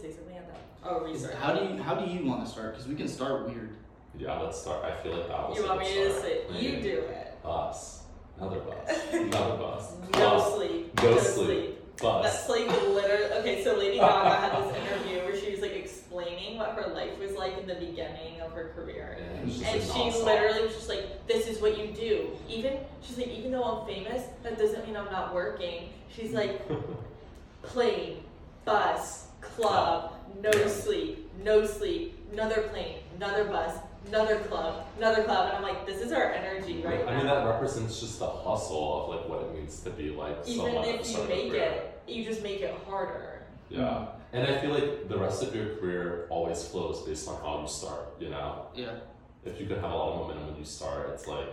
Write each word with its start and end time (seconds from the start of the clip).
say 0.00 0.10
something 0.12 0.36
at 0.36 0.46
that? 0.48 0.60
Oh, 0.84 1.04
Is- 1.06 1.22
restart. 1.22 1.34
How 1.42 1.54
do 1.54 1.64
you 1.74 1.82
how 1.82 1.94
do 1.94 2.10
you 2.10 2.24
want 2.26 2.44
to 2.44 2.50
start? 2.50 2.72
Because 2.72 2.88
we 2.88 2.94
can 2.94 3.08
start 3.08 3.46
weird. 3.46 3.70
Yeah, 4.18 4.38
let's 4.40 4.60
start. 4.60 4.84
I 4.84 4.92
feel 5.02 5.16
like 5.16 5.28
that 5.28 5.48
was 5.48 5.58
You 5.58 5.64
want 5.66 5.80
good 5.80 5.88
me 5.88 6.04
to 6.04 6.10
start. 6.10 6.24
say? 6.24 6.58
You 6.60 6.82
do 6.82 6.98
it. 7.00 7.38
Us. 7.44 8.02
Another 8.38 8.60
bus. 8.60 9.00
Another 9.12 9.56
bus. 9.56 9.92
No 10.14 10.18
Bus. 10.36 10.54
sleep. 10.54 10.96
Go 10.96 11.10
no 11.10 11.18
sleep. 11.20 11.96
Bus. 12.00 12.24
That's 12.24 12.48
like 12.48 12.66
literally. 12.88 13.32
Okay, 13.40 13.62
so 13.64 13.76
Lady 13.76 13.96
Gaga 13.98 14.34
had 14.36 14.52
this 14.64 14.76
interview 14.82 15.18
where 15.24 15.36
she 15.38 15.50
was 15.52 15.60
like 15.60 15.72
explaining 15.72 16.56
what 16.58 16.70
her 16.70 16.92
life 16.92 17.18
was 17.18 17.32
like 17.32 17.58
in 17.58 17.66
the 17.68 17.74
beginning 17.74 18.40
of 18.40 18.52
her 18.52 18.72
career. 18.74 19.18
And, 19.20 19.50
And 19.50 19.62
like, 19.62 19.82
she 19.82 19.88
nonstop. 19.88 20.24
literally 20.24 20.62
was 20.62 20.74
just 20.74 20.88
like, 20.88 21.26
"This 21.26 21.46
is 21.46 21.60
what 21.60 21.78
you 21.78 21.92
do." 21.92 22.30
Even 22.48 22.78
she's 23.02 23.18
like, 23.18 23.28
"Even 23.28 23.52
though 23.52 23.62
I'm 23.64 23.86
famous, 23.86 24.22
that 24.42 24.58
doesn't 24.58 24.86
mean 24.86 24.96
I'm 24.96 25.10
not 25.12 25.34
working." 25.34 25.90
She's 26.14 26.32
like, 26.32 26.62
"Plane, 27.62 28.24
bus, 28.64 29.26
club, 29.40 30.12
no 30.42 30.50
sleep, 30.68 31.30
no 31.42 31.64
sleep, 31.66 32.18
another 32.32 32.62
plane, 32.62 32.98
another 33.16 33.44
bus, 33.44 33.78
another 34.08 34.36
club, 34.40 34.86
another 34.98 35.24
club," 35.24 35.48
and 35.48 35.56
I'm 35.56 35.62
like, 35.62 35.86
"This 35.86 36.00
is 36.00 36.12
our 36.12 36.32
energy 36.32 36.82
right 36.82 37.00
I 37.06 37.10
now." 37.10 37.16
mean, 37.18 37.26
that 37.26 37.46
represents 37.46 38.00
just 38.00 38.18
the 38.18 38.28
hustle 38.28 39.04
of 39.04 39.08
like 39.16 39.28
what 39.28 39.42
it 39.42 39.54
means 39.54 39.80
to 39.82 39.90
be 39.90 40.10
like 40.10 40.36
Even 40.46 40.64
someone 40.66 40.84
at 40.88 40.94
the 40.96 41.00
if 41.00 41.10
you 41.12 41.20
of 41.22 41.28
make 41.28 41.50
career. 41.50 41.62
it, 41.62 42.02
you 42.12 42.24
just 42.24 42.42
make 42.42 42.60
it 42.60 42.74
harder. 42.88 43.42
Yeah. 43.68 44.06
And 44.32 44.46
I 44.46 44.60
feel 44.60 44.70
like 44.70 45.08
the 45.08 45.18
rest 45.18 45.42
of 45.42 45.54
your 45.54 45.76
career 45.76 46.26
always 46.30 46.62
flows 46.62 47.02
based 47.02 47.26
on 47.28 47.40
how 47.42 47.60
you 47.62 47.68
start, 47.68 48.14
you 48.20 48.30
know? 48.30 48.66
Yeah, 48.74 48.92
If 49.44 49.60
you 49.60 49.66
can 49.66 49.80
have 49.80 49.90
a 49.90 49.94
lot 49.94 50.12
of 50.12 50.18
momentum 50.20 50.46
when 50.50 50.56
you 50.58 50.64
start, 50.64 51.10
it's 51.14 51.26
like 51.26 51.48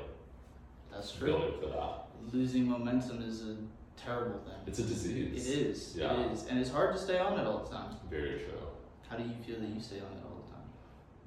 that's 0.91 1.11
true. 1.13 1.27
building 1.27 1.53
for 1.59 1.67
that. 1.69 2.05
Losing 2.31 2.67
momentum 2.69 3.23
is 3.23 3.41
a 3.41 3.55
terrible 3.97 4.39
thing. 4.39 4.55
It's 4.65 4.79
a 4.79 4.83
disease. 4.83 5.47
It 5.49 5.67
is. 5.67 5.95
Yeah. 5.95 6.13
It 6.19 6.31
is, 6.31 6.45
and 6.47 6.59
it's 6.59 6.69
hard 6.69 6.93
to 6.95 7.01
stay 7.01 7.19
on 7.19 7.39
it 7.39 7.45
all 7.45 7.63
the 7.63 7.71
time. 7.75 7.95
Very 8.09 8.39
true. 8.39 8.67
How 9.09 9.17
do 9.17 9.23
you 9.23 9.35
feel 9.45 9.59
that 9.59 9.69
you 9.69 9.81
stay 9.81 9.97
on 9.97 10.11
it 10.17 10.23
all 10.25 10.43
the 10.45 10.51
time? 10.53 10.63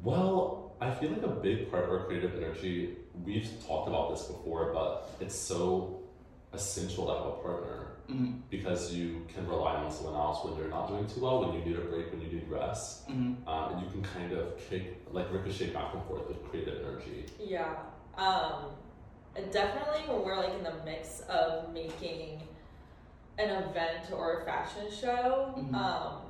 Well, 0.02 0.72
I 0.80 0.90
feel 0.94 1.10
like 1.10 1.22
a 1.22 1.28
big 1.28 1.70
part 1.70 1.84
of 1.84 1.90
our 1.90 2.04
creative 2.06 2.34
energy, 2.36 2.96
we've 3.24 3.48
talked 3.66 3.88
about 3.88 4.10
this 4.10 4.24
before, 4.24 4.72
but 4.72 5.10
it's 5.20 5.34
so 5.34 6.00
essential 6.52 7.06
to 7.06 7.12
have 7.12 7.26
a 7.26 7.42
partner 7.42 7.86
Mm-hmm. 8.10 8.38
because 8.50 8.92
you 8.92 9.24
can 9.32 9.46
rely 9.46 9.76
on 9.76 9.92
someone 9.92 10.14
else 10.16 10.44
when 10.44 10.56
you're 10.58 10.68
not 10.68 10.88
doing 10.88 11.06
too 11.06 11.20
well, 11.20 11.44
when 11.44 11.52
you 11.56 11.64
need 11.64 11.76
a 11.76 11.80
break, 11.82 12.10
when 12.10 12.20
you 12.20 12.26
need 12.26 12.48
rest. 12.48 13.08
Mm-hmm. 13.08 13.48
Um, 13.48 13.72
and 13.72 13.82
you 13.86 13.88
can 13.92 14.02
kind 14.02 14.32
of 14.32 14.58
kick, 14.68 15.00
like 15.12 15.32
ricochet 15.32 15.70
back 15.70 15.94
and 15.94 16.02
forth 16.06 16.26
with 16.26 16.42
creative 16.50 16.84
energy. 16.84 17.26
Yeah. 17.38 17.76
Um, 18.16 18.64
definitely 19.52 20.00
when 20.12 20.24
we're 20.24 20.36
like 20.38 20.52
in 20.54 20.64
the 20.64 20.74
mix 20.84 21.20
of 21.28 21.72
making 21.72 22.42
an 23.40 23.64
event 23.64 24.12
or 24.12 24.40
a 24.40 24.44
fashion 24.44 24.90
show, 24.90 25.54
Mhm. 25.56 25.74
um, 25.74 26.22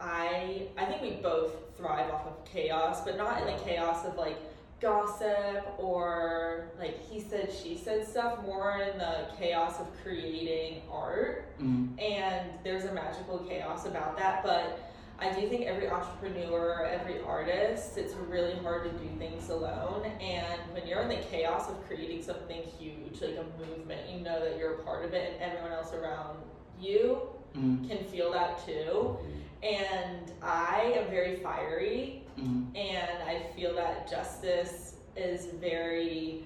I 0.00 0.68
I 0.76 0.84
think 0.86 1.02
we 1.02 1.10
both 1.22 1.52
thrive 1.76 2.10
off 2.12 2.26
of 2.26 2.44
chaos, 2.44 3.02
but 3.04 3.16
not 3.16 3.40
in 3.40 3.46
the 3.46 3.62
chaos 3.64 4.04
of 4.04 4.16
like 4.16 4.36
gossip 4.78 5.64
or 5.78 6.66
like 6.78 7.00
he 7.00 7.18
said 7.18 7.50
she 7.50 7.76
said 7.78 8.06
stuff, 8.06 8.42
more 8.42 8.76
in 8.78 8.98
the 8.98 9.26
chaos 9.38 9.80
of 9.80 9.86
creating 10.02 10.82
art 10.92 11.44
Mm-hmm. 11.58 11.98
and 11.98 12.50
there's 12.62 12.84
a 12.84 12.92
magical 12.92 13.38
chaos 13.38 13.86
about 13.86 14.18
that 14.18 14.42
but 14.42 14.78
i 15.18 15.32
do 15.32 15.48
think 15.48 15.62
every 15.66 15.88
entrepreneur 15.88 16.84
every 16.86 17.20
artist 17.22 17.96
it's 17.96 18.14
really 18.28 18.54
hard 18.56 18.84
to 18.84 18.90
do 19.04 19.08
things 19.18 19.48
alone 19.48 20.04
and 20.20 20.60
when 20.72 20.86
you're 20.86 21.00
in 21.02 21.08
the 21.08 21.24
chaos 21.30 21.68
of 21.70 21.86
creating 21.86 22.22
something 22.22 22.62
huge 22.78 23.20
like 23.22 23.36
a 23.38 23.66
movement 23.66 24.00
you 24.10 24.20
know 24.20 24.40
that 24.40 24.58
you're 24.58 24.74
a 24.74 24.82
part 24.82 25.04
of 25.04 25.14
it 25.14 25.32
and 25.40 25.50
everyone 25.52 25.72
else 25.72 25.92
around 25.92 26.38
you 26.80 27.20
Mm-hmm. 27.56 27.88
can 27.88 28.04
feel 28.08 28.30
that 28.32 28.62
too 28.66 29.16
and 29.62 30.30
i 30.42 30.92
am 30.94 31.08
very 31.10 31.36
fiery 31.36 32.22
Mm-hmm. 32.38 32.76
and 32.76 33.22
I 33.22 33.46
feel 33.56 33.74
that 33.76 34.10
justice 34.10 34.96
is 35.16 35.46
very 35.46 36.44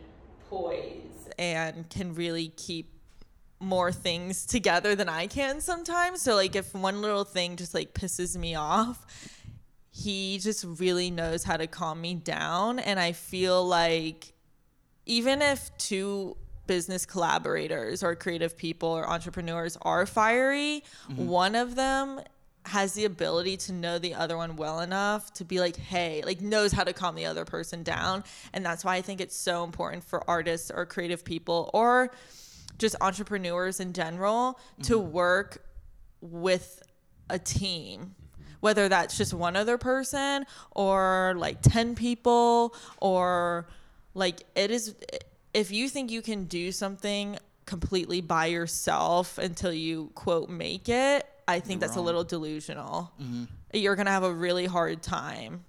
poised 0.49 1.33
and 1.37 1.91
can 1.91 2.15
really 2.15 2.53
keep 2.57 3.00
more 3.61 3.93
things 3.93 4.47
together 4.47 4.95
than 4.95 5.09
I 5.09 5.27
can 5.27 5.61
sometimes. 5.61 6.23
So 6.23 6.35
like 6.35 6.57
if 6.57 6.75
one 6.75 7.03
little 7.03 7.25
thing 7.25 7.57
just 7.57 7.75
like 7.75 7.93
pisses 7.95 8.37
me 8.37 8.55
off, 8.55 9.07
he 9.91 10.39
just 10.39 10.65
really 10.65 11.11
knows 11.11 11.45
how 11.45 11.57
to 11.57 11.67
calm 11.67 12.01
me 12.01 12.15
down 12.15 12.79
and 12.79 12.99
I 12.99 13.13
feel 13.13 13.65
like 13.65 14.33
even 15.05 15.43
if 15.43 15.77
two 15.77 16.37
business 16.67 17.05
collaborators 17.05 18.03
or 18.03 18.15
creative 18.15 18.57
people 18.57 18.89
or 18.89 19.09
entrepreneurs 19.09 19.77
are 19.83 20.07
fiery, 20.07 20.85
mm-hmm. 21.11 21.27
one 21.27 21.55
of 21.55 21.75
them 21.75 22.21
has 22.67 22.95
the 22.95 23.05
ability 23.05 23.57
to 23.57 23.73
know 23.73 23.99
the 23.99 24.15
other 24.15 24.37
one 24.37 24.55
well 24.55 24.81
enough 24.81 25.33
to 25.33 25.45
be 25.45 25.59
like, 25.59 25.77
hey, 25.77 26.23
like 26.25 26.41
knows 26.41 26.73
how 26.73 26.85
to 26.85 26.93
calm 26.93 27.15
the 27.15 27.27
other 27.27 27.45
person 27.45 27.83
down. 27.83 28.23
And 28.53 28.65
that's 28.65 28.85
why 28.85 28.97
I 28.97 29.03
think 29.03 29.21
it's 29.21 29.37
so 29.37 29.65
important 29.65 30.05
for 30.05 30.29
artists 30.29 30.71
or 30.71 30.87
creative 30.87 31.25
people 31.25 31.71
or 31.75 32.13
just 32.81 32.97
entrepreneurs 33.01 33.79
in 33.79 33.93
general 33.93 34.59
to 34.83 34.99
work 34.99 35.63
with 36.21 36.83
a 37.29 37.39
team 37.39 38.15
whether 38.61 38.89
that's 38.89 39.17
just 39.17 39.33
one 39.33 39.57
other 39.57 39.79
person 39.79 40.45
or 40.73 41.35
like 41.37 41.63
10 41.63 41.95
people 41.95 42.75
or 43.01 43.67
like 44.15 44.43
it 44.55 44.71
is 44.71 44.95
if 45.55 45.71
you 45.71 45.89
think 45.89 46.11
you 46.11 46.23
can 46.23 46.45
do 46.45 46.71
something 46.73 47.39
completely 47.67 48.21
by 48.21 48.47
yourself 48.47 49.39
until 49.39 49.73
you 49.73 50.11
quote 50.15 50.49
make 50.51 50.89
it 50.89 51.27
i 51.49 51.61
think 51.61 51.81
You're 51.81 51.89
that's 51.89 51.97
a 51.97 52.01
little 52.01 52.25
delusional. 52.25 53.13
Mm-hmm. 53.21 53.45
you're 53.75 53.97
gonna 53.97 54.11
have 54.11 54.25
a 54.25 54.33
really 54.33 54.67
hard 54.67 55.03
time 55.03 55.65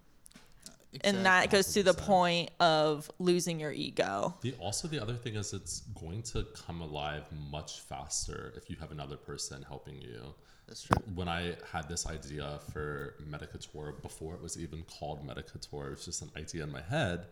and 1.01 1.25
that 1.25 1.49
goes 1.49 1.73
to 1.73 1.83
the 1.83 1.93
point 1.93 2.49
of 2.59 3.09
losing 3.19 3.59
your 3.59 3.71
ego 3.71 4.35
The 4.41 4.53
also 4.59 4.87
the 4.87 5.01
other 5.01 5.13
thing 5.15 5.35
is 5.35 5.53
it's 5.53 5.81
going 5.99 6.21
to 6.23 6.45
come 6.65 6.81
alive 6.81 7.23
much 7.49 7.79
faster 7.81 8.53
if 8.57 8.69
you 8.69 8.75
have 8.81 8.91
another 8.91 9.15
person 9.17 9.63
helping 9.67 10.01
you. 10.01 10.33
That's 10.67 10.83
true. 10.83 10.97
When 11.15 11.27
I 11.27 11.55
had 11.71 11.87
this 11.89 12.05
idea 12.07 12.59
for 12.71 13.15
Medicator 13.29 14.01
before 14.01 14.35
it 14.35 14.41
was 14.41 14.57
even 14.59 14.83
called 14.83 15.25
Medicator, 15.27 15.87
it 15.87 15.91
was 15.91 16.05
just 16.05 16.21
an 16.21 16.31
idea 16.37 16.63
in 16.63 16.71
my 16.71 16.81
head. 16.81 17.27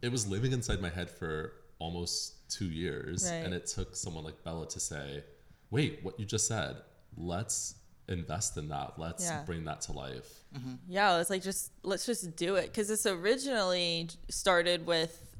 It 0.00 0.10
was 0.10 0.26
living 0.26 0.52
inside 0.52 0.80
my 0.80 0.88
head 0.88 1.08
for 1.10 1.52
almost 1.78 2.48
two 2.50 2.66
years, 2.66 3.24
Right. 3.24 3.44
and 3.44 3.54
it 3.54 3.66
took 3.66 3.94
someone 3.96 4.24
like 4.24 4.42
Bella 4.44 4.68
to 4.68 4.80
say, 4.80 5.22
"Wait, 5.70 6.00
what 6.02 6.18
you 6.18 6.26
just 6.26 6.46
said? 6.46 6.76
Let's 7.16 7.74
invest 8.12 8.56
in 8.56 8.68
that. 8.68 8.98
Let's 8.98 9.24
Yeah. 9.24 9.42
bring 9.44 9.64
that 9.64 9.80
to 9.82 9.92
life." 9.92 10.28
yeah 10.86 11.18
it's 11.18 11.30
like 11.30 11.42
just 11.42 11.72
let's 11.82 12.04
just 12.04 12.36
do 12.36 12.56
it 12.56 12.66
because 12.66 12.86
this 12.88 13.06
originally 13.06 14.06
started 14.28 14.84
with 14.86 15.34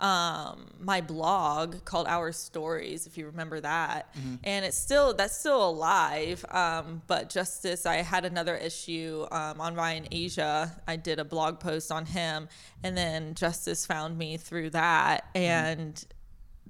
um 0.00 0.70
my 0.78 1.00
blog 1.00 1.84
called 1.84 2.06
our 2.06 2.30
stories 2.30 3.04
if 3.08 3.18
you 3.18 3.26
remember 3.26 3.58
that 3.58 4.14
and 4.44 4.64
it's 4.64 4.76
still 4.78 5.12
that's 5.12 5.36
still 5.36 5.68
alive 5.68 6.44
um 6.50 7.02
but 7.08 7.28
justice 7.28 7.84
i 7.84 7.96
had 7.96 8.24
another 8.24 8.54
issue 8.54 9.26
um, 9.32 9.60
on 9.60 9.74
ryan 9.74 10.06
asia 10.12 10.70
i 10.86 10.94
did 10.94 11.18
a 11.18 11.24
blog 11.24 11.58
post 11.58 11.90
on 11.90 12.06
him 12.06 12.48
and 12.84 12.96
then 12.96 13.34
justice 13.34 13.84
found 13.86 14.16
me 14.16 14.36
through 14.36 14.70
that 14.70 15.24
and 15.34 16.04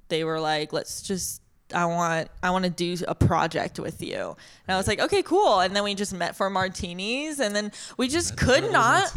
they 0.07 0.23
were 0.23 0.39
like 0.39 0.73
let's 0.73 1.03
just 1.03 1.43
I 1.73 1.85
want 1.85 2.29
I 2.41 2.49
want 2.51 2.65
to 2.65 2.69
do 2.71 2.95
a 3.07 3.13
project 3.15 3.79
with 3.79 4.01
you. 4.01 4.35
And 4.67 4.75
I 4.75 4.77
was 4.77 4.87
like, 4.87 4.99
okay, 4.99 5.21
cool. 5.23 5.59
And 5.59 5.75
then 5.75 5.83
we 5.83 5.93
just 5.95 6.13
met 6.13 6.35
for 6.35 6.49
martinis 6.49 7.39
and 7.39 7.55
then 7.55 7.71
we 7.97 8.07
just 8.07 8.37
could 8.37 8.71
not 8.71 9.13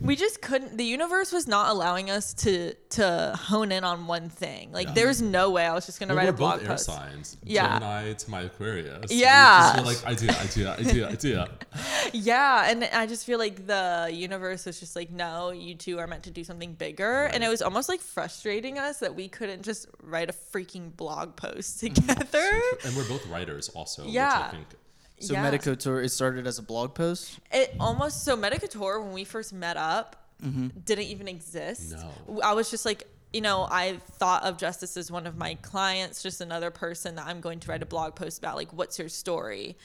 we 0.00 0.16
just 0.16 0.42
couldn't 0.42 0.76
the 0.76 0.84
universe 0.84 1.32
was 1.32 1.46
not 1.46 1.70
allowing 1.70 2.10
us 2.10 2.34
to 2.34 2.74
to 2.90 3.34
hone 3.38 3.72
in 3.72 3.84
on 3.84 4.06
one 4.06 4.28
thing. 4.28 4.72
Like 4.72 4.88
Yeah. 4.88 4.94
there's 4.94 5.22
no 5.22 5.50
way 5.50 5.66
I 5.66 5.74
was 5.74 5.86
just 5.86 5.98
going 5.98 6.08
to 6.08 6.14
Well, 6.14 6.24
write 6.24 6.28
a 6.30 6.36
blog 6.36 6.54
both 6.60 6.62
air 6.62 6.68
post. 6.74 6.86
signs. 6.86 7.36
Yeah. 7.44 7.78
Gemini 7.78 8.12
to 8.12 8.30
my 8.30 8.40
Aquarius. 8.42 9.10
Yeah. 9.10 9.76
Just 9.82 9.86
like 9.86 10.06
idea, 10.12 10.30
idea, 10.40 10.76
idea, 10.76 11.08
idea. 11.08 11.48
Yeah, 12.12 12.70
and 12.70 12.84
I 12.84 13.06
just 13.06 13.26
feel 13.26 13.38
like 13.38 13.66
the 13.66 14.08
universe 14.12 14.64
was 14.64 14.78
just 14.80 14.94
like, 14.96 15.10
no, 15.10 15.50
you 15.50 15.74
two 15.74 15.98
are 15.98 16.06
meant 16.06 16.22
to 16.24 16.30
do 16.30 16.44
something 16.44 16.72
bigger, 16.72 17.24
and 17.24 17.42
it 17.42 17.48
was 17.48 17.60
almost 17.62 17.88
like 17.88 18.00
frustrating 18.00 18.78
us 18.78 18.98
that 19.00 19.14
we 19.14 19.28
couldn't 19.28 19.62
just 19.62 19.86
write 20.02 20.30
a 20.30 20.32
freaking 20.32 20.96
blog 20.96 21.36
post 21.36 21.80
together. 21.94 22.60
and 22.84 22.96
we're 22.96 23.08
both 23.08 23.26
writers 23.28 23.68
also. 23.70 24.06
Yeah. 24.06 24.38
Which 24.38 24.46
I 24.46 24.50
think 24.50 24.66
So 25.20 25.32
Yeah. 25.32 25.50
Medicotour, 25.50 26.04
it 26.04 26.10
started 26.10 26.46
as 26.46 26.58
a 26.58 26.62
blog 26.62 26.94
post. 26.94 27.38
It 27.50 27.74
almost 27.80 28.24
so 28.24 28.36
Medicator 28.36 29.02
when 29.02 29.12
we 29.12 29.24
first 29.24 29.52
met 29.52 29.76
up 29.76 30.16
mm-hmm. 30.42 30.68
didn't 30.84 31.06
even 31.06 31.28
exist. 31.28 31.96
No. 32.28 32.40
I 32.40 32.52
was 32.52 32.70
just 32.70 32.84
like, 32.84 33.06
you 33.32 33.40
know, 33.40 33.66
I 33.70 33.98
thought 34.12 34.44
of 34.44 34.56
Justice 34.56 34.96
as 34.96 35.10
one 35.10 35.26
of 35.26 35.36
my 35.36 35.54
clients, 35.56 36.22
just 36.22 36.40
another 36.40 36.70
person 36.70 37.16
that 37.16 37.26
I'm 37.26 37.40
going 37.40 37.60
to 37.60 37.70
write 37.70 37.82
a 37.82 37.86
blog 37.86 38.14
post 38.14 38.38
about. 38.38 38.56
Like, 38.56 38.72
what's 38.72 38.98
your 38.98 39.08
story? 39.08 39.76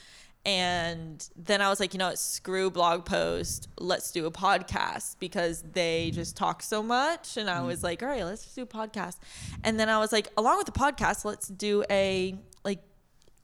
And 0.44 1.26
then 1.36 1.60
I 1.60 1.68
was 1.68 1.78
like, 1.78 1.94
you 1.94 1.98
know 1.98 2.08
what, 2.08 2.18
screw 2.18 2.68
blog 2.70 3.04
post. 3.04 3.68
Let's 3.78 4.10
do 4.10 4.26
a 4.26 4.30
podcast 4.30 5.16
because 5.20 5.62
they 5.62 6.10
just 6.12 6.36
talk 6.36 6.62
so 6.62 6.82
much. 6.82 7.36
And 7.36 7.48
I 7.48 7.58
mm. 7.58 7.66
was 7.66 7.84
like, 7.84 8.02
all 8.02 8.08
right, 8.08 8.24
let's 8.24 8.42
just 8.42 8.56
do 8.56 8.62
a 8.62 8.66
podcast. 8.66 9.18
And 9.62 9.78
then 9.78 9.88
I 9.88 9.98
was 9.98 10.10
like, 10.10 10.28
along 10.36 10.58
with 10.58 10.66
the 10.66 10.72
podcast, 10.72 11.24
let's 11.24 11.46
do 11.46 11.84
a 11.88 12.34
like 12.64 12.80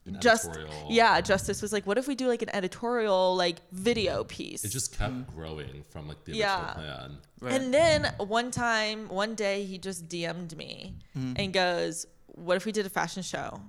an 0.07 0.21
just 0.21 0.49
editorial. 0.49 0.87
yeah, 0.91 1.21
Justice 1.21 1.63
was 1.63 1.73
like, 1.73 1.87
what 1.87 1.99
if 1.99 2.09
we 2.09 2.17
do 2.17 2.27
like 2.27 2.43
an 2.43 2.53
editorial 2.53 3.37
like 3.37 3.59
video 3.71 4.25
piece? 4.25 4.65
It 4.65 4.71
just 4.71 4.99
kept 4.99 5.33
growing 5.37 5.85
from 5.91 6.09
like 6.09 6.25
the 6.25 6.33
original 6.33 6.49
Yeah. 6.49 6.73
plan. 6.73 7.19
Right. 7.41 7.53
And 7.53 7.73
then 7.73 8.13
one 8.19 8.51
time, 8.51 9.09
one 9.09 9.37
day, 9.37 9.65
he 9.65 9.79
just 9.79 10.09
DM'd 10.09 10.57
me 10.57 10.97
mm. 11.17 11.35
and 11.39 11.53
goes, 11.53 12.07
"What 12.27 12.57
if 12.57 12.67
we 12.67 12.73
did 12.73 12.87
a 12.87 12.91
fashion 12.91 13.23
show?" 13.23 13.61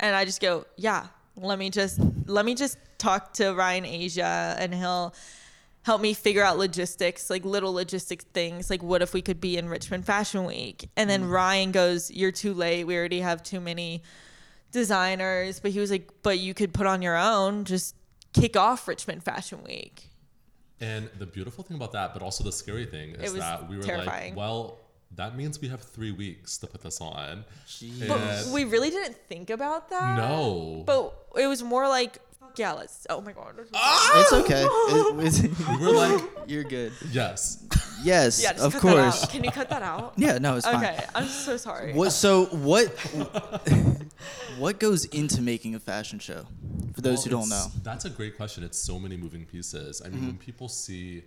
And 0.00 0.16
I 0.16 0.24
just 0.24 0.40
go, 0.40 0.66
"Yeah, 0.76 1.06
let 1.36 1.58
me 1.58 1.70
just 1.70 1.98
let 2.26 2.44
me 2.44 2.54
just 2.54 2.78
talk 2.98 3.32
to 3.34 3.52
Ryan 3.52 3.84
Asia, 3.84 4.56
and 4.58 4.74
he'll 4.74 5.14
help 5.82 6.00
me 6.00 6.14
figure 6.14 6.42
out 6.42 6.58
logistics, 6.58 7.28
like 7.28 7.44
little 7.44 7.72
logistics 7.72 8.24
things, 8.32 8.70
like 8.70 8.82
what 8.82 9.02
if 9.02 9.12
we 9.12 9.20
could 9.20 9.40
be 9.40 9.56
in 9.56 9.68
Richmond 9.68 10.06
Fashion 10.06 10.44
Week?" 10.44 10.88
And 10.96 11.08
then 11.08 11.24
mm. 11.24 11.30
Ryan 11.30 11.72
goes, 11.72 12.10
"You're 12.10 12.32
too 12.32 12.54
late. 12.54 12.84
We 12.84 12.96
already 12.96 13.20
have 13.20 13.42
too 13.42 13.60
many 13.60 14.02
designers." 14.72 15.60
But 15.60 15.72
he 15.72 15.80
was 15.80 15.90
like, 15.90 16.10
"But 16.22 16.38
you 16.38 16.54
could 16.54 16.72
put 16.72 16.86
on 16.86 17.02
your 17.02 17.16
own. 17.16 17.64
Just 17.64 17.94
kick 18.32 18.56
off 18.56 18.86
Richmond 18.88 19.22
Fashion 19.22 19.62
Week." 19.64 20.10
And 20.80 21.08
the 21.18 21.26
beautiful 21.26 21.64
thing 21.64 21.76
about 21.76 21.92
that, 21.92 22.12
but 22.12 22.22
also 22.22 22.44
the 22.44 22.52
scary 22.52 22.84
thing, 22.84 23.12
is 23.12 23.32
that 23.34 23.68
we 23.68 23.76
were 23.76 23.82
terrifying. 23.82 24.30
like, 24.34 24.36
well, 24.36 24.83
that 25.16 25.36
means 25.36 25.60
we 25.60 25.68
have 25.68 25.82
three 25.82 26.12
weeks 26.12 26.58
to 26.58 26.66
put 26.66 26.82
this 26.82 27.00
on. 27.00 27.44
Jeez. 27.66 28.08
But 28.08 28.52
we 28.52 28.64
really 28.64 28.90
didn't 28.90 29.16
think 29.28 29.50
about 29.50 29.88
that. 29.90 30.16
no. 30.16 30.82
But 30.86 31.14
it 31.40 31.46
was 31.46 31.62
more 31.62 31.88
like, 31.88 32.18
fuck 32.40 32.58
yeah, 32.58 32.72
let's. 32.72 33.06
Oh 33.10 33.20
my 33.20 33.32
god. 33.32 33.54
It's 33.58 34.32
okay. 34.32 34.64
It- 34.68 35.26
it's- 35.26 35.68
we're 35.80 35.90
like, 35.90 36.22
you're 36.46 36.64
good. 36.64 36.92
yes. 37.10 37.64
Yes, 38.02 38.42
Yeah, 38.42 38.52
just 38.52 38.64
of 38.64 38.72
cut 38.74 38.82
course. 38.82 39.20
That 39.20 39.24
out. 39.28 39.30
Can 39.30 39.44
you 39.44 39.50
cut 39.50 39.70
that 39.70 39.82
out? 39.82 40.12
Yeah, 40.18 40.36
no, 40.36 40.56
it's 40.56 40.66
fine. 40.66 40.76
Okay, 40.84 41.04
I'm 41.14 41.26
so 41.26 41.56
sorry. 41.56 41.94
What? 41.94 42.10
So 42.10 42.44
what? 42.46 42.88
what 44.58 44.78
goes 44.78 45.04
into 45.06 45.40
making 45.40 45.74
a 45.74 45.80
fashion 45.80 46.18
show? 46.18 46.44
For 46.94 47.00
those 47.00 47.18
Well, 47.18 47.24
who 47.24 47.30
don't 47.30 47.48
know. 47.48 47.66
That's 47.82 48.04
a 48.04 48.10
great 48.10 48.36
question. 48.36 48.62
It's 48.62 48.78
so 48.78 48.98
many 48.98 49.16
moving 49.16 49.44
pieces. 49.46 50.02
I 50.04 50.08
mean, 50.08 50.18
Mm-hmm. 50.18 50.26
when 50.26 50.36
people 50.38 50.68
see 50.68 51.22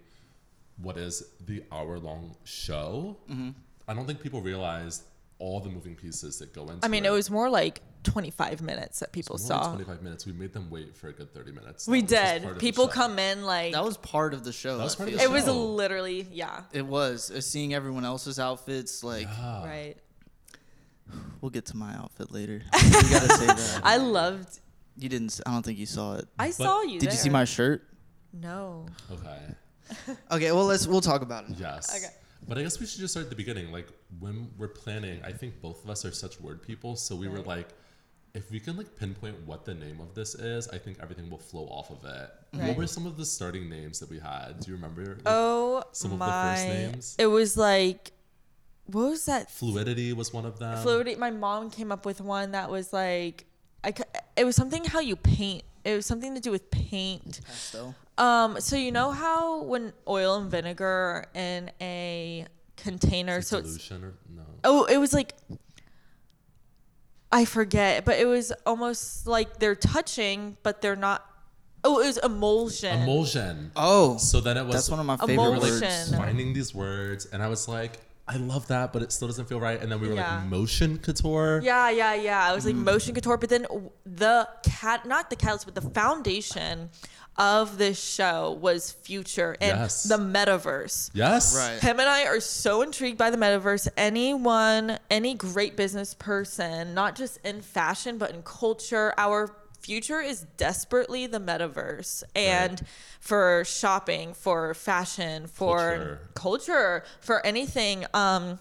what 0.81 0.97
is 0.97 1.23
the 1.45 1.63
hour 1.71 1.97
long 1.99 2.35
show, 2.43 3.17
Mm-hmm. 3.29 3.49
I 3.87 3.93
don't 3.93 4.05
think 4.05 4.21
people 4.21 4.41
realize 4.41 5.03
all 5.39 5.59
the 5.59 5.69
moving 5.69 5.95
pieces 5.95 6.39
that 6.39 6.53
go 6.53 6.63
into 6.63 6.85
I 6.85 6.87
mean, 6.87 7.05
it 7.05 7.11
was 7.11 7.29
more 7.29 7.49
like 7.49 7.81
25 8.03 8.61
minutes 8.61 8.99
that 8.99 9.11
people 9.11 9.37
More 9.39 9.47
than 9.47 9.63
saw. 9.63 9.73
25 9.73 10.01
minutes. 10.01 10.25
We 10.25 10.33
made 10.33 10.53
them 10.53 10.69
wait 10.69 10.95
for 10.95 11.09
a 11.09 11.13
good 11.13 11.33
30 11.33 11.51
minutes. 11.51 11.87
We 11.87 12.01
That 12.01 12.41
was 12.43 12.53
did. 12.53 12.59
People 12.59 12.87
come 12.87 13.19
in 13.19 13.43
like. 13.43 13.73
That 13.73 13.83
was 13.83 13.97
part 13.97 14.33
of 14.33 14.43
the 14.43 14.51
show. 14.51 14.77
That 14.77 14.83
was 14.83 14.95
I 14.95 14.97
part 14.97 15.09
of 15.09 15.17
the 15.17 15.23
it 15.23 15.29
was 15.29 15.47
literally, 15.47 16.27
yeah. 16.31 16.63
It 16.73 16.85
was 16.85 17.31
uh, 17.31 17.41
seeing 17.41 17.73
everyone 17.73 18.05
else's 18.05 18.39
outfits. 18.39 19.03
Like 19.03 19.27
Yeah. 19.27 19.65
Right. 19.65 19.95
we'll 21.41 21.51
get 21.51 21.65
to 21.67 21.77
my 21.77 21.93
outfit 21.95 22.31
later. 22.31 22.61
you 22.73 22.91
gotta 22.91 23.33
say 23.33 23.47
that. 23.47 23.81
I 23.83 23.97
loved. 23.97 24.59
You 24.97 25.09
didn't. 25.09 25.39
I 25.45 25.51
don't 25.51 25.63
think 25.63 25.77
you 25.77 25.85
saw 25.85 26.15
it. 26.15 26.27
I 26.39 26.49
saw 26.49 26.81
you. 26.81 26.99
Did 26.99 27.11
you 27.11 27.17
see 27.17 27.29
my 27.29 27.45
shirt? 27.45 27.87
No. 28.33 28.87
Okay. 29.11 30.15
Okay. 30.31 30.51
Well, 30.51 30.65
let's. 30.65 30.87
We'll 30.87 31.01
talk 31.01 31.21
about 31.21 31.49
it. 31.49 31.55
Yes. 31.59 31.95
Okay. 31.95 32.13
But 32.47 32.57
I 32.57 32.63
guess 32.63 32.79
we 32.79 32.85
should 32.85 32.99
just 33.01 33.13
start 33.13 33.25
at 33.25 33.29
the 33.29 33.35
beginning. 33.35 33.71
Like 33.71 33.87
when 34.19 34.49
we're 34.57 34.69
planning, 34.69 35.21
I 35.23 35.31
think 35.31 35.61
both 35.61 35.83
of 35.83 35.89
us 35.89 36.05
are 36.05 36.11
such 36.11 36.39
word 36.39 36.61
people, 36.61 36.95
so 36.95 37.15
we 37.15 37.27
were 37.27 37.41
like, 37.41 37.69
if 38.33 38.51
we 38.51 38.59
can 38.59 38.77
like 38.77 38.95
pinpoint 38.95 39.35
what 39.45 39.65
the 39.65 39.73
name 39.73 39.99
of 39.99 40.13
this 40.13 40.35
is, 40.35 40.67
I 40.69 40.77
think 40.77 40.99
everything 41.01 41.29
will 41.29 41.39
flow 41.39 41.63
off 41.65 41.89
of 41.89 42.05
it. 42.05 42.29
What 42.51 42.77
were 42.77 42.87
some 42.87 43.05
of 43.05 43.17
the 43.17 43.25
starting 43.25 43.67
names 43.69 43.99
that 43.99 44.09
we 44.09 44.19
had? 44.19 44.59
Do 44.59 44.71
you 44.71 44.75
remember? 44.77 45.05
like, 45.05 45.21
Oh 45.25 45.83
some 45.91 46.11
of 46.13 46.19
the 46.19 46.25
my! 46.25 46.55
first 46.55 46.67
names? 46.67 47.15
It 47.19 47.27
was 47.27 47.57
like, 47.57 48.11
what 48.85 49.09
was 49.09 49.25
that? 49.25 49.51
Fluidity 49.51 50.13
was 50.13 50.31
one 50.31 50.45
of 50.45 50.59
them. 50.59 50.77
Fluidity. 50.83 51.15
My 51.15 51.31
mom 51.31 51.69
came 51.69 51.91
up 51.91 52.05
with 52.05 52.21
one 52.21 52.51
that 52.51 52.69
was 52.69 52.93
like, 52.93 53.45
I. 53.83 53.93
It 54.37 54.45
was 54.45 54.55
something 54.55 54.85
how 54.85 54.99
you 54.99 55.15
paint. 55.15 55.63
It 55.87 55.95
was 55.95 56.05
something 56.05 56.35
to 56.35 56.41
do 56.41 56.51
with 56.51 56.69
paint. 56.69 57.39
Pastel. 57.45 57.95
Um. 58.17 58.59
So 58.59 58.75
you 58.75 58.91
know 58.91 59.11
how 59.11 59.63
when 59.63 59.93
oil 60.07 60.35
and 60.35 60.51
vinegar 60.51 60.85
are 60.85 61.25
in 61.33 61.71
a 61.79 62.45
container, 62.75 63.35
Like 63.35 63.43
so 63.43 63.57
it's 63.59 63.91
or 63.91 64.13
no? 64.35 64.43
oh, 64.63 64.85
it 64.85 64.97
was 64.97 65.13
like. 65.13 65.33
I 67.31 67.43
forget, 67.45 68.05
but 68.05 68.17
it 68.19 68.25
was 68.25 68.53
almost 68.65 69.27
like 69.27 69.59
they're 69.59 69.75
touching, 69.75 70.57
but 70.63 70.81
they're 70.81 70.95
not. 70.95 71.25
Oh, 71.83 71.99
it 71.99 72.07
was 72.07 72.17
emulsion. 72.17 73.01
Emulsion. 73.01 73.71
Oh, 73.75 74.17
So 74.17 74.39
then 74.41 74.57
it 74.57 74.65
was. 74.65 74.75
that's 74.75 74.89
one 74.89 74.99
of 74.99 75.05
my 75.05 75.15
A 75.15 75.17
favorite 75.27 75.37
we 75.37 75.49
were 75.49 75.57
like 75.57 75.81
words. 75.81 76.15
Finding 76.15 76.53
these 76.53 76.73
words, 76.73 77.25
and 77.25 77.43
I 77.43 77.47
was 77.47 77.67
like, 77.67 77.99
I 78.29 78.35
love 78.37 78.67
that, 78.67 78.91
but 78.91 79.01
it 79.01 79.11
still 79.11 79.27
doesn't 79.29 79.47
feel 79.47 79.59
right. 79.59 79.81
And 79.81 79.91
then 79.91 80.01
we 80.01 80.09
were 80.09 80.15
Yeah. 80.15 80.39
like, 80.39 80.45
motion 80.49 80.97
couture. 80.97 81.61
Yeah, 81.63 81.89
yeah, 81.89 82.13
yeah. 82.13 82.45
I 82.49 82.53
was 82.53 82.65
like 82.65 82.75
mm. 82.75 82.83
motion 82.83 83.13
couture, 83.15 83.37
but 83.37 83.49
then 83.49 83.65
the 84.05 84.47
cat, 84.63 85.05
not 85.05 85.29
the 85.29 85.37
catalyst, 85.37 85.65
but 85.65 85.75
the 85.75 85.89
foundation 85.89 86.89
of 87.37 87.77
this 87.77 88.03
show 88.03 88.57
was 88.59 88.91
future 88.91 89.55
and 89.61 89.77
Yes. 89.79 90.03
the 90.03 90.17
metaverse. 90.17 91.11
Yes. 91.13 91.55
Right. 91.55 91.79
Him 91.79 91.99
and 91.99 92.09
I 92.09 92.25
are 92.25 92.39
so 92.39 92.81
intrigued 92.81 93.17
by 93.17 93.29
the 93.29 93.37
metaverse. 93.37 93.87
Anyone, 93.95 94.99
any 95.09 95.35
great 95.35 95.77
business 95.77 96.13
person, 96.13 96.93
not 96.93 97.15
just 97.15 97.37
in 97.45 97.61
fashion, 97.61 98.17
but 98.17 98.31
in 98.31 98.41
culture, 98.41 99.13
our 99.17 99.55
future 99.87 100.19
is 100.19 100.45
desperately 100.57 101.27
the 101.27 101.39
metaverse. 101.39 102.21
And 102.35 102.81
for 103.21 103.63
shopping, 103.65 104.33
for 104.33 104.73
fashion, 104.73 105.47
for 105.47 105.79
Culture. 105.79 106.19
culture, 106.33 107.03
for 107.21 107.45
anything. 107.45 108.05
Um, 108.13 108.59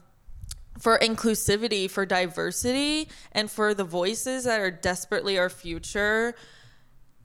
for 0.78 0.98
inclusivity, 0.98 1.90
for 1.90 2.04
diversity, 2.04 3.08
and 3.32 3.50
for 3.50 3.72
the 3.72 3.82
voices 3.82 4.44
that 4.44 4.60
are 4.60 4.70
desperately 4.70 5.38
our 5.38 5.48
future 5.48 6.34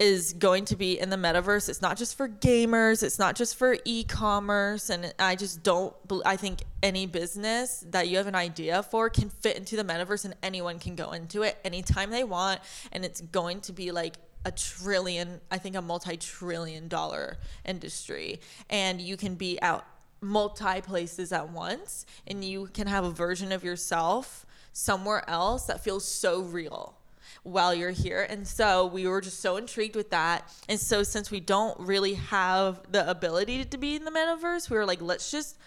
is 0.01 0.33
going 0.33 0.65
to 0.65 0.75
be 0.75 0.99
in 0.99 1.11
the 1.11 1.15
metaverse. 1.15 1.69
It's 1.69 1.79
not 1.79 1.95
just 1.95 2.17
for 2.17 2.27
gamers, 2.27 3.03
it's 3.03 3.19
not 3.19 3.35
just 3.35 3.55
for 3.55 3.77
e-commerce. 3.85 4.89
And 4.89 5.13
I 5.19 5.35
just 5.35 5.61
don't 5.61 5.93
I 6.25 6.37
think 6.37 6.63
any 6.81 7.05
business 7.05 7.85
that 7.91 8.07
you 8.07 8.17
have 8.17 8.25
an 8.25 8.33
idea 8.33 8.81
for 8.81 9.11
can 9.11 9.29
fit 9.29 9.57
into 9.57 9.75
the 9.75 9.83
metaverse 9.83 10.25
and 10.25 10.33
anyone 10.41 10.79
can 10.79 10.95
go 10.95 11.11
into 11.11 11.43
it 11.43 11.55
anytime 11.63 12.09
they 12.09 12.23
want. 12.23 12.61
And 12.91 13.05
it's 13.05 13.21
going 13.21 13.61
to 13.61 13.73
be 13.73 13.91
like 13.91 14.15
a 14.43 14.51
trillion, 14.51 15.39
I 15.51 15.59
think 15.59 15.75
a 15.75 15.83
multi-trillion 15.83 16.87
dollar 16.87 17.37
industry. 17.63 18.41
And 18.71 18.99
you 18.99 19.17
can 19.17 19.35
be 19.35 19.61
out 19.61 19.85
multi 20.19 20.81
places 20.81 21.31
at 21.31 21.51
once 21.51 22.07
and 22.25 22.43
you 22.43 22.69
can 22.73 22.87
have 22.87 23.03
a 23.03 23.11
version 23.11 23.51
of 23.51 23.63
yourself 23.63 24.47
somewhere 24.73 25.29
else 25.29 25.65
that 25.65 25.83
feels 25.83 26.07
so 26.07 26.41
real 26.41 26.97
while 27.43 27.73
you're 27.73 27.91
here. 27.91 28.25
And 28.29 28.47
so 28.47 28.85
we 28.85 29.07
were 29.07 29.21
just 29.21 29.39
so 29.39 29.57
intrigued 29.57 29.95
with 29.95 30.11
that. 30.11 30.51
And 30.69 30.79
so 30.79 31.03
since 31.03 31.31
we 31.31 31.39
don't 31.39 31.79
really 31.79 32.13
have 32.13 32.81
the 32.91 33.09
ability 33.09 33.65
to 33.65 33.77
be 33.77 33.95
in 33.95 34.05
the 34.05 34.11
metaverse, 34.11 34.69
we 34.69 34.77
were 34.77 34.85
like, 34.85 35.01
let's 35.01 35.31
just 35.31 35.57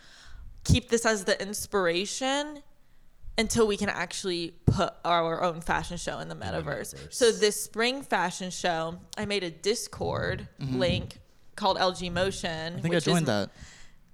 keep 0.63 0.89
this 0.89 1.05
as 1.05 1.25
the 1.25 1.41
inspiration 1.43 2.63
until 3.37 3.67
we 3.67 3.77
can 3.77 3.89
actually 3.89 4.55
put 4.67 4.95
our 5.05 5.43
own 5.43 5.61
fashion 5.61 5.97
show 5.97 6.21
in 6.21 6.29
the 6.29 6.37
metaverse. 6.37 6.95
metaverse. 6.95 7.13
So 7.13 7.33
this 7.33 7.61
spring 7.61 8.03
fashion 8.03 8.51
show, 8.51 8.99
I 9.19 9.25
made 9.25 9.43
a 9.43 9.51
Discord 9.51 10.49
link 10.61 11.19
called 11.57 11.77
LG 11.77 12.13
Motion. 12.13 12.51
Mm-hmm. 12.51 12.79
I 12.79 12.81
think 12.81 12.95
I 12.95 12.99
joined 13.01 13.27
that. 13.27 13.51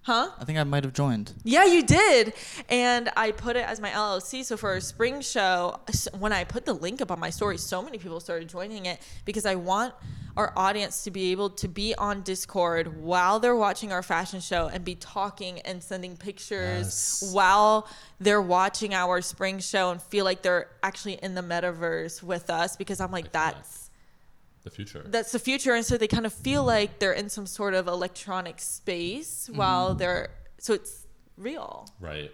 Huh? 0.02 0.30
I 0.38 0.44
think 0.44 0.58
I 0.58 0.64
might 0.64 0.82
have 0.84 0.94
joined. 0.94 1.34
Yeah, 1.44 1.66
you 1.66 1.82
did. 1.82 2.32
And 2.70 3.10
I 3.16 3.32
put 3.32 3.54
it 3.56 3.66
as 3.66 3.80
my 3.80 3.90
LLC. 3.90 4.42
So 4.44 4.56
for 4.56 4.70
our 4.70 4.80
spring 4.80 5.20
show, 5.20 5.78
when 6.18 6.32
I 6.32 6.44
put 6.44 6.64
the 6.64 6.72
link 6.72 7.02
up 7.02 7.10
on 7.10 7.20
my 7.20 7.28
story, 7.30 7.58
so 7.58 7.82
many 7.82 7.98
people 7.98 8.18
started 8.18 8.48
joining 8.48 8.86
it 8.86 8.98
because 9.26 9.44
I 9.44 9.56
want 9.56 9.92
our 10.36 10.52
audience 10.56 11.04
to 11.04 11.10
be 11.10 11.32
able 11.32 11.50
to 11.50 11.68
be 11.68 11.94
on 11.96 12.22
Discord 12.22 12.96
while 13.02 13.40
they're 13.40 13.56
watching 13.56 13.92
our 13.92 14.02
fashion 14.02 14.40
show 14.40 14.68
and 14.68 14.84
be 14.84 14.94
talking 14.94 15.58
and 15.60 15.82
sending 15.82 16.16
pictures 16.16 17.20
Yes. 17.22 17.30
while 17.34 17.86
they're 18.20 18.40
watching 18.40 18.94
our 18.94 19.20
spring 19.20 19.58
show 19.58 19.90
and 19.90 20.00
feel 20.00 20.24
like 20.24 20.40
they're 20.40 20.68
actually 20.82 21.14
in 21.22 21.34
the 21.34 21.42
metaverse 21.42 22.22
with 22.22 22.48
us 22.48 22.76
because 22.76 23.00
I'm 23.00 23.10
like, 23.10 23.24
Like 23.24 23.32
that's 23.32 23.79
The 24.62 24.70
future. 24.70 25.02
that's 25.06 25.32
the 25.32 25.38
future 25.38 25.74
and 25.74 25.84
so 25.84 25.96
they 25.96 26.06
kind 26.08 26.26
of 26.26 26.32
feel 26.32 26.62
like 26.64 26.98
they're 26.98 27.12
in 27.12 27.28
some 27.30 27.46
sort 27.46 27.72
of 27.74 27.86
electronic 27.88 28.60
space 28.60 29.46
mm-hmm. 29.48 29.58
while 29.58 29.94
they're 29.94 30.28
so 30.58 30.74
it's 30.74 31.06
real 31.38 31.88
Right. 31.98 32.30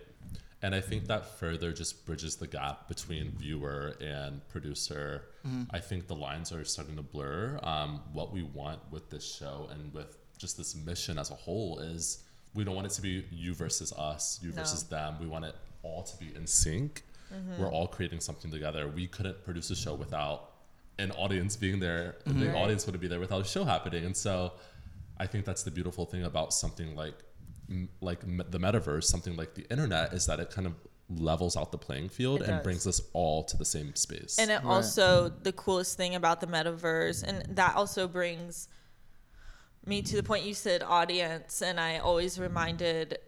And 0.62 0.75
I 0.75 0.80
think 0.80 1.06
that 1.06 1.38
further 1.38 1.71
just 1.73 2.06
bridges 2.06 2.37
the 2.37 2.47
gap 2.47 2.88
between 2.88 3.30
viewer 3.33 3.95
and 4.00 4.40
producer. 4.49 5.26
Mm-hmm. 5.47 5.64
I 5.71 5.78
think 5.80 6.09
the 6.09 6.16
lines 6.16 6.50
are 6.50 6.64
starting 6.64 6.97
to 6.97 7.02
blur. 7.02 7.61
Um, 7.62 8.00
what 8.12 8.33
we 8.33 8.42
want 8.42 8.80
with 8.90 9.11
this 9.11 9.37
show 9.37 9.68
and 9.71 9.92
with 9.92 10.16
just 10.38 10.56
this 10.56 10.75
mission 10.75 11.18
as 11.18 11.30
a 11.30 11.35
whole 11.35 11.78
is 11.78 12.25
we 12.54 12.64
don't 12.64 12.75
want 12.75 12.87
it 12.87 12.92
to 12.95 13.02
be 13.02 13.25
you 13.30 13.54
versus 13.54 13.92
us, 13.92 14.40
you 14.42 14.49
No. 14.50 14.56
versus 14.56 14.83
them. 14.85 15.16
We 15.21 15.26
want 15.26 15.45
it 15.45 15.54
all 15.83 16.02
to 16.02 16.16
be 16.16 16.35
in 16.35 16.47
sync. 16.47 17.04
Mm-hmm. 17.33 17.62
We're 17.62 17.71
all 17.71 17.87
creating 17.87 18.21
something 18.21 18.50
together. 18.50 18.88
We 18.88 19.06
couldn't 19.06 19.45
produce 19.45 19.71
a 19.71 19.76
show 19.76 19.95
without 19.95 20.52
an 20.99 21.11
audience 21.12 21.57
being 21.57 21.79
there. 21.81 22.17
The 22.26 22.47
Right. 22.49 22.55
audience 22.57 22.87
wouldn't 22.87 23.03
be 23.03 23.09
there 23.09 23.21
without 23.21 23.41
a 23.43 23.45
show 23.45 23.65
happening. 23.65 24.05
And 24.05 24.17
so 24.17 24.53
I 25.19 25.26
think 25.26 25.45
that's 25.45 25.62
the 25.62 25.71
beautiful 25.71 26.05
thing 26.07 26.25
about 26.25 26.53
something 26.53 26.95
like 26.97 27.15
like 28.00 28.21
the 28.21 28.59
metaverse, 28.61 29.05
something 29.05 29.35
like 29.37 29.55
the 29.55 29.67
internet, 29.71 30.12
is 30.12 30.26
that 30.26 30.38
it 30.38 30.50
kind 30.50 30.69
of 30.69 30.75
levels 31.11 31.57
out 31.57 31.73
the 31.73 31.79
playing 31.79 32.09
field 32.09 32.41
It 32.41 32.45
and 32.49 32.59
does. 32.59 32.62
brings 32.62 32.87
us 32.87 33.00
all 33.12 33.43
to 33.45 33.57
the 33.57 33.65
same 33.65 33.95
space. 33.97 34.38
And 34.38 34.50
it 34.53 34.55
Right. 34.62 34.65
also 34.65 35.29
the 35.29 35.53
coolest 35.53 35.97
thing 35.97 36.15
about 36.15 36.41
the 36.41 36.47
metaverse, 36.47 37.25
and 37.25 37.45
that 37.57 37.75
also 37.75 38.07
brings 38.07 38.69
me 39.85 40.00
to 40.03 40.15
the 40.17 40.23
point 40.23 40.45
you 40.45 40.55
said 40.55 40.83
audience, 40.85 41.61
and 41.61 41.81
I 41.81 41.99
always 41.99 42.38
reminded, 42.38 43.19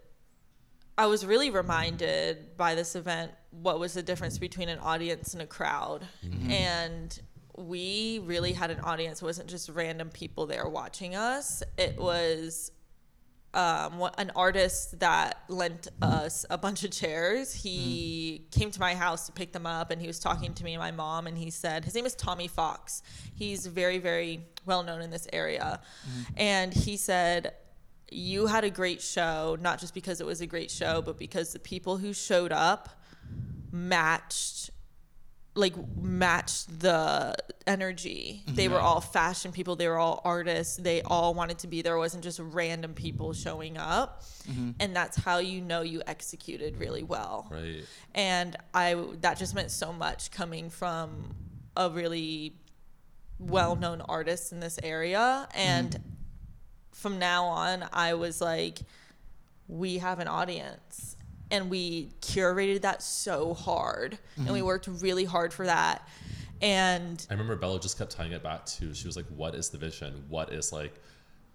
I 0.96 1.06
was 1.06 1.26
really 1.26 1.50
reminded 1.50 2.56
by 2.56 2.74
this 2.76 2.94
event 2.94 3.32
what 3.50 3.80
was 3.80 3.94
the 3.94 4.02
difference 4.04 4.38
between 4.38 4.68
an 4.68 4.78
audience 4.78 5.32
and 5.32 5.42
a 5.42 5.46
crowd, 5.46 6.06
mm-hmm. 6.24 6.50
and 6.50 7.20
we 7.58 8.20
really 8.24 8.52
had 8.52 8.70
an 8.70 8.80
audience. 8.80 9.20
It 9.20 9.24
wasn't 9.24 9.48
just 9.48 9.68
random 9.68 10.10
people 10.10 10.46
there 10.46 10.68
watching 10.68 11.14
us. 11.14 11.62
It 11.76 11.98
was 11.98 12.70
um, 13.54 14.08
an 14.18 14.30
artist 14.36 15.00
that 15.00 15.42
lent 15.48 15.88
us 16.02 16.44
a 16.50 16.58
bunch 16.58 16.84
of 16.84 16.90
chairs. 16.90 17.52
He 17.52 18.46
came 18.50 18.70
to 18.70 18.80
my 18.80 18.94
house 18.94 19.26
to 19.26 19.32
pick 19.32 19.52
them 19.52 19.66
up, 19.66 19.90
and 19.90 20.00
he 20.00 20.06
was 20.06 20.18
talking 20.18 20.54
to 20.54 20.64
me 20.64 20.74
and 20.74 20.80
my 20.80 20.90
mom. 20.90 21.26
And 21.26 21.36
he 21.36 21.50
said 21.50 21.84
his 21.84 21.94
name 21.94 22.06
is 22.06 22.14
Tommy 22.14 22.48
Fox. 22.48 23.02
He's 23.34 23.66
very, 23.66 23.98
very 23.98 24.46
well 24.66 24.82
known 24.82 25.00
in 25.00 25.10
this 25.10 25.26
area. 25.32 25.80
And 26.36 26.72
he 26.72 26.96
said, 26.96 27.54
"You 28.10 28.46
had 28.46 28.64
a 28.64 28.70
great 28.70 29.00
show, 29.00 29.56
not 29.60 29.80
just 29.80 29.94
because 29.94 30.20
it 30.20 30.26
was 30.26 30.40
a 30.40 30.46
great 30.46 30.70
show, 30.70 31.02
but 31.02 31.18
because 31.18 31.52
the 31.52 31.58
people 31.58 31.96
who 31.96 32.12
showed 32.12 32.52
up 32.52 32.90
matched." 33.72 34.70
Like 35.58 35.74
matched 36.00 36.80
the 36.80 37.34
energy. 37.66 38.42
Mm-hmm. 38.46 38.54
They 38.54 38.68
were 38.68 38.80
all 38.80 39.00
fashion 39.00 39.50
people, 39.50 39.76
they 39.76 39.88
were 39.88 39.98
all 39.98 40.20
artists, 40.24 40.76
they 40.76 41.02
all 41.02 41.34
wanted 41.34 41.58
to 41.60 41.66
be 41.66 41.82
there. 41.82 41.96
It 41.96 41.98
wasn't 41.98 42.22
just 42.22 42.38
random 42.38 42.94
people 42.94 43.32
showing 43.32 43.76
up. 43.76 44.22
Mm-hmm. 44.48 44.70
And 44.78 44.94
that's 44.94 45.16
how 45.16 45.38
you 45.38 45.60
know 45.60 45.82
you 45.82 46.02
executed 46.06 46.78
really 46.78 47.02
well. 47.02 47.48
right. 47.50 47.84
And 48.14 48.56
I 48.72 48.94
that 49.20 49.38
just 49.38 49.54
meant 49.54 49.72
so 49.72 49.92
much 49.92 50.30
coming 50.30 50.70
from 50.70 51.34
a 51.76 51.90
really 51.90 52.54
well-known 53.40 54.00
artist 54.00 54.52
in 54.52 54.60
this 54.60 54.78
area 54.82 55.48
and 55.54 55.90
mm-hmm. 55.90 56.08
from 56.92 57.18
now 57.18 57.44
on 57.44 57.84
I 57.92 58.14
was 58.14 58.40
like 58.40 58.78
we 59.68 59.98
have 59.98 60.18
an 60.18 60.26
audience 60.26 61.16
and 61.50 61.70
we 61.70 62.10
curated 62.20 62.82
that 62.82 63.02
so 63.02 63.54
hard 63.54 64.18
and 64.36 64.48
we 64.48 64.58
mm-hmm. 64.58 64.66
worked 64.66 64.86
really 64.86 65.24
hard 65.24 65.52
for 65.52 65.66
that 65.66 66.06
and 66.60 67.24
I 67.30 67.34
remember 67.34 67.56
Bella 67.56 67.78
just 67.80 67.98
kept 67.98 68.10
tying 68.10 68.32
it 68.32 68.42
back 68.42 68.66
to 68.66 68.92
she 68.92 69.06
was 69.06 69.16
like, 69.16 69.26
"What 69.26 69.54
is 69.54 69.68
the 69.68 69.78
vision? 69.78 70.24
What 70.28 70.52
is 70.52 70.72
like, 70.72 71.00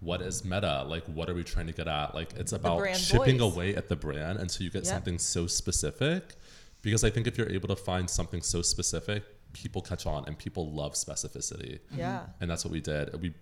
what 0.03 0.21
is 0.21 0.45
meta? 0.45 0.83
Like, 0.87 1.05
what 1.05 1.29
are 1.29 1.33
we 1.33 1.43
trying 1.43 1.67
to 1.67 1.73
get 1.73 1.87
at? 1.87 2.13
Like, 2.13 2.33
it's 2.33 2.51
about 2.51 2.85
chipping 2.95 3.39
voice. 3.39 3.53
away 3.53 3.75
at 3.75 3.89
the 3.89 3.95
brand 3.95 4.39
until 4.39 4.63
you 4.63 4.69
get 4.69 4.85
Yep. 4.85 4.93
something 4.93 5.19
so 5.19 5.47
specific. 5.47 6.35
Because 6.81 7.03
I 7.03 7.09
think 7.09 7.27
if 7.27 7.37
you're 7.37 7.49
able 7.49 7.69
to 7.69 7.75
find 7.75 8.09
something 8.09 8.41
so 8.41 8.61
specific, 8.61 9.23
people 9.53 9.81
catch 9.81 10.05
on 10.05 10.25
and 10.25 10.37
people 10.37 10.69
love 10.71 10.93
specificity. 10.93 11.79
yeah 11.95 12.25
And 12.41 12.49
that's 12.49 12.65
what 12.65 12.71
we 12.71 12.81
did. 12.81 13.21
We 13.21 13.33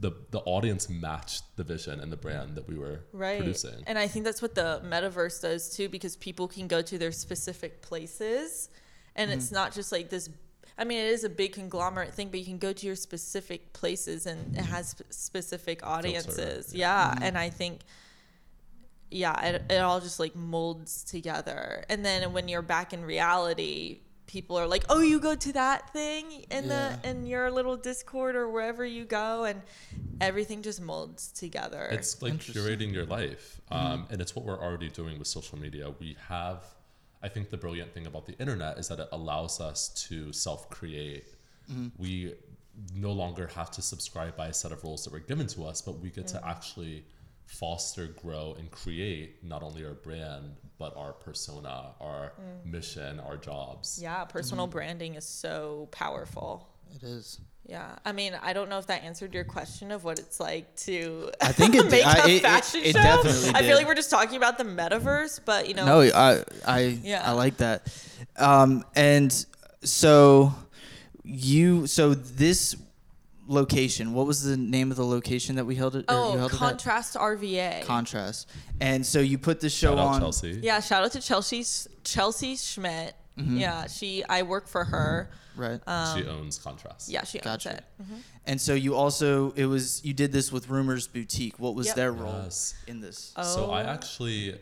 the 0.00 0.12
the 0.30 0.40
audience 0.40 0.88
matched 0.88 1.44
the 1.56 1.64
vision 1.64 2.00
and 2.00 2.10
the 2.10 2.16
brand 2.16 2.54
that 2.54 2.66
we 2.66 2.76
were 2.76 3.00
right. 3.12 3.38
producing. 3.38 3.82
and 3.86 3.98
i 3.98 4.06
think 4.06 4.24
that's 4.24 4.42
what 4.42 4.54
the 4.54 4.80
metaverse 4.84 5.42
does 5.42 5.74
too 5.76 5.88
because 5.88 6.16
people 6.16 6.48
can 6.48 6.66
go 6.66 6.82
to 6.82 6.98
their 6.98 7.12
specific 7.12 7.82
places. 7.82 8.68
And 9.16 9.30
it's 9.30 9.46
mm-hmm. 9.46 9.56
not 9.56 9.74
just 9.74 9.92
like 9.92 10.08
this 10.08 10.30
i 10.78 10.84
mean 10.84 10.98
it 10.98 11.10
is 11.10 11.24
a 11.24 11.28
big 11.28 11.52
conglomerate 11.52 12.14
thing 12.14 12.28
but 12.30 12.38
you 12.38 12.46
can 12.46 12.58
go 12.58 12.72
to 12.72 12.86
your 12.86 12.96
specific 12.96 13.72
places 13.74 14.24
and 14.24 14.56
it 14.56 14.64
has 14.64 14.90
sp- 14.96 15.10
specific 15.10 15.86
audiences. 15.86 16.74
yeah. 16.74 17.10
Mm-hmm. 17.10 17.24
And 17.24 17.38
i 17.38 17.50
think 17.50 17.80
yeah 19.10 19.38
it, 19.44 19.62
it 19.68 19.78
all 19.78 20.00
just 20.00 20.20
like 20.20 20.34
molds 20.36 21.04
together. 21.04 21.84
And 21.90 22.04
then 22.04 22.32
when 22.32 22.48
you're 22.48 22.62
back 22.62 22.92
in 22.92 23.04
reality 23.04 24.00
people 24.30 24.56
are 24.56 24.66
like 24.66 24.84
oh 24.88 25.00
you 25.00 25.18
go 25.18 25.34
to 25.34 25.52
that 25.52 25.92
thing 25.92 26.44
in 26.50 26.64
Yeah. 26.64 26.96
the 27.02 27.10
in 27.10 27.26
your 27.26 27.50
little 27.50 27.76
discord 27.76 28.36
or 28.36 28.48
wherever 28.48 28.84
you 28.84 29.04
go 29.04 29.44
and 29.44 29.60
everything 30.20 30.62
just 30.62 30.80
molds 30.80 31.32
together 31.32 31.88
It's 31.90 32.20
like 32.22 32.34
curating 32.34 32.92
your 32.92 33.06
life. 33.06 33.60
Mm-hmm. 33.72 33.86
Um, 33.86 34.06
and 34.10 34.20
it's 34.20 34.36
what 34.36 34.44
we're 34.44 34.60
already 34.60 34.90
doing 34.90 35.18
with 35.18 35.28
social 35.28 35.58
media. 35.58 35.92
We 35.98 36.16
have, 36.28 36.64
I 37.22 37.28
think 37.28 37.50
the 37.50 37.56
brilliant 37.56 37.92
thing 37.94 38.06
about 38.06 38.26
the 38.26 38.36
internet 38.38 38.78
is 38.78 38.88
that 38.88 39.00
it 39.00 39.08
allows 39.12 39.60
us 39.60 39.88
to 40.08 40.32
self 40.32 40.68
create. 40.70 41.26
Mm-hmm. 41.70 41.88
We 41.98 42.34
no 42.94 43.12
longer 43.12 43.48
have 43.54 43.70
to 43.72 43.82
subscribe 43.82 44.36
by 44.36 44.48
a 44.48 44.54
set 44.54 44.72
of 44.72 44.82
rules 44.84 45.04
that 45.04 45.12
were 45.12 45.20
given 45.20 45.46
to 45.48 45.64
us, 45.64 45.80
but 45.82 45.98
we 45.98 46.10
get 46.10 46.26
to 46.28 46.38
mm. 46.38 46.48
actually 46.48 47.04
foster, 47.50 48.06
grow, 48.06 48.54
and 48.58 48.70
create 48.70 49.42
not 49.44 49.62
only 49.62 49.84
our 49.84 49.94
brand, 49.94 50.54
but 50.78 50.96
our 50.96 51.12
persona, 51.12 51.90
our 52.00 52.32
mission, 52.64 53.20
our 53.20 53.36
jobs. 53.36 53.98
Yeah, 54.00 54.24
personal 54.24 54.66
branding 54.66 55.16
is 55.16 55.26
so 55.26 55.88
powerful. 55.90 56.68
It 56.94 57.02
is. 57.02 57.40
Yeah, 57.66 57.96
I 58.04 58.12
mean, 58.12 58.32
I 58.40 58.52
don't 58.52 58.68
know 58.70 58.78
if 58.78 58.86
that 58.86 59.02
answered 59.04 59.34
your 59.34 59.44
question 59.44 59.90
of 59.92 60.02
what 60.04 60.18
it's 60.18 60.40
like 60.40 60.74
to 60.86 61.30
I 61.40 61.52
think 61.52 61.74
it 61.74 61.82
did. 61.82 61.90
make 61.90 62.06
I- 62.06 62.18
a 62.24 62.28
it- 62.28 62.30
it- 62.36 62.42
fashion 62.42 62.80
it 62.82 62.92
show. 62.96 63.02
definitely 63.02 63.50
I 63.50 63.58
feel 63.60 63.62
did. 63.68 63.74
like 63.76 63.86
we're 63.86 63.94
just 63.94 64.10
talking 64.10 64.36
about 64.36 64.56
the 64.56 64.64
metaverse, 64.64 65.40
but 65.44 65.68
you 65.68 65.74
know, 65.74 65.84
No, 65.86 66.00
I 66.00 66.42
I 66.66 66.80
Yeah. 67.02 67.22
I 67.28 67.32
like 67.32 67.58
that. 67.58 67.86
Um, 68.36 68.84
and 68.96 69.30
so 69.84 70.54
you 71.24 71.86
so 71.86 72.14
this 72.14 72.74
location. 73.50 74.14
What 74.14 74.26
was 74.26 74.42
the 74.44 74.56
name 74.56 74.90
of 74.90 74.96
the 74.96 75.04
location 75.04 75.56
that 75.56 75.64
we 75.66 75.74
held 75.74 75.96
it? 75.96 76.04
oh, 76.08 76.36
held 76.38 76.50
it 76.52 76.54
at? 76.54 76.58
contrast 76.58 77.16
RVA. 77.16 77.84
Contrast. 77.84 78.48
And 78.80 79.04
so 79.04 79.20
you 79.20 79.38
put 79.38 79.60
this 79.60 79.74
show 79.74 79.90
Shout 79.90 79.98
out 79.98 80.06
on. 80.14 80.20
Chelsea. 80.20 80.60
yeah, 80.62 80.80
shout 80.80 81.04
out 81.04 81.12
to 81.12 81.20
Chelsea 81.20 81.64
Chelsea 82.04 82.56
Schmidt. 82.56 83.14
Mm-hmm. 83.38 83.56
Yeah, 83.58 83.86
she 83.86 84.24
I 84.24 84.42
work 84.42 84.68
for 84.68 84.84
her. 84.84 85.30
Right. 85.56 85.80
she 86.16 86.26
owns 86.26 86.58
Contrast. 86.58 87.08
Um, 87.08 87.12
Yeah, 87.14 87.24
she 87.24 87.38
owns 87.40 87.44
Gotcha. 87.44 87.76
it. 87.78 87.84
And 88.46 88.60
so 88.60 88.72
you 88.72 88.94
also 88.94 89.50
it 89.52 89.66
was 89.66 90.02
you 90.04 90.14
did 90.14 90.32
this 90.32 90.52
with 90.52 90.68
Rumors 90.68 91.08
Boutique. 91.08 91.58
What 91.58 91.74
was 91.74 91.86
Yep. 91.88 91.96
their 91.96 92.12
role 92.12 92.40
Yes. 92.44 92.74
in 92.86 93.00
this? 93.00 93.32
So 93.42 93.70
I 93.72 93.82
Oh. 93.82 93.86
actually, 93.86 94.58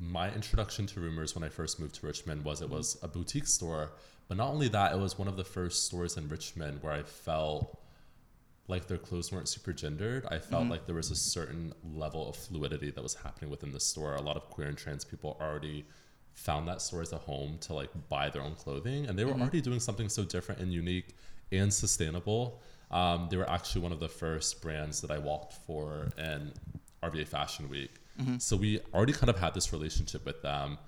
my 0.00 0.32
introduction 0.32 0.86
to 0.86 1.00
Rumors 1.00 1.34
when 1.34 1.42
I 1.42 1.48
first 1.48 1.80
moved 1.80 1.96
to 1.96 2.06
Richmond 2.06 2.44
was 2.44 2.62
it 2.62 2.70
was 2.70 2.96
a 3.02 3.08
boutique 3.08 3.48
store, 3.48 3.90
but 4.28 4.36
not 4.36 4.48
only 4.50 4.68
that, 4.68 4.92
it 4.92 4.98
was 4.98 5.18
one 5.18 5.26
of 5.28 5.36
the 5.36 5.44
first 5.44 5.86
stores 5.86 6.16
in 6.16 6.28
Richmond 6.28 6.82
where 6.82 6.92
I 6.92 7.02
felt 7.02 7.76
like 8.68 8.86
their 8.86 8.98
clothes 8.98 9.32
weren't 9.32 9.48
super 9.48 9.72
gendered. 9.72 10.26
I 10.26 10.38
felt 10.38 10.62
mm-hmm. 10.62 10.72
like 10.72 10.86
there 10.86 10.94
was 10.94 11.10
a 11.10 11.16
certain 11.16 11.72
level 11.94 12.28
of 12.28 12.36
fluidity 12.36 12.90
that 12.90 13.02
was 13.02 13.14
happening 13.14 13.50
within 13.50 13.72
the 13.72 13.80
store. 13.80 14.14
A 14.14 14.20
lot 14.20 14.36
of 14.36 14.48
queer 14.50 14.68
and 14.68 14.76
trans 14.76 15.04
people 15.04 15.38
already 15.40 15.86
found 16.34 16.68
that 16.68 16.80
store 16.80 17.02
as 17.02 17.12
a 17.12 17.18
home 17.18 17.58
to 17.62 17.72
like 17.72 17.90
buy 18.08 18.28
their 18.28 18.42
own 18.42 18.54
clothing, 18.54 19.06
and 19.06 19.18
they 19.18 19.24
were 19.24 19.32
mm-hmm. 19.32 19.42
already 19.42 19.60
doing 19.62 19.80
something 19.80 20.08
so 20.08 20.22
different 20.22 20.60
and 20.60 20.72
unique 20.72 21.16
and 21.50 21.72
sustainable. 21.72 22.60
Um, 22.90 23.28
they 23.30 23.36
were 23.36 23.48
actually 23.48 23.82
one 23.82 23.92
of 23.92 24.00
the 24.00 24.08
first 24.08 24.62
brands 24.62 25.00
that 25.00 25.10
I 25.10 25.18
walked 25.18 25.54
for 25.66 26.10
in 26.18 26.52
RVA 27.02 27.26
Fashion 27.26 27.68
Week. 27.68 27.90
Mm-hmm. 28.20 28.38
So 28.38 28.56
we 28.56 28.80
already 28.94 29.12
kind 29.12 29.30
of 29.30 29.38
had 29.38 29.54
this 29.54 29.72
relationship 29.72 30.26
with 30.26 30.42
them, 30.42 30.78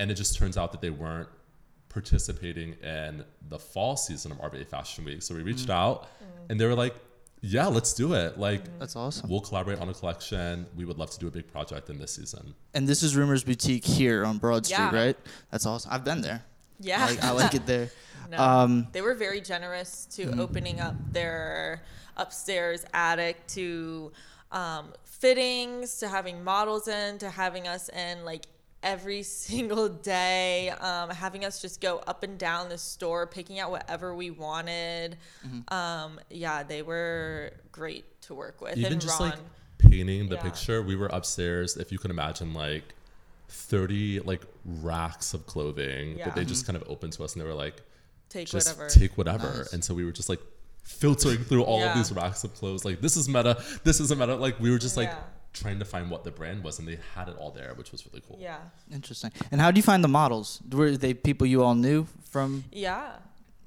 and 0.00 0.10
it 0.10 0.14
just 0.14 0.36
turns 0.36 0.56
out 0.56 0.72
that 0.72 0.80
they 0.80 0.90
weren't 0.90 1.28
participating 1.88 2.74
in 2.82 3.24
the 3.48 3.58
fall 3.58 3.96
season 3.96 4.32
of 4.32 4.38
RVA 4.38 4.66
Fashion 4.66 5.04
Week. 5.04 5.22
So 5.22 5.34
we 5.34 5.42
reached 5.42 5.68
mm. 5.68 5.74
out, 5.74 6.02
mm. 6.02 6.50
and 6.50 6.60
they 6.60 6.66
were 6.66 6.74
like, 6.74 6.94
"Yeah, 7.40 7.66
let's 7.66 7.92
do 7.94 8.14
it. 8.14 8.38
Like, 8.38 8.62
That's 8.78 8.96
awesome. 8.96 9.28
we'll 9.30 9.40
collaborate 9.40 9.78
on 9.80 9.88
a 9.88 9.94
collection. 9.94 10.66
We 10.76 10.84
would 10.84 10.98
love 10.98 11.10
to 11.10 11.18
do 11.18 11.26
a 11.28 11.30
big 11.30 11.46
project 11.50 11.88
in 11.90 11.98
this 11.98 12.14
season." 12.14 12.54
And 12.74 12.86
this 12.88 13.02
is 13.02 13.16
Rumors 13.16 13.44
Boutique 13.44 13.84
here 13.84 14.24
on 14.24 14.38
Broad 14.38 14.66
Street, 14.66 14.78
Yeah. 14.78 14.94
right? 14.94 15.16
That's 15.50 15.66
awesome. 15.66 15.92
I've 15.92 16.04
been 16.04 16.20
there. 16.20 16.42
Yeah, 16.80 17.04
I 17.04 17.10
like, 17.10 17.24
I 17.24 17.30
like 17.32 17.54
it 17.54 17.66
there. 17.66 17.90
No, 18.30 18.36
Um, 18.38 18.88
they 18.92 19.00
were 19.00 19.14
very 19.14 19.40
generous 19.40 20.04
to 20.16 20.26
Mm-hmm. 20.26 20.40
opening 20.40 20.80
up 20.80 20.94
their 21.12 21.82
upstairs 22.18 22.84
attic 22.92 23.46
to 23.48 24.12
um, 24.52 24.92
fittings, 25.04 25.96
to 26.00 26.08
having 26.08 26.44
models 26.44 26.88
in, 26.88 27.16
to 27.18 27.30
having 27.30 27.66
us 27.66 27.88
in 27.88 28.24
like 28.26 28.44
every 28.82 29.22
single 29.24 29.88
day, 29.88 30.70
um, 30.70 31.10
having 31.10 31.44
us 31.44 31.60
just 31.60 31.80
go 31.80 31.98
up 32.06 32.22
and 32.22 32.38
down 32.38 32.68
the 32.68 32.78
store, 32.78 33.26
picking 33.26 33.58
out 33.58 33.70
whatever 33.70 34.14
we 34.14 34.30
wanted. 34.30 35.16
Mm-hmm. 35.46 35.72
Um, 35.74 36.20
yeah, 36.30 36.62
they 36.62 36.82
were 36.82 37.52
great 37.72 38.20
to 38.22 38.34
work 38.34 38.60
with. 38.60 38.76
Even 38.76 38.92
and 38.94 39.00
just 39.00 39.18
Ron, 39.20 39.30
like 39.30 39.38
painting 39.78 40.28
the 40.28 40.36
Yeah. 40.36 40.42
picture, 40.42 40.82
we 40.82 40.96
were 40.96 41.06
upstairs. 41.08 41.76
If 41.76 41.90
you 41.92 41.98
can 41.98 42.10
imagine, 42.10 42.54
like 42.54 42.94
thirty 43.48 44.20
like 44.20 44.42
racks 44.64 45.34
of 45.34 45.46
clothing 45.46 46.18
Yeah. 46.18 46.26
that 46.26 46.34
they 46.36 46.44
just 46.44 46.66
kind 46.66 46.76
of 46.76 46.84
opened 46.88 47.12
to 47.14 47.24
us, 47.24 47.32
and 47.34 47.42
they 47.42 47.46
were 47.46 47.54
like, 47.54 47.82
take 48.28 48.46
just 48.48 48.68
whatever. 48.76 48.90
take 48.90 49.16
whatever. 49.18 49.54
Nice. 49.58 49.72
And 49.72 49.84
so 49.84 49.94
we 49.94 50.04
were 50.04 50.12
just 50.12 50.28
like 50.28 50.40
filtering 50.82 51.38
through 51.44 51.62
all 51.64 51.80
Yeah. 51.80 51.92
of 51.92 51.96
these 51.96 52.12
racks 52.12 52.44
of 52.44 52.54
clothes. 52.54 52.84
Like 52.84 53.00
this 53.00 53.16
is 53.16 53.28
meta. 53.28 53.62
This 53.84 54.00
isn't 54.00 54.18
meta. 54.18 54.36
Like 54.36 54.58
we 54.60 54.70
were 54.70 54.78
just 54.78 54.96
like 54.96 55.08
Yeah. 55.08 55.18
Trying 55.58 55.78
to 55.78 55.84
find 55.84 56.10
what 56.10 56.22
the 56.24 56.30
brand 56.30 56.62
was, 56.64 56.78
and 56.78 56.86
they 56.88 56.98
had 57.14 57.28
it 57.28 57.36
all 57.38 57.50
there, 57.50 57.72
which 57.74 57.90
was 57.92 58.06
really 58.06 58.22
cool. 58.26 58.38
yeah. 58.40 58.58
Interesting. 58.92 59.30
And 59.50 59.60
how 59.60 59.70
do 59.70 59.78
you 59.78 59.82
find 59.82 60.02
the 60.02 60.08
models? 60.08 60.60
Were 60.70 60.96
they 60.96 61.14
people 61.14 61.46
you 61.46 61.62
all 61.64 61.74
knew 61.74 62.06
from? 62.30 62.64
Yeah. 62.72 63.12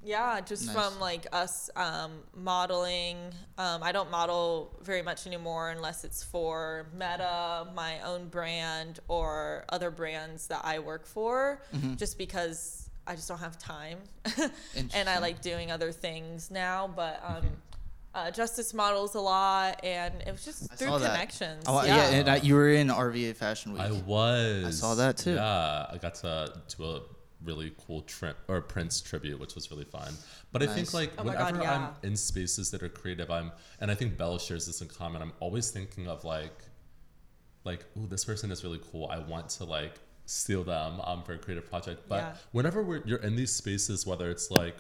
Yeah, 0.04 0.42
just 0.42 0.66
Nice. 0.66 0.76
from 0.76 1.00
like 1.00 1.28
us 1.32 1.70
um, 1.76 2.12
modeling. 2.36 3.18
Um, 3.60 3.84
I 3.84 3.92
don't 3.92 4.10
model 4.10 4.76
very 4.82 5.04
much 5.04 5.28
anymore 5.28 5.70
unless 5.70 6.04
it's 6.04 6.24
for 6.24 6.88
Meta, 6.94 7.68
my 7.76 8.00
own 8.02 8.28
brand, 8.28 9.00
or 9.08 9.64
other 9.70 9.92
brands 9.92 10.48
that 10.48 10.62
I 10.64 10.80
work 10.80 11.06
for, 11.06 11.62
Mm-hmm. 11.76 11.96
just 11.98 12.18
because 12.18 12.90
I 13.06 13.16
just 13.16 13.28
don't 13.28 13.40
have 13.40 13.60
time. 13.60 14.00
and 14.96 15.08
I 15.08 15.20
like 15.20 15.42
doing 15.42 15.72
other 15.72 15.92
things 15.92 16.50
now. 16.50 16.90
But 16.96 17.22
um, 17.24 17.46
uh, 18.14 18.32
Justice 18.32 18.74
models 18.74 19.16
a 19.16 19.20
lot, 19.20 19.84
and 19.84 20.16
it 20.22 20.32
was 20.32 20.44
just 20.44 20.72
I 20.72 20.76
through 20.76 20.98
connections. 21.00 21.64
Oh, 21.68 21.84
yeah. 21.84 21.96
yeah, 21.96 22.10
and 22.18 22.30
I, 22.30 22.36
you 22.38 22.56
were 22.56 22.70
in 22.70 22.88
RVA 22.88 23.36
Fashion 23.36 23.74
Week. 23.74 23.82
I 23.82 23.92
was. 23.92 24.66
I 24.66 24.72
saw 24.72 24.96
that 24.96 25.18
too. 25.18 25.36
Yeah, 25.36 25.88
I 25.92 25.98
got 26.02 26.16
to 26.16 26.54
do 26.76 26.84
a 26.84 27.02
really 27.44 27.74
cool 27.88 28.02
trip 28.04 28.38
or 28.48 28.62
Prince 28.62 29.02
tribute, 29.02 29.40
which 29.40 29.56
was 29.56 29.72
really 29.72 29.86
fun. 29.86 30.14
But 30.52 30.62
I 30.62 30.68
think 30.68 30.94
like 30.94 31.12
Oh 31.18 31.24
whenever 31.24 31.54
God, 31.54 31.64
yeah. 31.64 31.76
I'm 32.04 32.10
in 32.10 32.16
spaces 32.16 32.70
that 32.72 32.84
are 32.84 32.90
creative, 32.90 33.32
I'm 33.32 33.52
and 33.80 33.90
I 33.90 33.96
think 33.96 34.18
Bella 34.18 34.40
shares 34.40 34.68
this 34.68 34.82
in 34.82 34.88
common. 34.90 35.22
I'm 35.22 35.34
always 35.40 35.72
thinking 35.72 36.08
of 36.08 36.24
like, 36.24 36.54
like, 37.64 37.86
oh, 37.98 38.06
this 38.06 38.26
person 38.26 38.52
is 38.52 38.64
really 38.64 38.80
cool. 38.92 39.08
I 39.08 39.20
want 39.20 39.50
to 39.52 39.64
like 39.64 39.96
steal 40.26 40.64
them 40.64 41.00
um, 41.02 41.24
for 41.24 41.34
a 41.34 41.38
creative 41.38 41.68
project. 41.70 42.08
But 42.08 42.18
Yeah. 42.18 42.34
whenever 42.52 42.84
we're, 42.84 43.02
you're 43.06 43.20
in 43.20 43.36
these 43.36 43.52
spaces, 43.54 44.06
whether 44.06 44.30
it's 44.30 44.52
like 44.52 44.78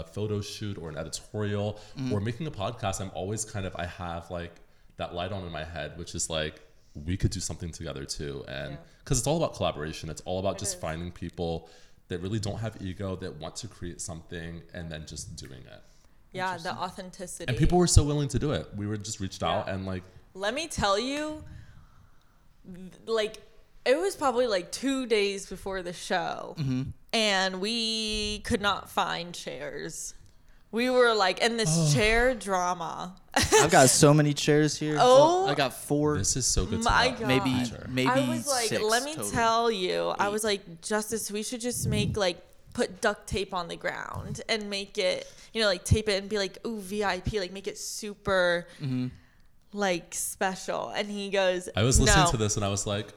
a 0.00 0.02
photo 0.16 0.36
shoot 0.40 0.76
or 0.82 0.86
an 0.92 0.96
editorial 1.04 1.68
Mm-hmm. 1.96 2.12
or 2.12 2.18
making 2.20 2.46
a 2.46 2.50
podcast, 2.64 2.96
I'm 3.02 3.12
always 3.20 3.42
kind 3.54 3.64
of 3.68 3.72
I 3.84 3.86
have 3.86 4.24
like 4.38 4.54
that 5.00 5.10
light 5.18 5.32
on 5.36 5.42
in 5.48 5.52
my 5.60 5.64
head, 5.76 5.88
which 6.00 6.12
is 6.18 6.24
like 6.38 6.56
we 7.08 7.16
could 7.20 7.32
do 7.38 7.40
something 7.50 7.70
together 7.80 8.04
too, 8.04 8.34
and 8.48 8.72
Yeah. 8.72 8.76
because 9.00 9.16
it's 9.20 9.26
all 9.30 9.38
about 9.42 9.52
collaboration. 9.58 10.04
It's 10.14 10.22
all 10.28 10.38
about 10.44 10.54
It 10.56 10.64
just 10.64 10.74
is. 10.76 10.80
finding 10.86 11.10
people 11.24 11.52
that 12.08 12.18
really 12.24 12.38
don't 12.46 12.58
have 12.66 12.74
ego 12.88 13.08
that 13.22 13.32
want 13.42 13.54
to 13.62 13.66
create 13.76 14.00
something 14.10 14.52
and 14.76 14.84
then 14.92 15.02
just 15.12 15.24
doing 15.44 15.62
it. 15.74 15.82
yeah, 16.40 16.56
the 16.58 16.72
authenticity. 16.86 17.46
And 17.48 17.56
people 17.62 17.78
were 17.78 17.92
so 17.98 18.02
willing 18.10 18.28
to 18.36 18.38
do 18.46 18.50
it. 18.58 18.64
We 18.80 18.86
were 18.90 18.96
just 19.08 19.18
reached 19.24 19.42
out 19.50 19.68
and 19.72 19.80
like 19.92 20.02
let 20.34 20.52
me 20.58 20.64
tell 20.68 20.98
you 21.10 21.22
like 23.06 23.36
it 23.84 23.98
was 23.98 24.16
probably 24.16 24.46
like 24.46 24.70
two 24.72 25.06
days 25.06 25.46
before 25.46 25.82
the 25.82 25.92
show 25.92 26.56
and 27.12 27.60
we 27.60 28.40
could 28.40 28.60
not 28.60 28.88
find 28.90 29.34
chairs 29.34 30.14
we 30.70 30.90
were 30.90 31.14
like 31.14 31.38
in 31.40 31.56
this 31.56 31.94
chair 31.94 32.34
drama 32.34 33.14
I've 33.36 33.70
got 33.70 33.88
so 33.90 34.12
many 34.14 34.32
chairs 34.32 34.76
here. 34.76 34.96
Oh, 35.00 35.46
I 35.46 35.54
got 35.54 35.72
four, 35.72 36.18
this 36.18 36.36
is 36.36 36.46
so 36.46 36.64
good. 36.66 36.82
to 36.82 36.84
My 36.88 37.08
know. 37.10 37.16
God. 37.18 37.28
maybe 37.28 37.64
Sure. 37.64 37.86
maybe 37.88 38.08
i 38.10 38.28
was 38.28 38.46
like 38.48 38.68
six 38.68 38.82
let 38.82 39.02
me 39.04 39.14
total. 39.14 39.30
tell 39.30 39.70
you 39.70 40.08
i 40.18 40.28
was 40.28 40.42
like 40.44 40.80
justice 40.82 41.30
we 41.30 41.42
should 41.42 41.60
just 41.60 41.86
make 41.86 42.16
like 42.16 42.38
put 42.72 43.00
duct 43.00 43.26
tape 43.28 43.54
on 43.54 43.68
the 43.68 43.76
ground 43.76 44.40
and 44.48 44.68
make 44.68 44.98
it 44.98 45.30
you 45.52 45.60
know 45.60 45.68
like 45.68 45.84
tape 45.84 46.08
it 46.08 46.20
and 46.20 46.28
be 46.28 46.38
like 46.38 46.58
ooh 46.66 46.80
vip 46.80 47.32
like 47.34 47.52
make 47.52 47.68
it 47.68 47.78
super 47.78 48.66
Mm-hmm. 48.82 49.06
like 49.72 50.12
special 50.14 50.88
and 50.90 51.08
he 51.08 51.30
goes 51.30 51.68
I 51.76 51.82
was 51.84 52.00
listening 52.00 52.24
"No." 52.24 52.30
to 52.32 52.36
this 52.36 52.56
and 52.56 52.64
I 52.64 52.68
was 52.68 52.84
like 52.86 53.08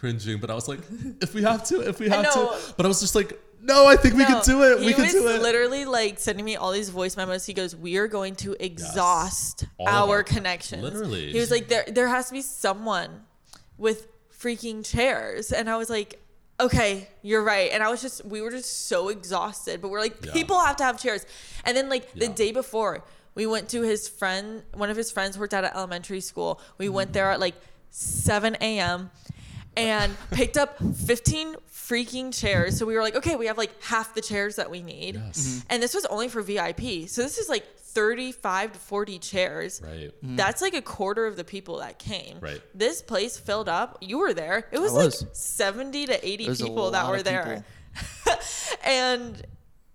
cringing, 0.00 0.38
but 0.38 0.50
I 0.50 0.54
was 0.54 0.66
like, 0.66 0.80
if 1.20 1.34
we 1.34 1.42
have 1.42 1.64
to, 1.64 1.86
if 1.88 2.00
we 2.00 2.08
have 2.08 2.32
to. 2.32 2.56
But 2.76 2.86
I 2.86 2.88
was 2.88 3.00
just 3.00 3.14
like, 3.14 3.38
no, 3.62 3.86
I 3.86 3.96
think 3.96 4.14
we 4.14 4.24
can 4.24 4.42
do 4.42 4.62
it. 4.64 4.80
We 4.80 4.94
can 4.94 5.10
do 5.10 5.28
it. 5.28 5.42
literally 5.42 5.84
like 5.84 6.18
sending 6.18 6.44
me 6.44 6.56
all 6.56 6.72
these 6.72 6.88
voice 6.88 7.16
memos. 7.16 7.44
He 7.44 7.52
goes, 7.52 7.76
"We 7.76 7.98
are 7.98 8.08
going 8.08 8.34
to 8.36 8.56
exhaust 8.58 9.64
of 9.78 9.86
our 9.86 10.16
our- 10.16 10.22
connections." 10.22 10.82
literally. 10.82 11.30
he 11.30 11.38
was 11.38 11.50
like, 11.50 11.68
"There, 11.68 11.84
there 11.86 12.08
has 12.08 12.28
to 12.28 12.32
be 12.32 12.40
someone 12.40 13.10
with 13.76 14.08
freaking 14.32 14.84
chairs," 14.84 15.52
and 15.52 15.68
I 15.68 15.76
was 15.76 15.90
like. 15.90 16.20
Okay, 16.58 17.08
you're 17.22 17.42
right. 17.42 17.70
And 17.72 17.82
I 17.82 17.88
was 17.88 18.02
just, 18.02 18.22
we 18.22 18.42
were 18.42 18.50
just 18.50 18.86
so 18.86 19.08
exhausted, 19.08 19.80
but 19.80 19.90
we're 19.90 20.00
like, 20.00 20.26
Yeah. 20.26 20.34
people 20.34 20.60
have 20.60 20.76
to 20.76 20.84
have 20.84 21.00
chairs. 21.00 21.24
And 21.64 21.74
then, 21.74 21.88
like, 21.88 22.12
the 22.12 22.28
day 22.28 22.52
before, 22.52 23.02
we 23.34 23.46
went 23.46 23.70
to 23.70 23.80
his 23.80 24.08
friend, 24.08 24.62
one 24.74 24.90
of 24.90 24.96
his 24.98 25.10
friends 25.10 25.38
worked 25.38 25.54
out 25.54 25.64
at 25.64 25.72
an 25.72 25.78
elementary 25.78 26.20
school. 26.20 26.60
We 26.76 26.90
went 26.90 27.08
mm-hmm. 27.08 27.14
there 27.14 27.30
at 27.30 27.40
like 27.40 27.54
7 27.88 28.56
a.m. 28.60 29.10
and 29.76 30.14
picked 30.30 30.56
up 30.56 30.78
15 30.78 31.56
freaking 31.72 32.38
chairs. 32.38 32.78
So 32.78 32.86
we 32.86 32.94
were 32.94 33.02
like, 33.02 33.16
okay, 33.16 33.36
we 33.36 33.46
have 33.46 33.56
like 33.58 33.70
half 33.82 34.14
the 34.14 34.20
chairs 34.20 34.56
that 34.56 34.70
we 34.70 34.82
need. 34.82 35.14
Yes. 35.14 35.64
And 35.70 35.82
this 35.82 35.94
was 35.94 36.04
only 36.06 36.28
for 36.28 36.42
VIP. 36.42 37.08
So 37.08 37.22
this 37.22 37.38
is 37.38 37.48
like 37.48 37.66
35 37.76 38.72
to 38.72 38.78
40 38.78 39.18
chairs. 39.18 39.80
Right. 39.84 40.10
That's 40.22 40.62
like 40.62 40.74
a 40.74 40.82
quarter 40.82 41.26
of 41.26 41.36
the 41.36 41.44
people 41.44 41.78
that 41.78 41.98
came. 41.98 42.38
Right. 42.40 42.60
This 42.74 43.02
place 43.02 43.36
filled 43.36 43.68
up. 43.68 43.98
You 44.00 44.18
were 44.18 44.34
there. 44.34 44.66
It 44.70 44.78
was, 44.80 44.92
was. 44.92 45.22
like 45.22 45.30
70 45.34 46.06
to 46.06 46.26
80 46.28 46.44
There's 46.44 46.60
a 46.60 46.64
people 46.64 46.90
that 46.92 47.02
lot 47.02 47.10
were 47.10 47.16
of 47.18 47.24
there. 47.24 47.64
and 48.84 49.42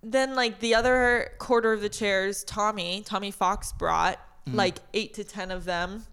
then 0.02 0.34
like 0.34 0.60
the 0.60 0.74
other 0.74 1.30
quarter 1.38 1.72
of 1.72 1.80
the 1.80 1.88
chairs, 1.88 2.44
Tommy, 2.44 3.02
Tommy 3.04 3.30
Fox 3.30 3.72
brought 3.72 4.18
Mm-hmm. 4.46 4.58
like 4.58 4.78
8 4.94 5.14
to 5.14 5.24
10 5.24 5.50
of 5.50 5.64
them. 5.64 6.04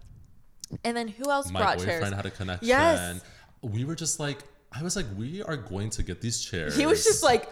And 0.82 0.96
then 0.96 1.06
who 1.06 1.30
else 1.30 1.52
My 1.52 1.60
brought 1.60 1.78
boyfriend 1.78 2.02
chairs? 2.02 2.14
had 2.14 2.26
a 2.26 2.30
connection. 2.32 2.66
Yes. 2.66 3.22
We 3.64 3.84
were 3.84 3.94
just 3.94 4.20
like, 4.20 4.38
I 4.72 4.82
was 4.82 4.96
like, 4.96 5.06
we 5.16 5.42
are 5.42 5.56
going 5.56 5.90
to 5.90 6.02
get 6.02 6.20
these 6.20 6.44
chairs. 6.44 6.76
He 6.76 6.86
was 6.86 7.04
just 7.04 7.22
like, 7.22 7.48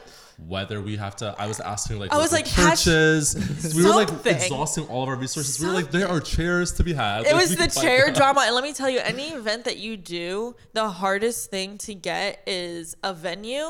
whether 0.49 0.81
we 0.81 0.97
have 0.97 1.15
to. 1.17 1.35
I 1.39 1.47
was 1.47 1.61
asking 1.61 1.99
like, 1.99 2.13
I 2.13 2.17
was 2.19 2.33
like, 2.33 2.47
hash- 2.49 2.85
churches. 2.85 3.75
we 3.77 3.83
were 3.85 3.91
like 3.91 4.09
exhausting 4.27 4.87
all 4.89 5.03
of 5.05 5.09
our 5.09 5.17
resources. 5.17 5.61
We 5.61 5.67
were 5.69 5.75
like, 5.75 5.91
there 5.91 6.09
are 6.09 6.21
chairs 6.21 6.73
to 6.75 6.85
be 6.85 6.93
had. 6.95 7.21
it 7.27 7.33
Like, 7.33 7.35
was 7.43 7.57
the 7.57 7.69
chair 7.69 8.11
drama. 8.13 8.43
And 8.47 8.55
let 8.55 8.65
me 8.65 8.73
tell 8.73 8.91
you, 8.91 8.99
any 8.99 9.29
event 9.29 9.65
that 9.65 9.79
you 9.79 9.97
do, 9.97 10.57
the 10.73 10.89
hardest 10.89 11.51
thing 11.51 11.79
to 11.79 11.95
get 11.95 12.43
is 12.47 12.97
a 13.05 13.15
venue 13.15 13.67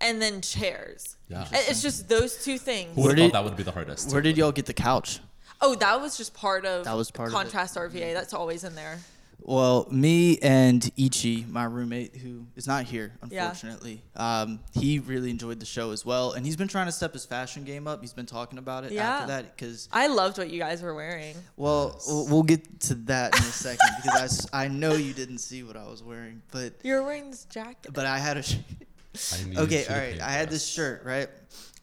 and 0.00 0.20
then 0.20 0.40
chairs. 0.42 1.16
Yeah. 1.28 1.46
It's 1.52 1.80
just 1.82 2.08
those 2.08 2.44
two 2.44 2.58
things. 2.58 2.94
Who 2.96 3.02
would 3.02 3.10
have 3.12 3.16
Where 3.16 3.16
thought 3.16 3.22
did- 3.22 3.32
that 3.34 3.44
would 3.44 3.56
be 3.56 3.62
the 3.62 3.72
hardest? 3.72 4.12
Where 4.12 4.20
did 4.22 4.36
y'all 4.36 4.52
get 4.52 4.66
the 4.66 4.74
couch? 4.74 5.20
Oh, 5.62 5.74
that 5.76 6.00
was 6.00 6.16
just 6.16 6.34
part 6.34 6.64
of 6.66 6.84
That 6.84 6.96
was 6.96 7.10
part 7.10 7.28
of 7.28 7.34
it. 7.34 7.36
contrast 7.36 7.76
RVA. 7.76 8.14
That's 8.14 8.32
always 8.34 8.64
in 8.64 8.74
there. 8.74 8.98
Well, 9.42 9.88
me 9.90 10.38
and 10.38 10.88
Ichi, 10.96 11.46
my 11.48 11.64
roommate, 11.64 12.16
who 12.16 12.46
is 12.56 12.66
not 12.66 12.84
here, 12.84 13.12
Yeah. 13.30 13.44
unfortunately, 13.48 14.02
um, 14.16 14.60
he 14.72 14.98
really 14.98 15.30
enjoyed 15.30 15.58
the 15.60 15.66
show 15.66 15.90
as 15.92 16.04
well, 16.04 16.32
and 16.32 16.44
he's 16.46 16.56
been 16.56 16.68
trying 16.68 16.86
to 16.86 16.92
step 16.92 17.12
his 17.12 17.24
fashion 17.24 17.64
game 17.64 17.86
up. 17.88 18.00
He's 18.00 18.12
been 18.12 18.26
talking 18.26 18.58
about 18.58 18.84
it 18.84 18.92
Yeah. 18.92 19.08
after 19.08 19.26
that 19.28 19.56
because, 19.56 19.88
I 19.92 20.06
loved 20.08 20.38
what 20.38 20.50
you 20.50 20.58
guys 20.58 20.82
were 20.82 20.94
wearing. 20.94 21.36
well, 21.56 22.00
we'll 22.06 22.26
we'll 22.28 22.42
get 22.42 22.80
to 22.82 22.94
that 23.06 23.34
in 23.36 23.42
a 23.42 23.46
second 23.46 23.88
because 24.04 24.46
I, 24.52 24.64
I 24.64 24.68
know 24.68 24.92
you 24.94 25.12
didn't 25.14 25.38
see 25.38 25.62
what 25.62 25.76
I 25.76 25.84
was 25.88 26.02
wearing, 26.02 26.42
but 26.52 26.74
You 26.82 26.94
were 26.94 27.02
wearing 27.02 27.30
this 27.30 27.44
jacket. 27.46 27.92
but 27.92 28.06
I 28.06 28.18
had 28.18 28.36
a. 28.36 28.42
Sh- 28.42 28.56
okay, 29.56 29.86
all 29.86 29.96
right. 29.96 30.20
I 30.20 30.30
had 30.30 30.50
this 30.50 30.64
shirt, 30.66 31.02
right? 31.04 31.28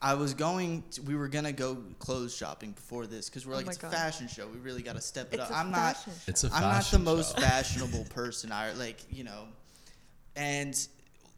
I 0.01 0.13
was 0.13 0.33
going. 0.35 0.83
To, 0.91 1.01
we 1.01 1.15
were 1.15 1.27
gonna 1.27 1.51
go 1.51 1.77
clothes 1.99 2.35
shopping 2.35 2.71
before 2.71 3.07
this 3.07 3.29
because 3.29 3.45
we're 3.47 3.53
Oh 3.53 3.57
like 3.57 3.65
my 3.65 3.71
it's 3.71 3.83
a 3.83 3.89
fashion 3.89 4.27
show. 4.27 4.47
We 4.47 4.59
really 4.59 4.83
got 4.83 4.95
to 4.95 5.01
step 5.01 5.33
it 5.33 5.39
It's 5.39 5.49
up. 5.49 5.51
a 5.51 5.55
I'm 5.59 5.71
not. 5.71 5.95
fashion 5.97 6.13
show. 6.13 6.21
It's 6.27 6.43
a 6.43 6.47
I'm 6.53 6.61
not 6.61 6.69
the 6.69 6.73
fashion 6.83 7.03
most 7.03 7.39
fashionable 7.39 8.05
person. 8.05 8.51
I 8.51 8.73
like, 8.73 8.99
you 9.11 9.23
know, 9.23 9.45
and 10.35 10.77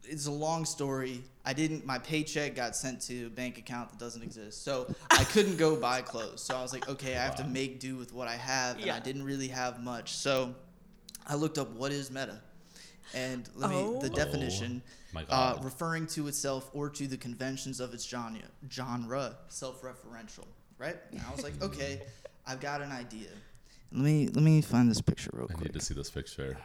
it's 0.04 0.26
a 0.26 0.30
long 0.30 0.64
story. 0.64 1.22
I 1.44 1.54
didn't. 1.54 1.86
My 1.86 1.98
paycheck 1.98 2.54
got 2.54 2.76
sent 2.76 3.00
to 3.02 3.26
a 3.26 3.30
bank 3.30 3.56
account 3.56 3.90
that 3.90 3.98
doesn't 3.98 4.22
exist, 4.22 4.62
so 4.62 4.92
I 5.10 5.24
couldn't 5.24 5.56
go 5.56 5.74
buy 5.76 6.02
clothes. 6.02 6.42
So 6.42 6.54
I 6.54 6.60
was 6.62 6.72
like, 6.72 6.86
okay, 6.88 7.16
I 7.16 7.22
have 7.22 7.36
to 7.36 7.44
make 7.44 7.80
do 7.80 7.96
with 7.96 8.12
what 8.12 8.28
I 8.28 8.36
have, 8.36 8.76
and 8.76 8.84
Yeah. 8.86 8.96
I 8.96 9.00
didn't 9.00 9.22
really 9.22 9.48
have 9.48 9.82
much. 9.82 10.12
So 10.12 10.54
I 11.26 11.34
looked 11.36 11.56
up 11.56 11.70
what 11.70 11.92
is 11.92 12.10
meta, 12.10 12.40
and 13.14 13.48
let 13.54 13.70
me 13.70 13.76
the 14.00 14.10
Oh. 14.10 14.14
definition. 14.14 14.82
my 15.12 15.24
Uh, 15.28 15.58
referring 15.62 16.06
to 16.06 16.28
itself 16.28 16.70
or 16.72 16.88
to 16.90 17.06
the 17.08 17.16
conventions 17.16 17.80
of 17.80 17.92
its 17.92 18.04
genre, 18.04 18.40
genre 18.70 19.36
self-referential, 19.48 20.44
right? 20.78 20.96
And 21.10 21.20
I 21.20 21.30
was 21.32 21.42
like, 21.42 21.60
okay, 21.62 22.02
I've 22.46 22.60
got 22.60 22.80
an 22.82 22.92
idea. 22.92 23.28
Let 23.92 24.02
me 24.04 24.28
let 24.28 24.42
me 24.44 24.60
find 24.62 24.88
this 24.90 25.00
picture 25.00 25.30
real 25.32 25.48
I 25.50 25.54
quick 25.54 25.72
need 25.72 25.78
to 25.80 25.84
see 25.84 25.94
this 25.94 26.10
picture. 26.10 26.56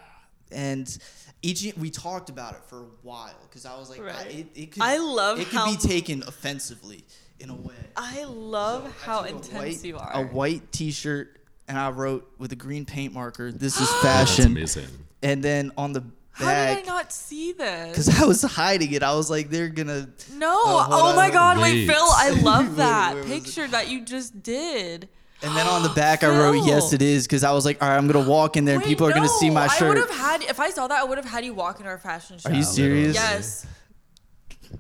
and 0.52 0.96
each 1.42 1.74
we 1.76 1.90
talked 1.90 2.30
about 2.30 2.54
it 2.54 2.62
for 2.68 2.82
a 2.82 2.88
while 3.02 3.34
because 3.50 3.66
I 3.66 3.76
was 3.80 3.90
like, 3.90 4.00
I, 4.00 4.04
Right. 4.04 4.32
it, 4.32 4.48
it 4.54 4.72
could, 4.74 4.84
I 4.84 4.98
love 4.98 5.40
it 5.40 5.46
could 5.50 5.58
how- 5.58 5.72
be 5.72 5.78
taken 5.78 6.22
offensively 6.28 7.04
in 7.40 7.50
a 7.50 7.56
way. 7.56 7.74
I 7.98 8.24
love 8.26 8.84
So 8.84 8.90
how 9.06 9.22
took 9.24 9.32
a 9.32 9.36
intense 9.36 9.54
white- 9.54 9.84
you 9.84 9.98
are. 9.98 10.12
A 10.14 10.24
white 10.24 10.72
T-shirt, 10.72 11.40
and 11.68 11.78
I 11.80 11.90
wrote 11.90 12.32
with 12.38 12.52
a 12.52 12.56
green 12.56 12.86
paint 12.86 13.12
marker, 13.14 13.52
"This 13.52 13.82
is 13.82 13.90
That's 14.04 14.04
fashion." 14.36 14.46
amazing. 14.52 14.88
and 15.24 15.44
then 15.44 15.72
on 15.78 15.94
the 15.94 16.04
How 16.36 16.74
did 16.74 16.78
I 16.80 16.82
not 16.86 17.14
see 17.14 17.54
this? 17.54 17.90
because? 17.90 18.22
I 18.22 18.26
was 18.26 18.42
hiding 18.42 18.92
it, 18.92 19.04
I 19.04 19.14
was 19.16 19.30
like, 19.30 19.50
"They're 19.50 19.70
gonna." 19.70 20.10
No. 20.34 20.52
Oh, 20.54 20.88
Oh, 20.92 21.16
my 21.16 21.24
hold 21.24 21.34
God. 21.34 21.58
Wait, 21.60 21.74
Wait. 21.74 21.88
Phil, 21.88 21.98
I 22.04 22.30
love 22.42 22.76
that 22.76 23.14
where 23.14 23.24
was 23.24 23.32
picture 23.32 23.68
that 23.68 23.90
you 23.90 24.02
just 24.02 24.44
did. 24.44 25.08
And 25.42 25.56
then 25.56 25.68
on 25.68 25.84
the 25.84 25.90
back, 25.96 26.24
I 26.24 26.28
wrote, 26.28 26.66
"Yes, 26.66 26.92
it 26.94 27.02
is," 27.02 27.26
because 27.26 27.44
I 27.44 27.52
was 27.54 27.64
like, 27.66 27.82
"All 27.82 27.88
right, 27.88 27.96
I'm 27.98 28.08
gonna 28.08 28.28
walk 28.28 28.58
in 28.58 28.66
there, 28.66 28.76
and 28.76 28.84
Wait, 28.84 28.90
people 28.90 29.08
are 29.08 29.14
gonna 29.14 29.30
see 29.30 29.48
no, 29.48 29.56
my 29.56 29.70
I 29.72 29.88
would 29.88 29.98
have 29.98 30.10
had, 30.10 30.44
if 30.44 30.60
I 30.60 30.70
saw 30.72 30.88
that, 30.88 31.00
I 31.00 31.04
would 31.06 31.18
have 31.18 31.26
had 31.28 31.46
you 31.46 31.54
walk 31.54 31.80
in 31.80 31.86
our 31.86 31.98
fashion 31.98 32.38
show. 32.38 32.50
Are 32.50 32.54
you 32.54 32.64
serious? 32.64 33.16
Yes. 33.16 33.66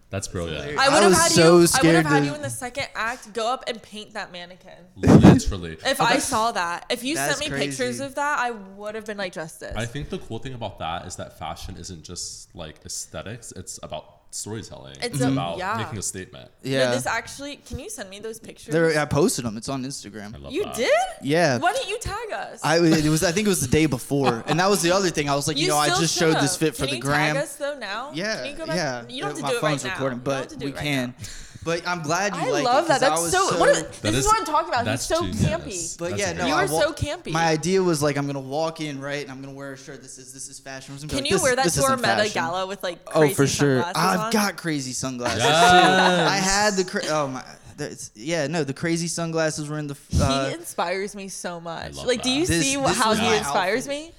That's 0.10 0.28
brilliant. 0.28 0.58
hilarious. 0.64 0.80
I 0.82 0.86
I 0.86 0.90
would 0.94 1.04
have 1.04 1.12
was 1.12 1.22
had 1.22 1.32
so 1.32 1.42
you. 1.44 1.48
I 1.54 1.60
would 1.60 1.70
scared 1.70 1.96
have 1.96 2.06
had 2.06 2.20
to- 2.22 2.26
you 2.26 2.36
in 2.36 2.42
the 2.42 2.50
second 2.50 2.88
act 2.96 3.34
go 3.34 3.52
up 3.52 3.64
and 3.68 3.82
paint 3.82 4.14
that 4.14 4.32
mannequin. 4.32 4.74
Literally. 4.96 5.78
If 5.86 6.00
I 6.02 6.20
saw 6.20 6.52
that, 6.54 6.86
if 6.90 7.04
you 7.04 7.16
That's 7.16 7.38
sent 7.40 7.52
me 7.52 7.58
pictures 7.58 7.78
crazy. 7.98 8.04
of 8.06 8.16
that, 8.16 8.40
I 8.40 8.52
would 8.52 8.96
have 8.96 9.06
been 9.06 9.18
like 9.18 9.34
Justice. 9.34 9.74
I 9.76 9.86
think 9.86 10.10
the 10.10 10.20
cool 10.20 10.40
thing 10.40 10.54
about 10.54 10.80
that 10.80 11.06
is 11.06 11.16
that 11.18 11.38
fashion 11.40 11.76
isn't 11.78 12.04
just 12.04 12.54
like 12.56 12.80
aesthetics; 12.86 13.52
it's 13.54 13.80
about 13.84 14.15
storytelling. 14.36 14.96
It's 15.02 15.16
It's, 15.16 15.22
a- 15.22 15.32
about 15.32 15.58
yeah. 15.58 15.78
making 15.78 15.98
a 15.98 16.02
statement. 16.02 16.52
Yeah. 16.64 16.86
No, 16.90 16.92
this 16.96 17.06
actually. 17.06 17.58
Can 17.58 17.80
you 17.80 17.90
send 17.90 18.10
me 18.10 18.20
those 18.20 18.40
pictures? 18.40 18.74
There, 18.74 18.98
I 19.00 19.06
posted 19.06 19.46
them. 19.46 19.58
It's 19.58 19.70
on 19.70 19.84
I 19.84 19.88
Instagram. 19.88 20.42
love 20.42 20.52
you 20.52 20.64
that. 20.64 20.76
did? 20.76 20.90
Yeah. 21.22 21.58
Why 21.58 21.74
didn't 21.74 21.90
you 21.90 22.00
tag 22.00 22.32
us? 22.34 22.60
I 22.64 22.78
it 22.78 23.08
was 23.10 23.24
I 23.24 23.32
think 23.32 23.48
it 23.48 23.50
was 23.50 23.62
the 23.62 23.68
day 23.68 23.86
before, 23.86 24.44
and 24.48 24.60
that 24.60 24.70
was 24.70 24.82
the 24.82 24.92
other 24.92 25.10
thing. 25.10 25.30
I 25.30 25.36
was 25.36 25.48
like, 25.48 25.58
you, 25.58 25.68
know, 25.68 25.78
I 25.78 25.88
still 25.88 26.02
just 26.02 26.18
showed 26.18 26.36
this 26.36 26.58
should've. 26.58 26.76
fit 26.76 26.76
for 26.76 26.86
Can 26.86 26.90
the 26.92 26.96
you 26.98 27.02
gram. 27.02 27.36
Tag 27.36 27.44
us 27.44 27.56
though 27.56 27.78
now. 27.80 28.12
Yeah, 28.14 28.38
Can 28.38 28.46
you 28.52 28.56
go 28.58 28.66
back? 28.66 28.76
yeah. 28.76 29.04
You 29.08 29.22
don't 29.22 29.30
have 29.32 29.38
to 29.38 29.44
My 29.44 29.50
do 29.52 29.58
it 29.58 29.62
phone's 29.62 29.84
right 29.86 29.92
recording, 29.94 30.22
now. 30.24 30.24
You 30.24 30.26
don't 30.26 30.36
have 30.36 30.44
but 30.44 30.50
to 30.50 30.58
do 30.58 30.66
we 30.66 30.72
it 30.72 30.76
right 30.76 30.84
can. 30.84 31.14
now. 31.20 31.26
But 31.66 31.86
I'm 31.88 32.02
glad 32.04 32.34
you 32.36 32.42
I 32.42 32.50
like 32.52 32.64
love 32.64 32.86
it, 32.86 32.88
that. 32.88 33.02
'cause 33.02 33.04
I 33.04 33.10
That's 33.10 33.22
was 33.24 33.32
so. 33.32 33.60
what? 33.60 33.70
Are, 33.70 33.74
this 33.82 33.98
That 34.00 34.14
is, 34.14 34.20
is- 34.20 34.26
what 34.28 34.38
I'm 34.40 34.46
talking 34.46 34.70
about. 34.70 34.82
He's 34.86 34.86
that's 34.86 35.06
so 35.08 35.22
genius. 35.26 35.42
campy. 35.42 35.98
But 35.98 36.10
That's 36.12 36.22
yeah, 36.22 36.32
no, 36.34 36.38
great 36.42 36.48
You 36.50 36.54
I 36.56 36.66
were 36.68 36.72
wa- 36.74 36.80
so 36.82 36.94
campy. 36.94 37.32
My 37.32 37.46
idea 37.48 37.82
was 37.84 38.02
like 38.04 38.16
I'm 38.18 38.28
gonna 38.28 38.40
walk 38.40 38.80
in 38.82 39.02
right, 39.02 39.24
and 39.24 39.32
I'm 39.32 39.42
gonna 39.42 39.54
wear 39.54 39.74
a 39.74 39.78
shirt 39.78 40.02
that 40.04 40.10
says 40.10 40.32
"This 40.32 40.48
is 40.48 40.60
fashion." 40.60 40.94
I'm 40.94 40.98
gonna 41.00 41.08
be 41.08 41.16
Can 41.16 41.24
like, 41.24 41.32
you 41.32 41.36
this- 41.38 41.44
wear 41.44 41.56
that 41.56 41.66
this 41.66 41.74
to 41.76 41.82
our 41.84 41.88
isn't 41.96 42.02
meta 42.02 42.16
fashion. 42.18 42.34
gala 42.34 42.68
with 42.68 42.84
like 42.84 43.00
Oh, 43.14 43.28
for 43.30 43.48
sure. 43.48 43.82
sunglasses 43.82 43.94
I've 44.02 44.20
on? 44.20 44.32
got 44.32 44.56
crazy 44.58 44.94
sunglasses 44.94 45.42
too. 45.42 45.48
Yes. 45.50 46.30
I 46.30 46.36
had 46.38 46.74
the 46.76 46.84
cra- 46.86 47.02
oh 47.10 47.28
my. 47.30 47.44
that's- 47.78 48.12
Yeah, 48.14 48.46
no, 48.46 48.64
the 48.64 48.74
crazy 48.74 49.08
sunglasses 49.08 49.68
were 49.68 49.80
in 49.80 49.88
the. 49.88 49.98
He 50.10 50.22
Uh, 50.22 50.50
inspires 50.50 51.16
me 51.16 51.30
so 51.30 51.60
much. 51.60 51.96
love 51.96 52.06
Like, 52.06 52.22
do 52.22 52.30
that. 52.30 52.36
you 52.36 52.46
This- 52.46 52.64
see 52.64 52.76
this 52.78 52.96
how 52.96 53.10
was 53.10 53.18
he 53.20 53.26
my 53.26 53.36
inspires 53.38 53.88
outfit. 53.88 54.06
me? 54.06 54.12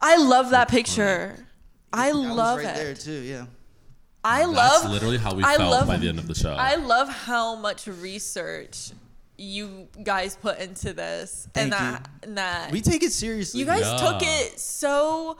I 0.00 0.16
love 0.18 0.50
that 0.50 0.68
picture. 0.68 1.34
I 1.92 2.10
I 2.10 2.12
was 2.12 2.16
love 2.36 2.58
right 2.58 2.66
it. 2.68 2.74
there 2.76 2.94
too. 2.94 3.10
Yeah. 3.22 3.46
I 4.28 4.40
That's 4.44 4.82
love. 4.84 4.90
literally 4.90 5.18
how 5.18 5.34
we 5.34 5.44
I 5.44 5.56
felt 5.56 5.70
love- 5.70 5.86
by 5.86 5.96
the 5.98 6.08
end 6.08 6.18
of 6.18 6.26
the 6.26 6.34
show. 6.34 6.52
I 6.52 6.74
love 6.76 7.08
how 7.08 7.54
much 7.56 7.86
research 7.86 8.90
you 9.38 9.86
guys 10.02 10.36
put 10.40 10.58
into 10.58 10.92
this, 10.92 11.46
and 11.54 11.70
Thank 11.70 11.82
that, 11.82 12.08
and 12.22 12.38
that 12.38 12.70
We 12.72 12.80
take 12.80 13.02
it 13.02 13.12
seriously. 13.12 13.60
you 13.60 13.66
guys 13.66 13.82
Yeah. 13.82 13.96
took 13.98 14.22
it 14.22 14.58
so. 14.58 15.36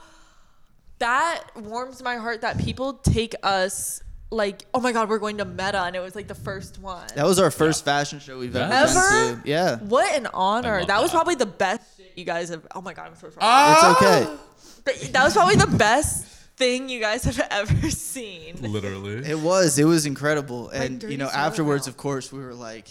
That 0.99 1.43
warms 1.55 2.01
my 2.01 2.15
heart 2.15 2.41
that 2.41 2.57
people 2.57 2.93
take 2.93 3.35
us 3.43 4.01
like, 4.31 4.65
oh 4.73 4.79
my 4.79 4.91
god, 4.91 5.09
we're 5.09 5.19
going 5.19 5.37
to 5.37 5.45
Meta, 5.45 5.81
and 5.83 5.95
it 5.95 5.99
was 5.99 6.15
like 6.15 6.27
the 6.27 6.35
first 6.35 6.79
one. 6.79 7.07
That 7.15 7.25
was 7.25 7.39
our 7.39 7.51
first 7.51 7.85
fashion 7.85 8.19
show 8.19 8.37
we've 8.39 8.55
ever 8.55 8.67
been 8.67 8.77
Ever? 8.97 9.41
to. 9.43 9.49
Yeah. 9.49 9.77
What 9.77 10.11
an 10.15 10.27
honor! 10.33 10.75
I 10.75 10.79
love 10.79 10.87
That 10.87 11.01
was 11.01 11.11
probably 11.11 11.35
the 11.35 11.45
best 11.45 11.81
shit 11.97 12.11
you 12.15 12.23
guys 12.25 12.49
have. 12.49 12.65
Oh 12.75 12.81
my 12.81 12.93
god, 12.93 13.07
I'm 13.07 13.15
so 13.15 13.29
sorry. 13.29 13.73
It's 13.73 14.01
okay. 14.01 14.37
But 14.85 14.95
that 15.13 15.23
was 15.23 15.33
probably 15.33 15.55
the 15.57 15.67
best 15.67 16.25
thing 16.57 16.89
you 16.89 16.99
guys 16.99 17.23
have 17.23 17.39
ever 17.51 17.89
seen. 17.89 18.55
literally. 18.61 19.25
It 19.29 19.39
was. 19.39 19.77
It 19.79 19.85
was 19.85 20.05
incredible. 20.05 20.69
And 20.69 20.99
dirty 20.99 21.13
you 21.13 21.17
know, 21.17 21.29
afterwards, 21.29 21.87
now. 21.87 21.91
of 21.91 21.97
course, 21.97 22.31
we 22.33 22.39
were 22.39 22.53
like, 22.53 22.87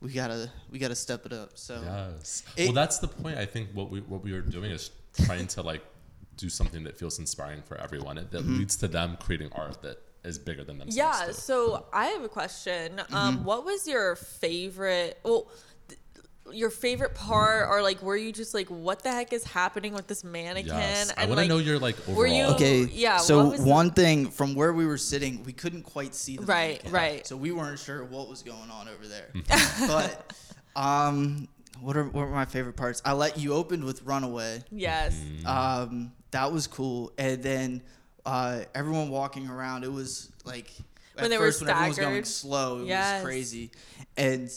we 0.00 0.12
gotta, 0.12 0.50
we 0.70 0.78
gotta 0.78 0.94
step 0.94 1.24
it 1.26 1.32
up. 1.32 1.50
So 1.54 1.80
Yes. 1.84 2.42
It- 2.56 2.64
well, 2.66 2.72
that's 2.74 2.98
the 2.98 3.08
point. 3.08 3.38
I 3.38 3.46
think 3.46 3.68
what 3.72 3.90
we 3.90 4.00
what 4.00 4.22
we 4.22 4.32
were 4.32 4.40
doing 4.40 4.70
is 4.70 4.90
trying 5.24 5.46
to 5.48 5.62
like 5.62 5.82
do 6.36 6.48
something 6.48 6.82
that 6.84 6.96
feels 6.98 7.18
inspiring 7.18 7.62
for 7.62 7.76
everyone. 7.78 8.16
That 8.16 8.30
Mm-hmm. 8.32 8.58
leads 8.58 8.76
to 8.76 8.88
them 8.88 9.16
creating 9.20 9.50
art 9.52 9.80
that 9.82 9.98
is 10.24 10.38
bigger 10.38 10.64
than 10.64 10.78
themselves. 10.78 10.96
Yeah. 11.20 11.26
too. 11.26 11.32
So 11.34 11.86
I 11.92 12.06
have 12.06 12.22
a 12.24 12.28
question. 12.28 13.00
Um, 13.00 13.06
Mm-hmm. 13.36 13.44
what 13.44 13.64
was 13.64 13.86
your 13.86 14.16
favorite? 14.16 15.18
Well. 15.22 15.46
Th- 16.44 16.56
Your 16.56 16.70
favorite 16.70 17.14
part, 17.14 17.68
or 17.68 17.82
like, 17.82 18.00
were 18.02 18.16
you 18.16 18.32
just 18.32 18.54
like, 18.54 18.68
what 18.68 19.02
the 19.02 19.10
heck 19.10 19.32
is 19.32 19.44
happening 19.44 19.92
with 19.94 20.06
this 20.06 20.24
mannequin? 20.24 20.66
Yes. 20.76 21.12
I 21.16 21.22
And, 21.22 21.30
want 21.30 21.38
to 21.38 21.42
like, 21.42 21.48
know 21.48 21.58
your 21.58 21.78
like 21.78 21.98
overall. 22.00 22.16
were 22.16 22.26
you- 22.26 22.44
okay. 22.54 22.82
yeah, 22.84 23.16
So 23.18 23.42
what 23.44 23.50
was 23.52 23.64
the- 23.64 23.70
one 23.70 23.90
thing 23.92 24.30
from 24.30 24.54
where 24.54 24.72
we 24.72 24.86
were 24.86 24.98
sitting, 24.98 25.42
we 25.44 25.52
couldn't 25.52 25.82
quite 25.82 26.14
see 26.14 26.36
the 26.36 26.42
Right, 26.46 26.68
mannequin. 26.84 26.92
right. 26.92 27.26
So 27.26 27.36
we 27.36 27.52
weren't 27.52 27.78
sure 27.78 28.04
what 28.04 28.28
was 28.28 28.42
going 28.42 28.70
on 28.70 28.88
over 28.88 29.06
there. 29.06 29.28
But 29.86 30.32
um, 30.76 31.48
what 31.80 31.96
are 31.96 32.04
what 32.04 32.26
were 32.26 32.34
my 32.34 32.44
favorite 32.44 32.76
parts? 32.76 33.02
I 33.04 33.12
let 33.12 33.38
you 33.38 33.52
opened 33.54 33.84
with 33.84 34.02
Runaway. 34.02 34.62
Yes. 34.70 35.14
Mm-hmm. 35.16 35.46
Um, 35.46 36.12
that 36.30 36.52
was 36.52 36.66
cool. 36.66 37.12
And 37.18 37.42
then 37.42 37.82
uh, 38.26 38.60
everyone 38.74 39.08
walking 39.10 39.48
around, 39.48 39.84
it 39.84 39.92
was 39.92 40.30
like 40.44 40.70
When 41.14 41.24
at 41.26 41.30
they 41.30 41.38
were 41.38 41.46
first 41.46 41.60
when 41.60 41.70
everyone 41.70 41.88
was 41.90 41.98
going 41.98 42.24
slow, 42.24 42.80
it 42.82 42.86
Yes. 42.86 43.22
was 43.22 43.24
crazy. 43.24 43.70
And 44.16 44.50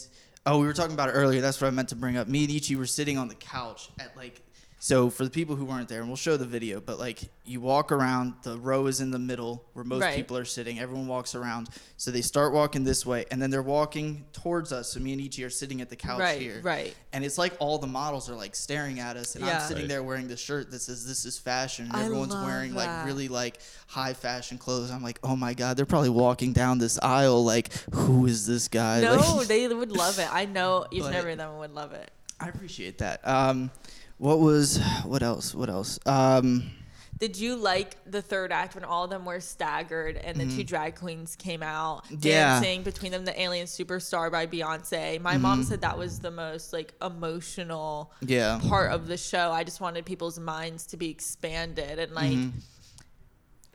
oh, 0.48 0.58
we 0.58 0.66
were 0.66 0.72
talking 0.72 0.94
about 0.94 1.10
it 1.10 1.12
earlier. 1.12 1.40
That's 1.40 1.60
what 1.60 1.68
I 1.68 1.70
meant 1.70 1.90
to 1.90 1.96
bring 1.96 2.16
up. 2.16 2.28
Me 2.28 2.44
and 2.44 2.52
Ichi 2.52 2.76
were 2.76 2.86
sitting 2.86 3.18
on 3.18 3.28
the 3.28 3.34
couch 3.34 3.90
at 4.00 4.16
like. 4.16 4.42
So 4.80 5.10
for 5.10 5.24
the 5.24 5.30
people 5.30 5.56
who 5.56 5.64
weren't 5.64 5.88
there, 5.88 5.98
and 6.00 6.08
we'll 6.08 6.16
show 6.16 6.36
the 6.36 6.44
video, 6.46 6.80
but 6.80 7.00
like 7.00 7.20
you 7.44 7.60
walk 7.60 7.90
around, 7.90 8.34
the 8.42 8.56
row 8.58 8.86
is 8.86 9.00
in 9.00 9.10
the 9.10 9.18
middle 9.18 9.64
where 9.72 9.84
most 9.84 10.02
Right. 10.02 10.14
people 10.14 10.36
are 10.36 10.44
sitting. 10.44 10.78
Everyone 10.78 11.08
walks 11.08 11.34
around. 11.34 11.68
So 11.96 12.12
they 12.12 12.22
start 12.22 12.52
walking 12.52 12.84
this 12.84 13.04
way, 13.04 13.24
and 13.32 13.42
then 13.42 13.50
they're 13.50 13.60
walking 13.62 14.24
towards 14.32 14.70
us. 14.72 14.92
So 14.92 15.00
me 15.00 15.12
and 15.14 15.20
Ichi 15.20 15.42
are 15.42 15.50
sitting 15.50 15.80
at 15.80 15.90
the 15.90 15.96
couch 15.96 16.20
Right, 16.20 16.40
here, 16.40 16.60
right. 16.62 16.94
And 17.12 17.24
it's 17.24 17.38
like 17.38 17.54
all 17.58 17.78
the 17.78 17.88
models 17.88 18.30
are 18.30 18.36
like 18.36 18.54
staring 18.54 19.00
at 19.00 19.16
us, 19.16 19.34
and 19.34 19.44
Yeah. 19.44 19.62
I'm 19.62 19.66
sitting 19.68 19.82
Right. 19.84 19.88
there 19.88 20.02
wearing 20.04 20.28
the 20.28 20.36
shirt 20.36 20.70
that 20.70 20.80
says 20.80 21.04
"This 21.04 21.24
is 21.24 21.38
fashion," 21.38 21.86
and 21.86 21.96
I 21.96 22.04
everyone's 22.04 22.32
love 22.32 22.44
wearing 22.46 22.72
like 22.74 23.04
really 23.04 23.26
like 23.26 23.58
high 23.88 24.14
fashion 24.14 24.58
clothes. 24.58 24.92
I'm 24.92 25.02
like, 25.02 25.18
oh 25.24 25.34
my 25.34 25.54
god, 25.54 25.76
they're 25.76 25.86
probably 25.86 26.10
walking 26.10 26.52
down 26.52 26.78
this 26.78 27.00
aisle 27.02 27.44
like, 27.44 27.72
who 27.92 28.26
is 28.26 28.46
this 28.46 28.68
guy? 28.68 29.00
No, 29.08 29.16
Like, 29.38 29.48
they 29.48 29.66
would 29.66 29.90
love 29.90 30.20
it. 30.20 30.32
I 30.32 30.44
know 30.44 30.86
each 30.92 31.02
and 31.02 31.10
But- 31.12 31.16
every 31.18 31.32
of 31.32 31.38
them 31.38 31.58
would 31.58 31.74
love 31.74 31.92
it. 31.94 32.12
I 32.40 32.48
appreciate 32.48 32.98
that. 32.98 33.26
Um, 33.26 33.72
what 34.18 34.38
was 34.40 34.78
what 35.04 35.22
else? 35.22 35.54
What 35.54 35.68
else? 35.70 35.98
Um, 36.06 36.70
Did 37.18 37.36
you 37.36 37.56
like 37.56 37.96
the 38.08 38.22
third 38.22 38.52
act 38.52 38.76
when 38.76 38.84
all 38.84 39.02
of 39.04 39.10
them 39.10 39.24
were 39.24 39.40
staggered 39.40 40.16
and 40.16 40.38
the 40.38 40.46
two 40.46 40.62
drag 40.62 40.94
queens 40.96 41.34
came 41.34 41.62
out 41.64 42.04
Mm-hmm. 42.04 42.16
Yeah. 42.20 42.52
dancing 42.60 42.82
between 42.84 43.10
them 43.12 43.24
the 43.24 43.40
Alien 43.40 43.66
Superstar 43.66 44.30
by 44.30 44.46
Beyonce? 44.46 45.20
My 45.20 45.36
mom 45.36 45.64
said 45.64 45.80
that 45.80 45.98
was 45.98 46.20
the 46.20 46.30
most 46.30 46.72
like 46.72 46.94
emotional 47.02 48.12
Mm-hmm. 48.22 48.32
yeah, 48.32 48.60
part 48.68 48.92
of 48.92 49.06
the 49.08 49.16
show. 49.16 49.50
I 49.50 49.64
just 49.64 49.80
wanted 49.80 50.04
people's 50.06 50.38
minds 50.38 50.86
to 50.88 50.96
be 50.96 51.10
expanded 51.10 51.98
and 51.98 52.12
like 52.12 52.30
Mm-hmm. 52.32 52.58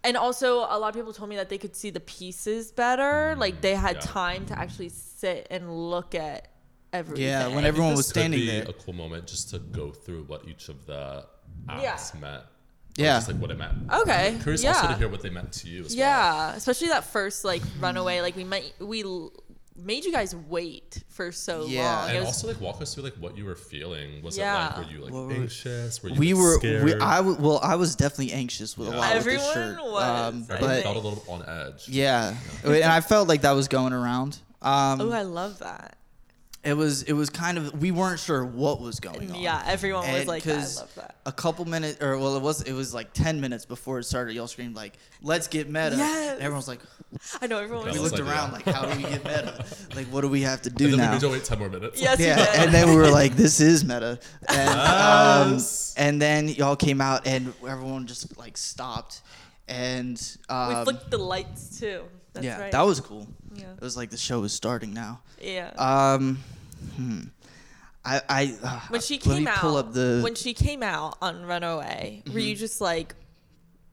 and 0.05 0.17
also 0.17 0.59
a 0.59 0.77
lot 0.79 0.89
of 0.89 0.95
people 0.95 1.13
told 1.13 1.29
me 1.29 1.35
that 1.37 1.49
they 1.49 1.57
could 1.57 1.75
see 1.75 1.89
the 1.89 1.99
pieces 2.01 2.71
better. 2.71 3.35
Like 3.37 3.59
they 3.61 3.75
had 3.75 3.95
Yeah. 3.95 4.01
time 4.01 4.45
to 4.47 4.57
actually 4.59 4.89
sit 4.89 5.47
and 5.49 5.69
look 5.89 6.15
at 6.15 6.47
everything. 6.93 7.25
Yeah, 7.25 7.47
when 7.47 7.65
everyone 7.65 7.91
this 7.91 7.97
was 7.97 8.05
could 8.07 8.19
standing 8.21 8.39
be 8.39 8.45
there. 8.47 8.63
A 8.69 8.73
cool 8.73 8.93
moment 8.93 9.27
just 9.27 9.49
to 9.49 9.59
go 9.59 9.91
through 9.91 10.23
what 10.25 10.47
each 10.47 10.69
of 10.69 10.85
the 10.85 11.25
Yeah. 11.67 11.75
acts 11.93 12.13
meant. 12.13 12.43
Yeah. 12.95 13.15
Just 13.17 13.27
like 13.29 13.37
what 13.37 13.49
it 13.51 13.57
meant. 13.57 13.91
Okay, 13.91 14.27
I'm 14.29 14.39
curious 14.39 14.63
also 14.63 14.87
to 14.87 14.93
hear 14.95 15.09
what 15.09 15.21
they 15.21 15.29
meant 15.31 15.51
to 15.53 15.67
you 15.67 15.81
as 15.85 15.87
well. 15.95 15.97
Yeah, 15.97 16.53
especially 16.55 16.89
that 16.89 17.03
first 17.05 17.43
like 17.43 17.63
runaway. 17.79 18.21
Like 18.21 18.35
we 18.35 18.43
might 18.43 18.71
we 18.79 19.03
made 19.75 20.05
you 20.05 20.11
guys 20.11 20.35
wait 20.35 21.03
for 21.09 21.31
so 21.31 21.65
Yeah. 21.65 21.81
long. 22.01 22.09
It 22.09 22.11
And 22.11 22.19
was- 22.19 22.27
also 22.27 22.47
like 22.49 22.61
walk 22.61 22.79
us 22.83 22.93
through 22.93 23.05
like 23.05 23.15
what 23.15 23.35
you 23.35 23.45
were 23.45 23.55
feeling. 23.55 24.21
Was 24.21 24.37
Yeah. 24.37 24.53
it 24.53 24.77
like 24.77 24.85
were 24.85 24.91
you 24.93 25.03
like 25.03 25.11
What 25.11 25.25
were- 25.27 25.33
anxious? 25.33 26.03
Were 26.03 26.09
you 26.09 26.19
we 26.19 26.33
like, 26.35 26.43
were. 26.43 26.55
scared? 26.59 26.83
We, 26.83 26.93
I 26.99 27.17
w- 27.17 27.37
well, 27.39 27.59
I 27.63 27.73
was 27.75 27.95
definitely 27.95 28.33
anxious 28.33 28.77
with 28.77 28.89
a 28.89 28.91
lot 28.95 29.11
Everyone 29.15 29.43
with 29.43 29.53
the 29.55 29.73
shirt. 29.75 29.83
was, 29.83 30.03
Um, 30.03 30.45
I 30.47 30.53
Everyone 30.53 30.75
but 30.75 30.83
felt 30.83 30.95
a 30.95 30.99
little 30.99 31.23
on 31.27 31.49
edge. 31.49 31.89
yeah, 31.89 32.35
and 32.63 32.83
I 32.83 33.01
felt 33.01 33.27
like 33.27 33.41
that 33.41 33.53
was 33.53 33.67
going 33.67 33.93
around. 33.93 34.37
Um, 34.61 35.01
oh, 35.01 35.11
I 35.11 35.23
love 35.23 35.57
that. 35.59 35.97
It 36.63 36.75
was 36.75 37.03
it 37.03 37.13
was 37.13 37.29
kind 37.29 37.57
of 37.57 37.81
we 37.81 37.91
weren't 37.91 38.19
sure 38.19 38.45
what 38.45 38.79
was 38.79 38.99
going 38.99 39.31
on. 39.31 39.39
Yeah, 39.39 39.61
everyone 39.65 40.09
was 40.11 40.27
like, 40.27 40.43
that. 40.43 40.51
I 40.51 40.59
'cause 40.59 40.77
love 40.79 40.95
that. 40.95 41.15
A 41.25 41.31
couple 41.31 41.65
minutes, 41.65 42.01
or 42.01 42.17
well, 42.17 42.37
it 42.37 42.41
was 42.41 42.61
it 42.61 42.73
was 42.73 42.93
like 42.93 43.11
ten 43.13 43.41
minutes 43.41 43.65
before 43.65 43.99
it 43.99 44.05
started. 44.05 44.33
Y'all 44.35 44.47
screamed 44.47 44.75
like, 44.75 44.93
"Let's 45.21 45.47
get 45.47 45.67
meta!" 45.67 45.95
Yes. 45.97 46.33
And 46.33 46.41
everyone's 46.41 46.67
like, 46.69 46.79
I 47.41 47.47
know 47.47 47.59
everyone 47.59 47.85
That 47.85 47.93
we 47.93 47.99
was. 47.99 48.11
was 48.11 48.19
looked 48.19 48.25
like, 48.29 48.35
around 48.37 48.49
yeah. 48.65 48.71
like, 48.71 48.75
"How 48.75 48.85
do 48.85 48.95
we 48.97 49.03
get 49.03 49.23
meta? 49.25 49.65
like, 49.95 50.07
what 50.07 50.21
do 50.21 50.29
we 50.29 50.41
have 50.41 50.61
to 50.63 50.69
do 50.69 50.85
And 50.85 50.93
then 50.93 50.99
now?" 50.99 51.09
we 51.09 51.15
made 51.15 51.21
you 51.23 51.29
wait 51.31 51.43
ten 51.43 51.59
more 51.59 51.69
minutes. 51.69 52.01
Yes, 52.01 52.19
yeah, 52.19 52.45
and 52.63 52.73
then 52.73 52.89
we 52.89 52.95
were 52.95 53.09
like, 53.09 53.35
"This 53.35 53.59
is 53.59 53.83
meta," 53.83 54.19
and 54.49 54.69
um, 54.69 55.59
and 55.97 56.21
then 56.21 56.47
y'all 56.47 56.75
came 56.77 57.01
out, 57.01 57.27
and 57.27 57.53
everyone 57.67 58.07
just 58.07 58.37
like 58.37 58.55
stopped, 58.57 59.21
and 59.67 60.15
we 60.49 60.55
um, 60.55 60.83
flicked 60.85 61.11
the 61.11 61.17
lights 61.17 61.79
too. 61.79 62.03
That's 62.33 62.45
yeah, 62.45 62.59
right. 62.59 62.71
that 62.71 62.81
was 62.81 62.99
cool. 62.99 63.27
Yeah. 63.55 63.73
It 63.73 63.81
was 63.81 63.95
like 63.97 64.09
the 64.09 64.17
show 64.17 64.43
is 64.43 64.53
starting 64.53 64.93
now. 64.93 65.21
yeah. 65.41 65.69
Um, 65.77 66.39
hmm. 66.95 67.21
I 68.05 68.21
I 68.27 68.55
uh, 68.63 68.79
when 68.89 69.01
she 69.01 69.17
came 69.17 69.45
me 69.45 69.49
out, 69.49 69.57
pull 69.59 69.77
up 69.77 69.93
the 69.93 70.19
when 70.23 70.35
she 70.35 70.53
came 70.53 70.83
out 70.83 71.17
on 71.21 71.45
Runaway, 71.45 72.21
were 72.25 72.31
Mm-hmm. 72.31 72.39
you 72.39 72.55
just 72.55 72.81
like, 72.81 73.15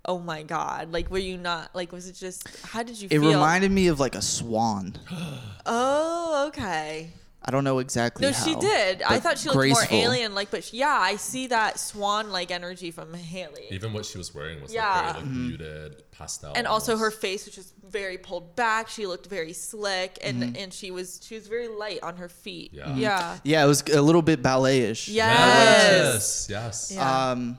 oh 0.04 0.18
my 0.18 0.42
god? 0.42 0.92
Like, 0.92 1.10
were 1.10 1.18
you 1.18 1.36
not 1.38 1.74
like? 1.76 1.92
Was 1.92 2.08
it 2.08 2.14
just? 2.14 2.48
How 2.66 2.82
did 2.82 3.00
you 3.00 3.06
it 3.06 3.20
feel? 3.20 3.28
reminded 3.30 3.70
me 3.70 3.86
of 3.86 4.00
like 4.00 4.14
a 4.16 4.22
swan. 4.22 4.96
Oh, 5.66 6.46
okay. 6.48 7.10
I 7.42 7.50
don't 7.50 7.64
know 7.64 7.78
exactly. 7.78 8.26
No, 8.26 8.32
she 8.32 8.54
did. 8.56 9.00
I 9.02 9.18
thought 9.18 9.38
she 9.38 9.48
looked 9.48 9.56
graceful. 9.56 9.96
more 9.96 10.04
alien 10.08 10.34
like, 10.34 10.50
but 10.50 10.62
she, 10.62 10.76
yeah, 10.76 10.98
I 11.00 11.16
see 11.16 11.46
that 11.46 11.78
swan 11.80 12.30
like 12.30 12.50
energy 12.50 12.90
from 12.90 13.14
Haley. 13.14 13.66
Even 13.70 13.94
what 13.94 14.04
she 14.04 14.18
was 14.18 14.34
wearing 14.34 14.60
was 14.60 14.74
Yeah. 14.74 14.86
like 14.88 15.02
very 15.04 15.14
like 15.14 15.24
Mm-hmm. 15.24 15.46
muted 15.48 16.02
pastel. 16.12 16.52
and 16.54 16.66
also 16.66 16.96
her 16.98 17.04
almost. 17.06 17.20
face 17.22 17.46
was 17.46 17.54
just 17.54 17.72
very 17.88 18.18
pulled 18.18 18.54
back. 18.56 18.88
She 18.90 19.06
looked 19.06 19.26
very 19.26 19.54
slick, 19.54 20.18
and 20.22 20.42
Mm-hmm. 20.42 20.56
and 20.62 20.72
she 20.72 20.90
was 20.90 21.18
she 21.24 21.34
was 21.34 21.46
very 21.48 21.68
light 21.68 22.00
on 22.02 22.16
her 22.18 22.28
feet. 22.28 22.72
Yeah. 22.74 22.94
yeah, 22.94 23.38
Yeah, 23.42 23.64
it 23.64 23.68
was 23.68 23.82
a 23.90 24.02
little 24.02 24.22
bit 24.22 24.42
ballet-ish. 24.42 25.08
Yes. 25.08 26.46
Yes. 26.48 26.48
Yes. 26.50 26.92
Yeah. 26.94 27.30
Um, 27.30 27.58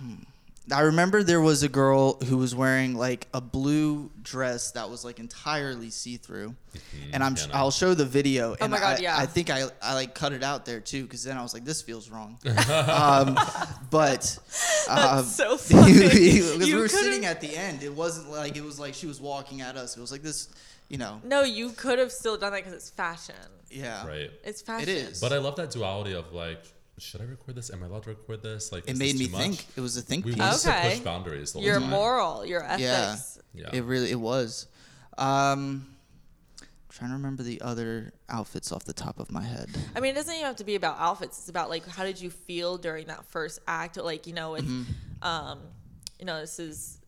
hmm. 0.00 0.14
I 0.72 0.80
remember 0.82 1.22
there 1.22 1.40
was 1.40 1.62
a 1.62 1.68
girl 1.68 2.14
who 2.24 2.36
was 2.36 2.54
wearing 2.54 2.94
like 2.94 3.26
a 3.32 3.40
blue 3.40 4.10
dress 4.22 4.72
that 4.72 4.90
was 4.90 5.04
like 5.04 5.18
entirely 5.18 5.90
see-through, 5.90 6.54
and 7.12 7.22
I'm 7.24 7.36
Hannah. 7.36 7.54
I'll 7.54 7.70
show 7.70 7.94
the 7.94 8.04
video. 8.04 8.52
and 8.52 8.62
Oh 8.62 8.68
my 8.68 8.78
God, 8.78 8.98
I, 8.98 9.02
yeah. 9.02 9.16
I 9.16 9.26
think 9.26 9.50
I 9.50 9.64
I 9.82 9.94
like 9.94 10.14
cut 10.14 10.32
it 10.32 10.42
out 10.42 10.66
there 10.66 10.80
too 10.80 11.02
because 11.04 11.24
then 11.24 11.36
I 11.36 11.42
was 11.42 11.54
like 11.54 11.64
this 11.64 11.80
feels 11.82 12.10
wrong. 12.10 12.38
um, 12.68 13.38
but 13.90 14.38
Um, 14.88 15.24
so 15.24 15.56
funny. 15.58 15.92
because 15.98 16.58
we 16.58 16.64
You 16.66 16.76
were 16.76 16.82
could've- 16.88 16.90
sitting 17.04 17.24
at 17.24 17.40
the 17.40 17.56
end. 17.56 17.82
It 17.82 17.94
wasn't 17.94 18.30
like 18.30 18.56
it 18.56 18.64
was 18.64 18.78
like 18.78 18.94
she 18.94 19.06
was 19.06 19.20
walking 19.20 19.60
at 19.60 19.76
us. 19.76 19.96
It 19.96 20.00
was 20.00 20.12
like 20.12 20.22
this, 20.22 20.48
you 20.88 20.98
know. 20.98 21.20
No, 21.24 21.42
you 21.42 21.70
could 21.70 21.98
have 21.98 22.12
still 22.12 22.36
done 22.36 22.52
that 22.52 22.58
because 22.64 22.74
it's 22.74 22.90
fashion. 22.90 23.34
Yeah. 23.70 24.06
Right. 24.06 24.30
It's 24.44 24.62
fashion. 24.62 24.88
It 24.88 24.92
is. 24.92 25.20
But 25.20 25.32
I 25.32 25.38
love 25.38 25.56
that 25.56 25.70
duality 25.70 26.14
of 26.14 26.32
like, 26.32 26.62
should 27.00 27.20
I 27.20 27.24
record 27.24 27.54
this? 27.56 27.70
Am 27.70 27.82
I 27.82 27.86
allowed 27.86 28.04
to 28.04 28.10
record 28.10 28.42
this? 28.42 28.72
Like, 28.72 28.88
it 28.88 28.96
made 28.96 29.16
me 29.18 29.26
too 29.26 29.32
much? 29.32 29.40
think. 29.40 29.66
It 29.76 29.80
was 29.80 29.96
a 29.96 30.02
think 30.02 30.24
We 30.24 30.32
piece. 30.32 30.40
wanted 30.40 30.60
to 30.60 30.68
Okay. 30.70 30.90
push 30.90 30.98
boundaries. 31.00 31.52
The 31.52 31.58
whole 31.58 31.66
Your 31.66 31.80
time. 31.80 31.90
moral, 31.90 32.44
your 32.46 32.62
ethics. 32.64 33.38
Yeah. 33.54 33.62
Yeah. 33.72 33.78
It 33.78 33.84
really 33.84 34.10
it 34.10 34.20
was. 34.20 34.66
Um, 35.16 35.94
trying 36.90 37.10
to 37.10 37.16
remember 37.16 37.42
the 37.42 37.60
other 37.60 38.12
outfits 38.28 38.72
off 38.72 38.84
the 38.84 38.92
top 38.92 39.18
of 39.20 39.30
my 39.30 39.42
head. 39.42 39.68
I 39.94 40.00
mean, 40.00 40.12
it 40.12 40.14
doesn't 40.14 40.34
even 40.34 40.46
have 40.46 40.56
to 40.56 40.64
be 40.64 40.74
about 40.74 40.96
outfits. 40.98 41.38
It's 41.38 41.48
about 41.48 41.70
like 41.70 41.86
how 41.86 42.04
did 42.04 42.20
you 42.20 42.30
feel 42.30 42.76
during 42.78 43.06
that 43.06 43.24
first 43.26 43.60
act? 43.66 43.96
Like 43.96 44.26
you 44.26 44.32
know, 44.34 44.52
with, 44.52 44.68
um, 45.22 45.60
you 46.18 46.24
know, 46.26 46.40
this 46.40 46.58
is 46.58 46.98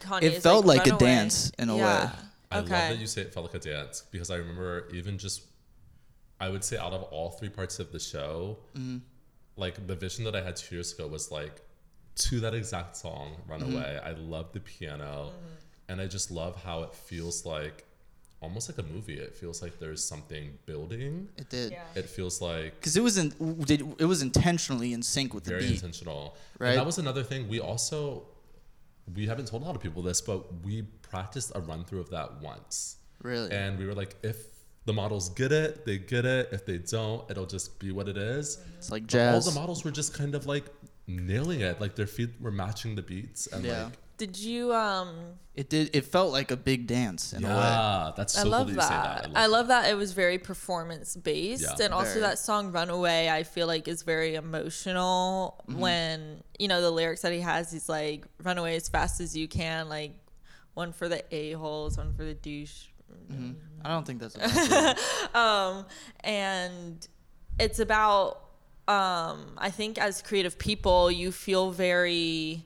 Kanye. 0.00 0.22
It 0.24 0.42
felt 0.42 0.64
like 0.64 0.86
a 0.86 0.96
dance 0.96 1.50
in 1.58 1.68
a 1.68 1.76
way. 1.76 1.82
I 1.82 2.58
love 2.58 2.64
okay. 2.66 2.88
that 2.90 2.98
you 2.98 3.06
say 3.06 3.22
it 3.22 3.34
felt 3.34 3.46
like 3.46 3.54
a 3.54 3.58
dance 3.68 4.04
because 4.10 4.30
I 4.30 4.36
remember 4.36 4.88
even 4.92 5.18
just, 5.18 5.42
I 6.40 6.48
would 6.50 6.62
say 6.62 6.76
out 6.76 6.92
of 6.92 7.02
all 7.04 7.30
three 7.30 7.48
parts 7.48 7.78
of 7.80 7.90
the 7.92 7.98
show, 7.98 8.58
Mm-hmm. 8.76 8.98
Like 9.56 9.86
the 9.86 9.94
vision 9.94 10.24
that 10.24 10.34
I 10.34 10.42
had 10.42 10.56
two 10.56 10.76
years 10.76 10.92
ago 10.92 11.06
was 11.06 11.30
like 11.30 11.60
to 12.16 12.40
that 12.40 12.54
exact 12.54 12.96
song, 12.96 13.36
Runaway. 13.48 13.72
Mm-hmm. 14.00 14.06
I 14.06 14.12
love 14.12 14.52
the 14.52 14.60
piano 14.60 15.32
and 15.88 16.00
I 16.00 16.06
just 16.06 16.30
love 16.30 16.62
how 16.62 16.82
it 16.82 16.94
feels 16.94 17.44
like 17.44 17.84
almost 18.40 18.68
like 18.68 18.78
a 18.78 18.88
movie. 18.92 19.14
It 19.14 19.34
feels 19.34 19.62
like 19.62 19.78
there's 19.78 20.04
something 20.04 20.58
building. 20.66 21.28
It 21.36 21.48
did. 21.48 21.72
Yeah. 21.72 21.82
It 21.94 22.08
feels 22.08 22.40
like 22.40 22.74
Because 22.78 22.96
it 22.96 23.02
was 23.02 23.16
in, 23.18 23.32
it 23.98 24.04
was 24.04 24.22
intentionally 24.22 24.92
in 24.92 25.02
sync 25.02 25.34
with 25.34 25.44
the 25.44 25.50
very 25.50 25.62
beat. 25.62 25.74
intentional. 25.74 26.36
Right. 26.58 26.70
And 26.70 26.78
that 26.78 26.86
was 26.86 26.98
another 26.98 27.22
thing. 27.22 27.48
We 27.48 27.60
also 27.60 28.24
we 29.14 29.26
haven't 29.26 29.46
told 29.48 29.62
a 29.62 29.66
lot 29.66 29.76
of 29.76 29.82
people 29.82 30.02
this, 30.02 30.20
but 30.20 30.64
we 30.64 30.82
practiced 31.02 31.52
a 31.54 31.60
run 31.60 31.84
through 31.84 32.00
of 32.00 32.10
that 32.10 32.40
once. 32.40 32.96
Really. 33.22 33.50
And 33.52 33.78
we 33.78 33.86
were 33.86 33.94
like, 33.94 34.16
if 34.22 34.46
the 34.86 34.92
models 34.92 35.30
get 35.30 35.50
it, 35.52 35.84
they 35.86 35.98
get 35.98 36.24
it. 36.24 36.48
If 36.52 36.66
they 36.66 36.78
don't, 36.78 37.28
it'll 37.30 37.46
just 37.46 37.78
be 37.78 37.90
what 37.92 38.08
it 38.08 38.16
is. 38.16 38.58
it's 38.78 38.90
like 38.90 39.06
jazz. 39.06 39.46
All 39.46 39.52
the 39.52 39.58
models 39.58 39.84
were 39.84 39.90
just 39.90 40.12
kind 40.14 40.34
of 40.34 40.46
like 40.46 40.64
nailing 41.06 41.60
it. 41.60 41.80
Like 41.80 41.94
their 41.96 42.06
feet 42.06 42.30
were 42.40 42.50
matching 42.50 42.94
the 42.94 43.02
beats. 43.02 43.46
And 43.46 43.64
Yeah. 43.64 43.84
like, 43.84 43.92
Did 44.16 44.38
you 44.38 44.72
um? 44.72 45.16
It 45.56 45.68
did. 45.70 45.90
It 45.94 46.04
felt 46.04 46.32
like 46.32 46.50
a 46.50 46.56
big 46.56 46.86
dance 46.86 47.32
in 47.32 47.44
a 47.44 47.48
way. 47.48 47.52
yeah, 47.54 48.12
that's 48.16 48.32
so 48.34 48.40
I 48.40 48.42
cool 48.42 48.50
love 48.52 48.68
that 48.68 48.76
that. 48.76 49.24
say 49.24 49.30
that. 49.32 49.36
I 49.38 49.46
love 49.46 49.68
that 49.68 49.88
it 49.90 49.94
was 49.96 50.12
very 50.12 50.38
performance 50.38 51.16
based, 51.16 51.62
Yeah. 51.78 51.84
and 51.86 51.94
also 51.94 52.20
that 52.20 52.38
song 52.38 52.70
"Runaway" 52.72 53.28
I 53.28 53.42
feel 53.44 53.66
like 53.66 53.86
is 53.88 54.02
very 54.02 54.34
emotional. 54.36 55.64
Mm-hmm. 55.68 55.80
When 55.80 56.42
you 56.58 56.68
know 56.68 56.80
the 56.80 56.90
lyrics 56.90 57.22
that 57.22 57.32
he 57.32 57.40
has, 57.40 57.72
he's 57.72 57.88
like 57.88 58.24
"Run 58.42 58.58
away 58.58 58.76
as 58.76 58.88
fast 58.88 59.20
as 59.20 59.36
you 59.36 59.46
can," 59.48 59.88
like 59.88 60.12
one 60.74 60.92
for 60.92 61.08
the 61.08 61.22
a 61.34 61.52
holes, 61.52 61.96
one 61.98 62.14
for 62.14 62.24
the 62.24 62.34
douche. 62.34 62.86
I 63.84 63.88
don't 63.88 64.06
think 64.06 64.20
that's. 64.20 64.36
A 64.36 64.96
um, 65.38 65.86
and 66.20 67.06
it's 67.58 67.78
about 67.78 68.44
um, 68.88 69.52
I 69.56 69.70
think 69.70 69.98
as 69.98 70.22
creative 70.22 70.58
people, 70.58 71.10
you 71.10 71.32
feel 71.32 71.70
very 71.70 72.64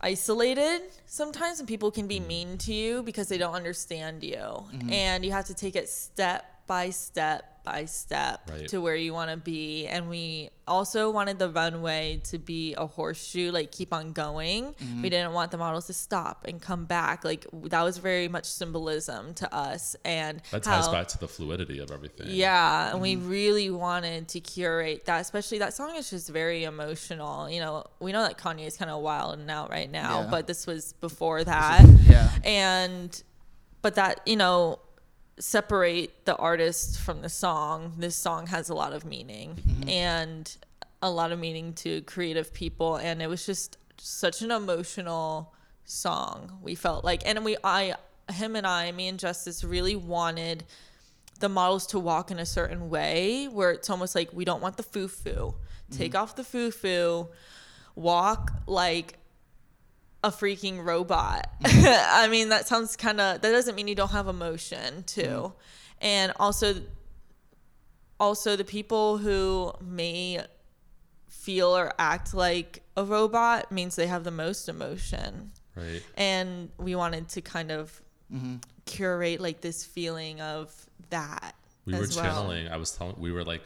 isolated 0.00 0.82
sometimes 1.06 1.60
and 1.60 1.68
people 1.68 1.90
can 1.90 2.08
be 2.08 2.18
mean 2.18 2.58
to 2.58 2.74
you 2.74 3.02
because 3.02 3.28
they 3.28 3.38
don't 3.38 3.54
understand 3.54 4.24
you. 4.24 4.64
And 4.90 5.24
you 5.24 5.30
have 5.32 5.46
to 5.46 5.54
take 5.54 5.76
it 5.76 5.88
step 5.88 6.44
by 6.72 6.88
step 6.88 7.62
by 7.64 7.84
step 7.84 8.50
Right. 8.50 8.66
to 8.68 8.80
where 8.80 8.96
you 8.96 9.12
want 9.12 9.30
to 9.30 9.36
be 9.36 9.86
and 9.86 10.08
we 10.08 10.48
also 10.66 11.10
wanted 11.10 11.38
the 11.38 11.50
runway 11.50 12.20
to 12.30 12.38
be 12.38 12.74
a 12.74 12.86
horseshoe 12.86 13.52
like 13.52 13.70
keep 13.70 13.92
on 13.92 14.12
going 14.12 14.72
mm-hmm. 14.72 15.02
we 15.02 15.10
didn't 15.10 15.32
want 15.32 15.50
the 15.50 15.58
models 15.58 15.86
to 15.88 15.92
stop 15.92 16.46
and 16.48 16.62
come 16.62 16.86
back 16.86 17.24
like 17.24 17.46
that 17.64 17.82
was 17.82 17.98
very 17.98 18.26
much 18.26 18.46
symbolism 18.46 19.34
to 19.34 19.54
us 19.54 19.94
and 20.04 20.40
that 20.50 20.62
ties 20.62 20.86
how- 20.86 20.92
back 20.92 21.08
to 21.08 21.18
the 21.18 21.28
fluidity 21.28 21.78
of 21.78 21.90
everything. 21.90 22.28
yeah, 22.30 22.90
and 22.90 23.00
we 23.02 23.16
mm-hmm. 23.16 23.28
really 23.28 23.70
wanted 23.70 24.28
to 24.28 24.40
curate 24.40 25.04
that, 25.04 25.20
especially 25.20 25.58
that 25.58 25.74
song 25.74 25.94
is 25.96 26.08
just 26.10 26.30
very 26.30 26.64
emotional. 26.64 27.50
You 27.50 27.60
know, 27.60 27.84
we 28.00 28.12
know 28.12 28.22
that 28.22 28.38
Kanye 28.38 28.66
is 28.66 28.76
kind 28.76 28.90
of 28.90 29.02
wild 29.02 29.38
and 29.38 29.50
out 29.50 29.68
right 29.70 29.90
now, 29.90 30.22
Yeah. 30.22 30.28
but 30.30 30.46
this 30.46 30.66
was 30.66 30.94
before 31.00 31.44
that. 31.44 31.84
Yeah. 32.08 32.30
And, 32.44 33.22
but 33.82 33.94
that, 33.96 34.20
you 34.26 34.36
know, 34.36 34.80
separate 35.42 36.24
the 36.24 36.36
artist 36.36 37.00
from 37.00 37.20
the 37.20 37.28
song. 37.28 37.94
This 37.98 38.14
song 38.14 38.46
has 38.46 38.68
a 38.68 38.74
lot 38.74 38.92
of 38.92 39.04
meaning 39.04 39.56
mm-hmm. 39.56 39.88
and 39.88 40.56
a 41.02 41.10
lot 41.10 41.32
of 41.32 41.40
meaning 41.40 41.72
to 41.74 42.00
creative 42.02 42.54
people. 42.54 42.96
And 42.96 43.20
it 43.20 43.26
was 43.26 43.44
just 43.44 43.76
such 43.98 44.42
an 44.42 44.52
emotional 44.52 45.52
song. 45.84 46.58
We 46.62 46.76
felt 46.76 47.04
like, 47.04 47.22
and 47.26 47.44
we, 47.44 47.56
I, 47.64 47.96
him 48.32 48.54
and 48.54 48.64
I, 48.64 48.92
me 48.92 49.08
and 49.08 49.18
Justice 49.18 49.64
really 49.64 49.96
wanted 49.96 50.62
the 51.40 51.48
models 51.48 51.88
to 51.88 51.98
walk 51.98 52.30
in 52.30 52.38
a 52.38 52.46
certain 52.46 52.88
way 52.88 53.46
where 53.46 53.72
it's 53.72 53.90
almost 53.90 54.14
like 54.14 54.32
we 54.32 54.44
don't 54.44 54.62
want 54.62 54.76
the 54.76 54.84
foo 54.84 55.08
foo. 55.08 55.56
Take 55.90 56.12
mm-hmm. 56.12 56.22
off 56.22 56.36
the 56.36 56.44
foo 56.44 56.70
foo, 56.70 57.26
walk 57.96 58.52
like 58.68 59.18
a 60.24 60.30
freaking 60.30 60.84
robot. 60.84 61.50
Mm. 61.64 62.06
I 62.10 62.28
mean, 62.28 62.50
that 62.50 62.66
sounds 62.66 62.96
kind 62.96 63.20
of, 63.20 63.40
that 63.40 63.50
doesn't 63.50 63.74
mean 63.74 63.88
you 63.88 63.94
don't 63.94 64.12
have 64.12 64.28
emotion 64.28 65.04
too. 65.04 65.22
Mm. 65.22 65.52
And 66.00 66.32
also, 66.38 66.74
also 68.18 68.56
the 68.56 68.64
people 68.64 69.18
who 69.18 69.72
may 69.80 70.40
feel 71.28 71.76
or 71.76 71.92
act 71.98 72.34
like 72.34 72.82
a 72.96 73.04
robot 73.04 73.72
means 73.72 73.96
they 73.96 74.06
have 74.06 74.22
the 74.22 74.30
most 74.30 74.68
emotion 74.68 75.50
Right. 75.74 76.02
and 76.18 76.68
we 76.76 76.94
wanted 76.94 77.30
to 77.30 77.40
kind 77.40 77.70
of 77.70 77.98
mm-hmm. 78.32 78.56
curate 78.84 79.40
like 79.40 79.62
this 79.62 79.86
feeling 79.86 80.40
of 80.42 80.70
that 81.08 81.54
we 81.86 81.94
were 81.94 82.00
as 82.00 82.14
well. 82.14 82.26
channeling 82.26 82.68
i 82.68 82.76
was 82.76 82.90
telling 82.92 83.16
we 83.18 83.32
were 83.32 83.42
like 83.42 83.62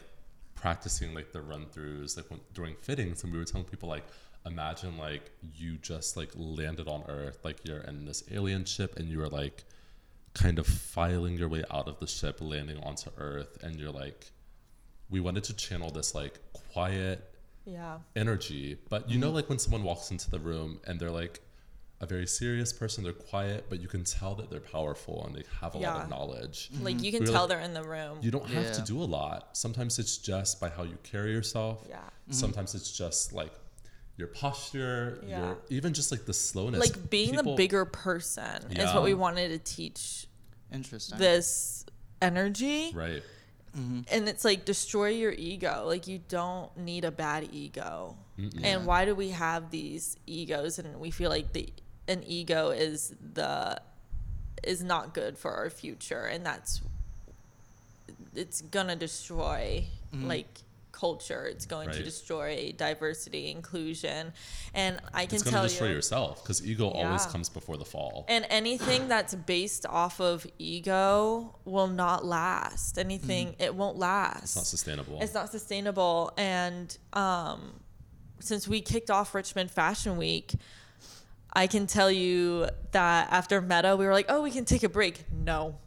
practicing 0.55 1.13
like 1.13 1.33
the 1.33 1.41
run 1.41 1.65
throughs 1.65 2.15
like 2.15 2.29
when, 2.31 2.39
during 2.53 2.75
fittings 2.75 3.23
and 3.23 3.33
we 3.33 3.37
were 3.37 3.43
telling 3.43 3.65
people 3.65 3.89
like 3.89 4.05
imagine 4.47 4.97
like 4.97 5.31
you 5.55 5.77
just 5.77 6.17
like 6.17 6.29
landed 6.35 6.87
on 6.87 7.03
earth 7.09 7.39
like 7.43 7.57
you're 7.63 7.81
in 7.81 8.05
this 8.05 8.23
alien 8.31 8.65
ship 8.65 8.97
and 8.97 9.09
you 9.09 9.19
were 9.19 9.29
like 9.29 9.63
kind 10.33 10.59
of 10.59 10.67
filing 10.67 11.37
your 11.37 11.49
way 11.49 11.63
out 11.71 11.87
of 11.87 11.99
the 11.99 12.07
ship 12.07 12.37
landing 12.39 12.77
onto 12.83 13.09
earth 13.17 13.57
and 13.63 13.79
you're 13.79 13.91
like 13.91 14.31
we 15.09 15.19
wanted 15.19 15.43
to 15.43 15.53
channel 15.55 15.89
this 15.89 16.13
like 16.13 16.39
quiet 16.73 17.33
yeah. 17.65 17.97
energy. 18.15 18.77
But 18.89 19.09
you 19.09 19.17
know 19.17 19.27
mm-hmm. 19.27 19.35
like 19.35 19.49
when 19.49 19.59
someone 19.59 19.83
walks 19.83 20.11
into 20.11 20.29
the 20.29 20.39
room 20.39 20.79
and 20.85 20.99
they're 20.99 21.11
like 21.11 21.41
a 21.99 22.05
very 22.05 22.27
serious 22.27 22.71
person 22.71 23.03
they're 23.03 23.11
quiet 23.11 23.65
but 23.69 23.79
you 23.79 23.87
can 23.87 24.03
tell 24.03 24.35
that 24.35 24.51
they're 24.51 24.59
powerful 24.59 25.25
and 25.25 25.35
they 25.35 25.41
have 25.59 25.73
a 25.73 25.77
lot 25.77 26.03
of 26.03 26.09
knowledge. 26.09 26.69
Mm-hmm. 26.71 26.83
Like 26.85 27.03
you 27.03 27.11
can 27.11 27.21
We 27.21 27.27
were 27.27 27.33
tell 27.33 27.41
like- 27.43 27.49
they're 27.49 27.61
in 27.61 27.73
the 27.73 27.83
room. 27.83 28.19
You 28.21 28.31
don't 28.31 28.47
have 28.49 28.73
to 28.73 28.81
do 28.81 29.01
a 29.01 29.05
lot. 29.05 29.57
Sometimes 29.57 29.97
it's 29.99 30.17
just 30.17 30.59
by 30.59 30.69
how 30.69 30.83
you 30.83 30.97
carry 31.03 31.31
yourself. 31.31 31.85
yeah. 31.89 31.99
Sometimes 32.29 32.75
it's 32.75 32.91
just 32.91 33.33
like 33.33 33.53
your 34.17 34.27
posture, 34.27 35.23
Yeah. 35.25 35.39
your 35.39 35.57
even 35.69 35.93
just 35.93 36.11
like 36.11 36.25
the 36.25 36.33
slowness. 36.33 36.79
like 36.79 37.09
being 37.09 37.35
the 37.35 37.43
bigger 37.55 37.85
person 37.85 38.71
is 38.71 38.93
what 38.93 39.03
we 39.03 39.13
wanted 39.13 39.49
to 39.49 39.59
teach 39.59 40.27
Interesting. 40.73 41.17
this 41.19 41.85
energy 42.21 42.91
Right. 42.95 43.21
Mm-hmm. 43.77 44.01
and 44.11 44.27
it's 44.27 44.43
like 44.43 44.65
destroy 44.65 45.09
your 45.09 45.31
ego 45.31 45.83
like 45.85 46.07
you 46.07 46.19
don't 46.29 46.75
need 46.77 47.05
a 47.05 47.11
bad 47.11 47.47
ego 47.51 48.17
Mm-mm. 48.39 48.59
and 48.63 48.87
why 48.87 49.05
do 49.05 49.13
we 49.13 49.29
have 49.29 49.69
these 49.69 50.17
egos 50.25 50.79
and 50.79 50.99
we 50.99 51.11
feel 51.11 51.29
like 51.29 51.53
the 51.53 51.69
an 52.07 52.23
ego 52.25 52.71
is 52.71 53.13
the 53.33 53.79
is 54.63 54.83
not 54.83 55.13
good 55.13 55.37
for 55.37 55.51
our 55.53 55.69
future 55.69 56.23
and 56.23 56.43
that's 56.43 56.81
it's 58.33 58.61
gonna 58.61 58.95
destroy 58.95 59.85
mm-hmm. 60.11 60.27
like 60.27 60.61
culture 61.05 61.45
it's 61.45 61.67
going 61.67 61.89
to 61.91 62.01
destroy 62.03 62.73
diversity 62.75 63.43
inclusion 63.51 64.33
and 64.73 64.99
i 65.13 65.25
can 65.25 65.35
It's 65.35 65.43
tell 65.43 65.53
gonna 65.53 65.67
destroy 65.67 65.89
you 65.89 65.93
yourself 65.95 66.41
because 66.41 66.65
ego 66.65 66.87
always 66.89 67.25
comes 67.27 67.49
before 67.49 67.77
the 67.77 67.85
fall. 67.85 68.25
and 68.27 68.45
anything 68.49 69.07
that's 69.07 69.35
based 69.35 69.85
off 69.85 70.19
of 70.19 70.47
ego 70.57 71.55
will 71.65 71.91
not 72.03 72.25
last 72.25 72.97
anything 72.97 73.55
it 73.59 73.75
won't 73.75 73.97
last 73.97 74.43
it's 74.43 74.55
not 74.55 74.65
sustainable. 74.65 75.17
it's 75.21 75.33
not 75.33 75.51
sustainable. 75.51 76.31
And 76.37 76.97
um, 77.13 77.79
since 78.39 78.67
we 78.67 78.81
kicked 78.81 79.09
off 79.09 79.33
Richmond 79.35 79.69
Fashion 79.71 80.17
Week, 80.17 80.53
I 81.53 81.67
can 81.67 81.87
tell 81.87 82.11
you 82.11 82.67
that 82.91 83.31
after 83.31 83.61
Meta, 83.61 83.95
we 83.95 84.05
were 84.05 84.13
like, 84.13 84.27
oh, 84.29 84.41
we 84.41 84.51
can 84.51 84.65
take 84.65 84.83
a 84.83 84.89
break. 84.89 85.25
No. 85.31 85.77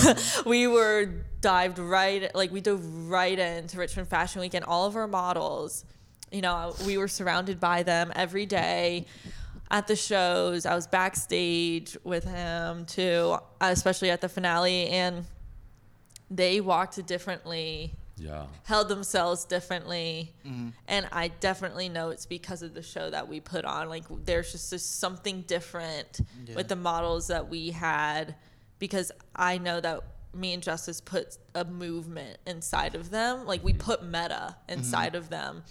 we 0.46 0.66
were 0.66 1.10
dived 1.40 1.78
right, 1.78 2.34
like 2.34 2.50
we 2.52 2.60
dove 2.60 2.84
right 3.08 3.38
into 3.38 3.78
Richmond 3.78 4.08
Fashion 4.08 4.40
Week, 4.40 4.54
and 4.54 4.64
all 4.64 4.86
of 4.86 4.96
our 4.96 5.06
models, 5.08 5.84
you 6.30 6.40
know, 6.42 6.74
we 6.86 6.98
were 6.98 7.08
surrounded 7.08 7.58
by 7.60 7.82
them 7.82 8.12
every 8.14 8.46
day 8.46 9.06
at 9.70 9.86
the 9.86 9.96
shows. 9.96 10.66
I 10.66 10.74
was 10.74 10.86
backstage 10.86 11.96
with 12.04 12.24
him 12.24 12.84
too, 12.86 13.36
especially 13.60 14.10
at 14.10 14.20
the 14.20 14.28
finale, 14.28 14.88
and 14.88 15.24
they 16.30 16.60
walked 16.60 17.04
differently 17.06 17.94
Yeah. 18.16 18.46
held 18.64 18.88
themselves 18.88 19.44
differently. 19.44 20.34
Mm-hmm. 20.46 20.68
And 20.88 21.08
I 21.10 21.28
definitely 21.28 21.88
know 21.88 22.10
it's 22.10 22.26
because 22.26 22.62
of 22.62 22.74
the 22.74 22.82
show 22.82 23.10
that 23.10 23.28
we 23.28 23.40
put 23.40 23.64
on. 23.64 23.88
Like 23.88 24.04
there's 24.24 24.52
just 24.52 24.70
this 24.70 24.84
something 24.84 25.42
different 25.42 26.20
Yeah. 26.46 26.54
with 26.54 26.68
the 26.68 26.76
models 26.76 27.28
that 27.28 27.48
we 27.48 27.70
had 27.70 28.34
because 28.78 29.10
I 29.34 29.58
know 29.58 29.80
that 29.80 30.00
me 30.34 30.52
and 30.52 30.62
Justice 30.62 31.00
put 31.00 31.38
a 31.54 31.64
movement 31.64 32.38
inside 32.46 32.94
of 32.94 33.10
them. 33.10 33.46
Like 33.46 33.64
we 33.64 33.72
put 33.72 34.02
meta 34.04 34.56
mm-hmm. 34.56 34.72
inside 34.72 35.14
of 35.14 35.28
them. 35.30 35.62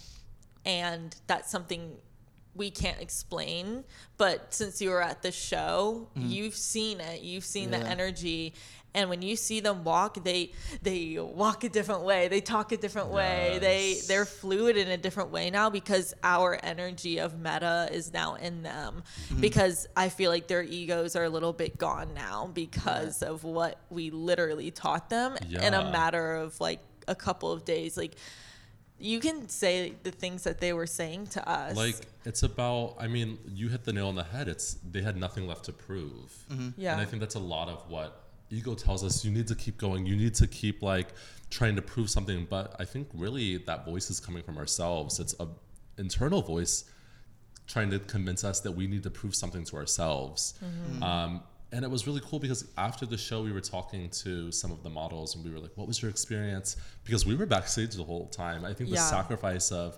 And 0.64 1.14
that's 1.26 1.50
something 1.50 1.96
we 2.54 2.70
can't 2.70 3.00
explain. 3.00 3.84
But 4.18 4.52
since 4.52 4.82
you 4.82 4.90
were 4.90 5.02
at 5.02 5.22
the 5.22 5.32
show, 5.32 6.08
mm. 6.16 6.28
you've 6.28 6.54
seen 6.56 7.00
it. 7.00 7.22
You've 7.22 7.44
seen 7.44 7.70
the 7.70 7.78
energy. 7.78 8.54
And 8.94 9.08
when 9.08 9.22
you 9.22 9.36
see 9.36 9.60
them 9.60 9.84
walk, 9.84 10.22
they 10.24 10.52
they 10.82 11.16
walk 11.18 11.64
a 11.64 11.68
different 11.68 12.02
way. 12.02 12.28
They 12.28 12.40
talk 12.40 12.72
a 12.72 12.76
different 12.76 13.08
way. 13.08 13.58
They 13.60 13.90
Yes. 13.90 14.06
they're 14.06 14.24
fluid 14.24 14.76
in 14.76 14.88
a 14.88 14.96
different 14.96 15.30
way 15.30 15.50
now 15.50 15.70
because 15.70 16.12
our 16.22 16.58
energy 16.62 17.18
of 17.18 17.38
meta 17.38 17.88
is 17.92 18.12
now 18.12 18.34
in 18.34 18.62
them. 18.62 19.02
Mm-hmm. 19.28 19.40
Because 19.40 19.86
I 19.96 20.08
feel 20.08 20.30
like 20.30 20.48
their 20.48 20.62
egos 20.62 21.14
are 21.16 21.24
a 21.24 21.30
little 21.30 21.52
bit 21.52 21.78
gone 21.78 22.14
now 22.14 22.50
because 22.52 23.22
of 23.22 23.44
what 23.44 23.78
we 23.90 24.10
literally 24.10 24.70
taught 24.70 25.08
them 25.08 25.36
in 25.48 25.74
a 25.74 25.90
matter 25.90 26.34
of 26.36 26.58
like 26.60 26.80
a 27.06 27.14
couple 27.14 27.52
of 27.52 27.64
days. 27.64 27.96
Like 27.96 28.16
you 28.98 29.18
can 29.18 29.48
say 29.48 29.94
the 30.02 30.10
things 30.10 30.42
that 30.44 30.60
they 30.60 30.72
were 30.72 30.86
saying 30.86 31.28
to 31.28 31.48
us. 31.48 31.76
Like 31.76 31.96
it's 32.24 32.42
about. 32.42 32.96
I 32.98 33.06
mean, 33.06 33.38
you 33.46 33.68
hit 33.68 33.84
the 33.84 33.92
nail 33.92 34.08
on 34.08 34.14
the 34.14 34.24
head. 34.24 34.48
It's 34.48 34.74
they 34.74 35.02
had 35.02 35.16
nothing 35.16 35.46
left 35.46 35.64
to 35.66 35.72
prove. 35.72 36.44
Mm-hmm. 36.50 36.70
Yeah. 36.76 36.92
And 36.92 37.00
I 37.00 37.04
think 37.04 37.20
that's 37.20 37.36
a 37.36 37.40
lot 37.40 37.68
of 37.68 37.88
what 37.88 38.29
ego 38.50 38.74
tells 38.74 39.02
us. 39.04 39.24
You 39.24 39.30
need 39.30 39.46
to 39.48 39.54
keep 39.54 39.78
going. 39.78 40.06
You 40.06 40.16
need 40.16 40.34
to 40.36 40.46
keep 40.46 40.82
like 40.82 41.08
trying 41.50 41.76
to 41.76 41.82
prove 41.82 42.10
something. 42.10 42.46
But 42.48 42.76
I 42.78 42.84
think 42.84 43.08
really 43.14 43.58
that 43.58 43.84
voice 43.84 44.10
is 44.10 44.20
coming 44.20 44.42
from 44.42 44.58
ourselves. 44.58 45.18
It's 45.20 45.34
a 45.40 45.48
internal 45.98 46.42
voice 46.42 46.84
trying 47.66 47.90
to 47.90 47.98
convince 48.00 48.42
us 48.44 48.60
that 48.60 48.72
we 48.72 48.86
need 48.86 49.02
to 49.04 49.10
prove 49.10 49.34
something 49.34 49.64
to 49.64 49.76
ourselves. 49.76 50.54
Um, 51.02 51.42
and 51.72 51.84
it 51.84 51.90
was 51.90 52.04
really 52.04 52.20
cool 52.24 52.40
because 52.40 52.66
after 52.76 53.06
the 53.06 53.16
show, 53.16 53.42
we 53.42 53.52
were 53.52 53.60
talking 53.60 54.10
to 54.10 54.50
some 54.50 54.72
of 54.72 54.82
the 54.82 54.90
models 54.90 55.36
and 55.36 55.44
we 55.44 55.52
were 55.52 55.60
like, 55.60 55.70
What 55.76 55.86
was 55.86 56.02
your 56.02 56.10
experience? 56.10 56.76
Because 57.04 57.24
we 57.26 57.36
were 57.36 57.46
backstage 57.46 57.94
the 57.94 58.02
whole 58.02 58.26
time. 58.28 58.64
I 58.64 58.72
think 58.74 58.90
the 58.90 58.96
Yeah. 58.96 59.02
sacrifice 59.18 59.70
of 59.70 59.96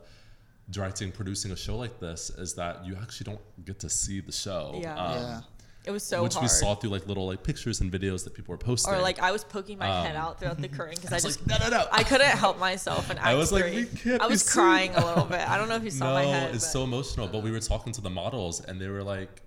directing, 0.71 1.11
producing 1.13 1.51
a 1.51 1.57
show 1.57 1.77
like 1.77 1.99
this 1.99 2.29
is 2.31 2.55
that 2.55 2.85
you 2.87 2.97
actually 3.01 3.25
don't 3.33 3.65
get 3.65 3.79
to 3.81 3.89
see 3.89 4.21
the 4.21 4.33
show. 4.33 4.79
Yeah. 4.83 4.97
Um, 5.03 5.17
yeah. 5.23 5.41
It 5.85 5.91
was 5.91 6.03
so 6.05 6.23
which 6.23 6.35
hard. 6.35 6.45
we 6.45 6.49
saw 6.49 6.75
through 6.77 6.91
like 6.91 7.07
little 7.07 7.27
like 7.27 7.43
pictures 7.43 7.81
and 7.81 7.91
videos 7.91 8.23
that 8.25 8.35
people 8.35 8.53
were 8.53 8.59
posting. 8.59 8.95
or 8.95 9.01
like 9.01 9.19
I 9.21 9.33
was 9.33 9.43
poking 9.45 9.79
my 9.79 9.87
head 10.05 10.15
Um, 10.17 10.23
out 10.23 10.39
throughout 10.39 10.61
the 10.61 10.69
curtain 10.69 10.95
because 10.97 11.11
I, 11.13 11.17
was 11.17 11.25
just 11.25 11.47
like, 11.49 11.61
no, 11.61 11.69
no, 11.69 11.77
no. 11.79 11.87
I 11.91 12.03
couldn't 12.05 12.29
help 12.29 12.59
myself 12.59 13.11
and 13.11 13.19
I 13.19 13.35
was 13.35 13.51
like, 13.53 13.65
"We 13.65 13.87
can't 13.87 14.23
I 14.23 14.27
was 14.29 14.43
seen." 14.43 14.63
crying 14.63 14.95
a 14.95 15.05
little 15.05 15.25
bit. 15.25 15.41
I 15.49 15.57
don't 15.59 15.69
know 15.69 15.77
if 15.77 15.85
you 15.85 15.91
saw 15.91 16.07
no, 16.09 16.15
my 16.15 16.23
head. 16.25 16.55
it's 16.55 16.65
but- 16.65 16.71
so 16.73 16.85
emotional. 16.85 17.27
But 17.29 17.43
we 17.43 17.51
were 17.51 17.61
talking 17.61 17.93
to 17.95 18.01
the 18.01 18.11
models, 18.11 18.61
and 18.61 18.81
they 18.81 18.89
were 18.89 19.03
like, 19.03 19.43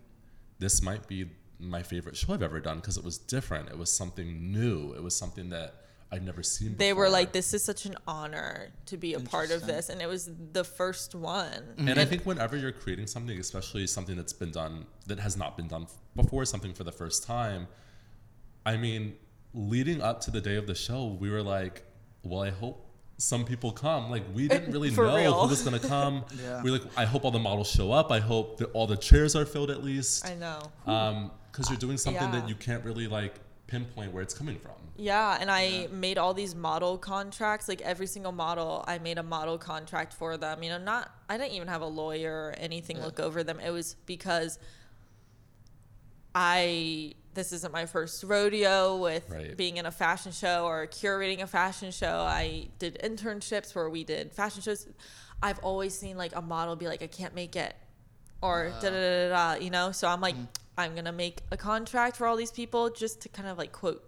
"This 0.60 0.82
might 0.82 1.08
be 1.08 1.28
my 1.58 1.84
favorite 1.84 2.18
show 2.18 2.34
I've 2.34 2.42
ever 2.44 2.60
done 2.60 2.78
because 2.82 2.98
it 2.98 3.04
was 3.06 3.18
different. 3.18 3.70
It 3.70 3.78
was 3.78 3.90
something 3.92 4.52
new. 4.52 4.92
It 4.94 5.02
was 5.02 5.16
something 5.16 5.50
that 5.52 5.85
I'd 6.12 6.24
never 6.26 6.44
seen." 6.44 6.76
they 6.78 6.94
were 6.94 7.10
like, 7.10 7.32
"This 7.34 7.54
is 7.54 7.64
such 7.64 7.86
an 7.86 7.96
honor 8.08 8.70
to 8.88 8.98
be 8.98 9.14
a 9.14 9.20
part 9.20 9.52
of 9.52 9.66
this," 9.66 9.90
and 9.90 10.02
it 10.02 10.08
was 10.08 10.30
the 10.54 10.64
first 10.64 11.16
one. 11.16 11.64
And 11.78 12.00
I 12.00 12.06
think 12.06 12.24
whenever 12.26 12.56
you're 12.58 12.72
creating 12.72 13.08
something, 13.08 13.38
especially 13.40 13.88
something 13.88 14.16
that's 14.16 14.34
been 14.34 14.52
done 14.52 14.86
that 15.08 15.20
has 15.20 15.36
not 15.38 15.58
been 15.58 15.68
done 15.68 15.88
before, 16.16 16.46
something 16.46 16.74
for 16.74 16.84
the 16.84 16.92
first 16.92 17.24
time, 17.24 17.68
I 18.66 18.78
mean, 18.78 19.16
leading 19.54 20.02
up 20.02 20.22
to 20.22 20.32
the 20.32 20.42
day 20.42 20.56
of 20.56 20.68
the 20.68 20.76
show, 20.76 21.18
we 21.20 21.30
were 21.30 21.44
like, 21.44 21.84
well, 22.24 22.42
I 22.42 22.50
hope 22.50 22.82
some 23.18 23.46
people 23.46 23.72
come. 23.72 24.10
Like, 24.12 24.24
we 24.34 24.48
didn't 24.48 24.72
really 24.74 24.92
know 24.96 25.16
real. 25.16 25.42
who 25.44 25.48
was 25.50 25.62
going 25.62 25.80
to 25.80 25.88
come. 25.88 26.26
Yeah. 26.44 26.62
We 26.64 26.70
are 26.70 26.74
like, 26.74 26.84
I 26.98 27.06
hope 27.06 27.24
all 27.24 27.32
the 27.32 27.40
models 27.40 27.70
show 27.70 27.92
up. 27.92 28.12
I 28.12 28.20
hope 28.20 28.58
that 28.58 28.66
all 28.74 28.88
the 28.88 28.98
chairs 28.98 29.36
are 29.36 29.46
filled 29.46 29.70
at 29.72 29.84
least. 29.84 30.26
I 30.26 30.36
know. 30.36 30.60
Um, 30.86 31.32
because 31.52 31.70
you're 31.70 31.80
doing 31.80 31.98
something 31.98 32.22
Yeah. 32.34 32.40
that 32.42 32.50
you 32.50 32.56
can't 32.56 32.84
really 32.84 33.08
like 33.08 33.36
pinpoint 33.76 34.14
where 34.14 34.24
it's 34.24 34.34
coming 34.34 34.58
from. 34.60 34.74
Yeah, 34.98 35.38
and 35.40 35.52
I 35.52 35.88
made 35.92 36.18
all 36.18 36.34
these 36.34 36.56
model 36.56 36.98
contracts. 36.98 37.68
Like 37.68 37.82
every 37.82 38.08
single 38.08 38.32
model, 38.32 38.84
I 38.88 38.98
made 39.00 39.18
a 39.18 39.24
model 39.24 39.58
contract 39.58 40.14
for 40.14 40.38
them. 40.38 40.64
You 40.64 40.70
know, 40.70 40.78
not 40.78 41.12
I 41.30 41.38
didn't 41.38 41.54
even 41.54 41.68
have 41.68 41.82
a 41.82 41.88
lawyer 41.88 42.32
or 42.50 42.56
anything 42.58 43.02
look 43.02 43.20
over 43.20 43.44
them. 43.44 43.60
It 43.60 43.72
was 43.72 43.96
because 44.06 44.58
I 46.34 47.14
this 47.34 47.52
isn't 47.52 47.74
my 47.74 47.86
first 47.86 48.24
rodeo 48.24 48.96
with 48.98 49.30
Right. 49.30 49.58
being 49.58 49.76
in 49.76 49.86
a 49.86 49.92
fashion 49.92 50.32
show 50.32 50.66
or 50.66 50.88
curating 50.88 51.42
a 51.42 51.48
fashion 51.48 51.92
show. 51.92 52.20
I 52.22 52.70
did 52.80 52.98
internships 53.04 53.76
where 53.76 53.90
we 53.90 54.06
did 54.06 54.32
fashion 54.32 54.62
shows. 54.62 54.88
I've 55.44 55.60
always 55.60 55.98
seen 55.98 56.16
like 56.18 56.34
a 56.34 56.42
model 56.42 56.78
be 56.78 56.88
like, 56.88 57.04
I 57.04 57.08
can't 57.08 57.36
make 57.36 57.58
it, 57.58 57.76
or 58.42 58.72
da 58.82 58.90
da 58.90 58.90
da 58.90 59.30
da. 59.30 59.62
You 59.62 59.70
know, 59.70 59.92
so 59.92 60.08
I'm 60.08 60.22
like, 60.22 60.36
mm. 60.38 60.48
I'm 60.78 60.94
gonna 60.96 61.12
make 61.12 61.42
a 61.52 61.58
contract 61.58 62.18
for 62.18 62.28
all 62.28 62.36
these 62.36 62.52
people 62.52 62.90
just 62.90 63.22
to 63.22 63.30
kind 63.30 63.48
of 63.48 63.58
like 63.58 63.72
quote 63.72 64.04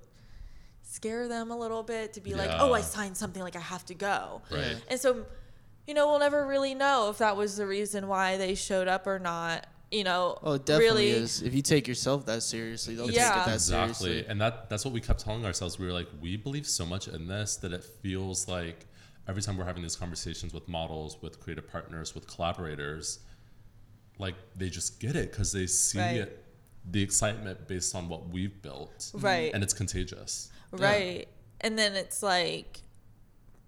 scare 0.83 1.27
them 1.27 1.51
a 1.51 1.57
little 1.57 1.83
bit 1.83 2.13
to 2.13 2.21
be 2.21 2.33
like, 2.33 2.49
oh, 2.59 2.73
I 2.73 2.81
signed 2.81 3.17
something, 3.17 3.41
like 3.43 3.55
I 3.55 3.59
have 3.59 3.85
to 3.87 3.93
go. 3.93 4.41
Right. 4.49 4.77
And 4.89 4.99
so, 4.99 5.25
you 5.85 5.93
know, 5.93 6.07
we'll 6.07 6.19
never 6.19 6.47
really 6.47 6.73
know 6.73 7.09
if 7.09 7.17
that 7.17 7.35
was 7.35 7.57
the 7.57 7.67
reason 7.67 8.07
why 8.07 8.37
they 8.37 8.55
showed 8.55 8.87
up 8.87 9.05
or 9.05 9.19
not. 9.19 9.67
You 9.91 10.03
know, 10.05 10.37
Oh, 10.43 10.53
it 10.53 10.65
definitely 10.65 11.07
really, 11.07 11.09
is. 11.23 11.41
If 11.41 11.53
you 11.53 11.61
take 11.61 11.87
yourself 11.87 12.25
that 12.25 12.41
seriously, 12.43 12.95
they'll 12.95 13.11
Yeah. 13.11 13.29
take 13.33 13.41
it 13.41 13.45
that 13.47 13.53
exactly 13.55 13.93
seriously. 14.09 14.25
and 14.29 14.39
that 14.41 14.69
that's 14.69 14.83
what 14.85 14.93
we 14.93 14.99
kept 15.01 15.19
telling 15.21 15.45
ourselves 15.45 15.77
we 15.79 15.85
were 15.85 15.93
like 15.93 16.07
we 16.21 16.35
believe 16.37 16.65
so 16.67 16.85
much 16.85 17.07
in 17.07 17.27
this 17.27 17.55
that 17.57 17.71
it 17.73 17.83
feels 17.83 18.47
like 18.49 18.85
every 19.29 19.41
time 19.41 19.55
we're 19.57 19.65
having 19.65 19.83
these 19.83 19.95
conversations 19.95 20.53
with 20.53 20.67
models 20.67 21.21
with 21.21 21.39
creative 21.39 21.69
partners 21.69 22.13
with 22.15 22.27
collaborators 22.27 23.19
like 24.19 24.35
they 24.57 24.69
just 24.69 24.99
get 24.99 25.15
it 25.15 25.31
because 25.31 25.51
they 25.53 25.67
see 25.67 25.99
Right. 25.99 26.17
it 26.17 26.43
the 26.89 27.01
excitement 27.01 27.67
based 27.67 27.93
on 27.95 28.07
what 28.09 28.29
we've 28.29 28.61
built 28.61 29.11
Right. 29.13 29.53
and 29.53 29.63
it's 29.63 29.73
contagious 29.73 30.49
Right. 30.71 31.27
And 31.61 31.77
then 31.79 31.95
it's 31.95 32.21
like 32.21 32.81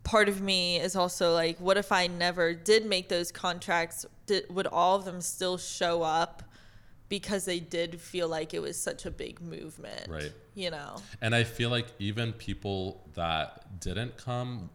part 0.03 0.27
of 0.29 0.41
me 0.41 0.77
is 0.79 0.95
also 0.95 1.33
like 1.33 1.59
what 1.59 1.77
if 1.77 1.91
I 1.91 2.07
never 2.07 2.53
did 2.53 2.85
make 2.85 3.09
those 3.09 3.31
contracts 3.31 4.05
did, 4.25 4.53
would 4.53 4.67
all 4.67 4.95
of 4.97 5.05
them 5.05 5.21
still 5.21 5.57
show 5.57 6.01
up 6.03 6.43
because 7.09 7.45
they 7.45 7.59
did 7.59 7.99
feel 7.99 8.27
like 8.27 8.53
it 8.53 8.61
was 8.61 8.77
such 8.79 9.05
a 9.05 9.11
big 9.11 9.41
movement. 9.41 10.07
Right. 10.09 10.31
You 10.55 10.69
know. 10.71 10.97
And 11.21 11.33
I 11.33 11.43
feel 11.43 11.69
like 11.69 11.87
even 11.99 12.33
people 12.33 13.09
that 13.15 13.79
didn't 13.79 14.15
come 14.17 14.69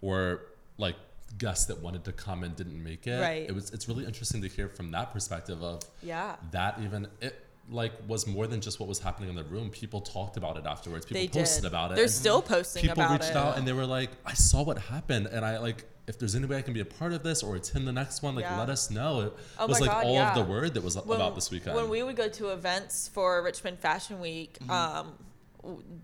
or 0.00 0.42
like 0.78 0.96
guests 1.38 1.66
that 1.66 1.80
wanted 1.80 2.04
to 2.04 2.12
come 2.12 2.44
and 2.44 2.54
didn't 2.54 2.82
make 2.82 3.06
it, 3.06 3.20
Right. 3.20 3.48
it 3.48 3.52
was 3.54 3.70
it's 3.72 3.88
really 3.88 4.04
interesting 4.04 4.42
to 4.42 4.48
hear 4.48 4.68
from 4.68 4.90
that 4.92 5.12
perspective 5.12 5.62
of 5.62 5.82
Yeah. 6.02 6.36
that 6.52 6.78
even 6.80 7.08
it 7.20 7.34
like 7.72 7.92
was 8.06 8.26
more 8.26 8.46
than 8.46 8.60
just 8.60 8.78
what 8.80 8.88
was 8.88 8.98
happening 9.00 9.28
in 9.30 9.34
the 9.34 9.44
room. 9.44 9.70
People 9.70 10.00
talked 10.00 10.36
about 10.36 10.56
it 10.56 10.66
afterwards. 10.66 11.06
People 11.06 11.22
They 11.22 11.28
posted 11.28 11.62
did. 11.62 11.68
about 11.68 11.92
it. 11.92 11.96
They're 11.96 12.08
still 12.08 12.42
posting 12.42 12.82
people 12.82 13.04
reached 13.08 13.30
it. 13.30 13.36
out 13.36 13.56
and 13.58 13.66
they 13.66 13.72
were 13.72 13.86
like, 13.86 14.10
I 14.26 14.34
saw 14.34 14.62
what 14.62 14.78
happened 14.78 15.26
and 15.26 15.44
I 15.44 15.58
like 15.58 15.84
if 16.06 16.18
there's 16.18 16.34
any 16.34 16.46
way 16.46 16.56
I 16.56 16.62
can 16.62 16.74
be 16.74 16.80
a 16.80 16.84
part 16.84 17.12
of 17.12 17.22
this 17.22 17.42
or 17.44 17.54
attend 17.56 17.86
the 17.86 17.92
next 17.92 18.22
one, 18.22 18.34
like 18.34 18.44
Yeah. 18.44 18.58
let 18.58 18.68
us 18.70 18.90
know. 18.90 19.20
It 19.20 19.32
Oh 19.58 19.66
was 19.66 19.80
like 19.80 19.90
God, 19.90 20.04
all 20.04 20.14
yeah. 20.14 20.30
of 20.30 20.34
the 20.46 20.50
word 20.52 20.74
that 20.74 20.82
was 20.82 20.96
When- 20.96 21.16
about 21.20 21.34
this 21.36 21.50
weekend. 21.50 21.76
When 21.76 21.88
we 21.88 22.02
would 22.02 22.16
go 22.16 22.28
to 22.28 22.48
events 22.50 23.08
for 23.08 23.40
Richmond 23.42 23.78
Fashion 23.78 24.20
Week, 24.20 24.58
Mm-hmm. 24.60 24.70
um, 24.70 25.14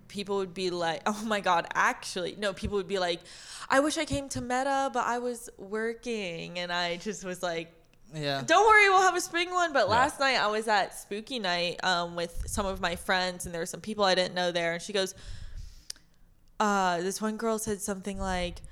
people 0.06 0.36
would 0.36 0.54
be 0.54 0.70
like, 0.70 1.02
"Oh 1.06 1.20
my 1.24 1.40
God!" 1.40 1.66
Actually, 1.74 2.36
no, 2.38 2.52
people 2.52 2.76
would 2.76 2.86
be 2.88 3.00
like, 3.00 3.20
"I 3.68 3.80
wish 3.80 3.98
I 3.98 4.04
came 4.04 4.28
to 4.30 4.40
Meta, 4.40 4.90
but 4.92 5.04
I 5.04 5.18
was 5.18 5.50
working," 5.58 6.58
and 6.60 6.70
I 6.72 6.96
just 6.96 7.24
was 7.24 7.42
like, 7.42 7.72
Yeah. 8.14 8.42
Don't 8.46 8.66
worry, 8.66 8.88
we'll 8.88 9.02
have 9.02 9.16
a 9.16 9.20
spring 9.20 9.50
one. 9.52 9.72
But 9.72 9.86
Yeah. 9.88 9.92
last 9.96 10.18
night 10.18 10.36
I 10.40 10.46
was 10.48 10.66
at 10.68 10.94
Spooky 10.98 11.38
Night 11.38 11.82
um, 11.84 12.16
with 12.16 12.44
some 12.46 12.64
of 12.66 12.80
my 12.80 12.96
friends, 12.96 13.44
and 13.44 13.54
there 13.54 13.60
were 13.62 13.66
some 13.66 13.80
people 13.80 14.04
I 14.04 14.14
didn't 14.14 14.34
know 14.34 14.50
there. 14.50 14.72
And 14.74 14.82
she 14.82 14.92
goes, 14.92 15.14
uh, 16.60 17.00
"This 17.02 17.20
one 17.20 17.36
girl 17.36 17.58
said 17.58 17.80
something 17.80 18.18
like, 18.18 18.62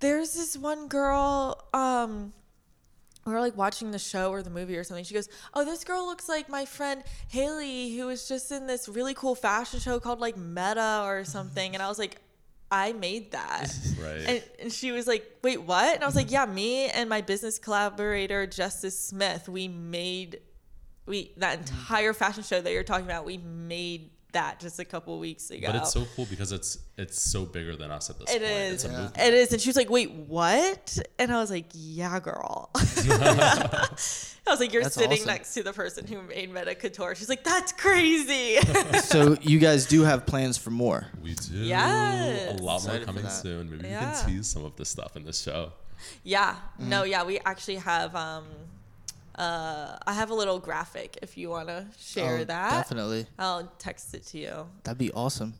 there's 0.00 0.34
this 0.34 0.56
one 0.56 0.88
girl." 0.88 1.64
Um, 1.72 2.32
we 3.24 3.32
were 3.32 3.40
like 3.40 3.56
watching 3.56 3.90
the 3.90 3.98
show 3.98 4.30
or 4.30 4.42
the 4.42 4.50
movie 4.50 4.76
or 4.76 4.84
something. 4.84 5.04
She 5.04 5.14
goes, 5.14 5.28
"Oh, 5.54 5.64
this 5.64 5.82
girl 5.82 6.06
looks 6.06 6.28
like 6.28 6.48
my 6.48 6.64
friend 6.64 7.02
Haley, 7.28 7.96
who 7.96 8.06
was 8.06 8.28
just 8.28 8.52
in 8.52 8.66
this 8.66 8.88
really 8.88 9.14
cool 9.14 9.34
fashion 9.34 9.80
show 9.80 9.98
called 10.00 10.20
like 10.20 10.36
Meta 10.36 11.00
or 11.04 11.24
something." 11.24 11.74
And 11.74 11.82
I 11.82 11.88
was 11.88 11.98
like, 11.98 12.20
"I 12.70 12.92
made 12.92 13.32
that." 13.32 13.74
right. 14.02 14.20
And, 14.26 14.42
and 14.60 14.72
she 14.72 14.92
was 14.92 15.06
like, 15.06 15.38
wait, 15.42 15.62
what? 15.62 15.94
And 15.94 16.02
I 16.02 16.06
was 16.06 16.16
like, 16.16 16.30
yeah, 16.30 16.46
me 16.46 16.88
and 16.88 17.08
my 17.08 17.20
business 17.20 17.58
collaborator, 17.58 18.46
Justice 18.46 18.98
Smith, 18.98 19.48
we 19.48 19.68
made 19.68 20.40
we 21.06 21.32
that 21.36 21.58
mm. 21.58 21.60
entire 21.60 22.12
fashion 22.12 22.42
show 22.42 22.60
that 22.60 22.72
you're 22.72 22.82
talking 22.82 23.06
about, 23.06 23.24
we 23.24 23.38
made 23.38 24.10
that 24.32 24.60
just 24.60 24.78
a 24.78 24.84
couple 24.84 25.18
weeks 25.18 25.50
ago. 25.50 25.68
but 25.68 25.76
it's 25.76 25.92
so 25.92 26.04
cool 26.14 26.26
because 26.26 26.52
it's 26.52 26.78
it's 26.98 27.20
so 27.20 27.44
bigger 27.46 27.74
than 27.74 27.90
us 27.90 28.10
at 28.10 28.18
this 28.18 28.34
It 28.34 28.42
point. 28.42 28.52
is. 28.52 28.84
Yeah. 28.84 29.26
It 29.26 29.34
is. 29.34 29.52
And 29.52 29.60
she 29.60 29.68
was 29.68 29.76
like, 29.76 29.88
wait, 29.88 30.12
what? 30.12 30.98
And 31.18 31.32
I 31.32 31.40
was 31.40 31.50
like, 31.50 31.66
yeah, 31.72 32.20
girl. 32.20 32.70
I 34.46 34.50
was 34.50 34.60
like, 34.60 34.72
"You're 34.72 34.82
That's 34.82 34.94
sitting 34.94 35.12
awesome. 35.12 35.26
next 35.26 35.54
to 35.54 35.62
the 35.62 35.72
person 35.72 36.06
who 36.06 36.22
made 36.22 36.52
Meta 36.52 36.74
Couture." 36.74 37.14
She's 37.14 37.28
like, 37.28 37.42
"That's 37.44 37.72
crazy." 37.72 38.56
so 39.02 39.36
you 39.42 39.58
guys 39.58 39.86
do 39.86 40.02
have 40.02 40.24
plans 40.26 40.56
for 40.56 40.70
more. 40.70 41.06
We 41.22 41.34
do. 41.34 41.54
Yes. 41.56 42.60
A 42.60 42.62
lot 42.62 42.82
more 42.84 42.94
Excited 42.94 43.00
for 43.00 43.06
coming 43.06 43.28
soon. 43.28 43.70
Maybe 43.70 43.88
Yeah. 43.88 44.10
we 44.12 44.16
can 44.16 44.26
tease 44.36 44.46
some 44.46 44.64
of 44.64 44.76
the 44.76 44.84
stuff 44.84 45.16
in 45.16 45.24
this 45.24 45.40
show. 45.42 45.72
yeah, 46.22 46.56
no, 46.78 47.02
Mm-hmm. 47.02 47.10
yeah, 47.10 47.24
we 47.24 47.38
actually 47.40 47.76
have. 47.76 48.14
um 48.14 48.44
uh, 49.38 49.98
I 50.06 50.14
have 50.14 50.30
a 50.30 50.34
little 50.34 50.58
graphic 50.58 51.18
if 51.20 51.36
you 51.36 51.50
want 51.50 51.68
to 51.68 51.84
share 51.98 52.38
Oh, 52.38 52.44
that. 52.44 52.70
Definitely. 52.70 53.26
I'll 53.38 53.70
text 53.78 54.14
it 54.14 54.24
to 54.28 54.38
you. 54.38 54.66
That'd 54.84 54.96
be 54.96 55.12
awesome. 55.12 55.52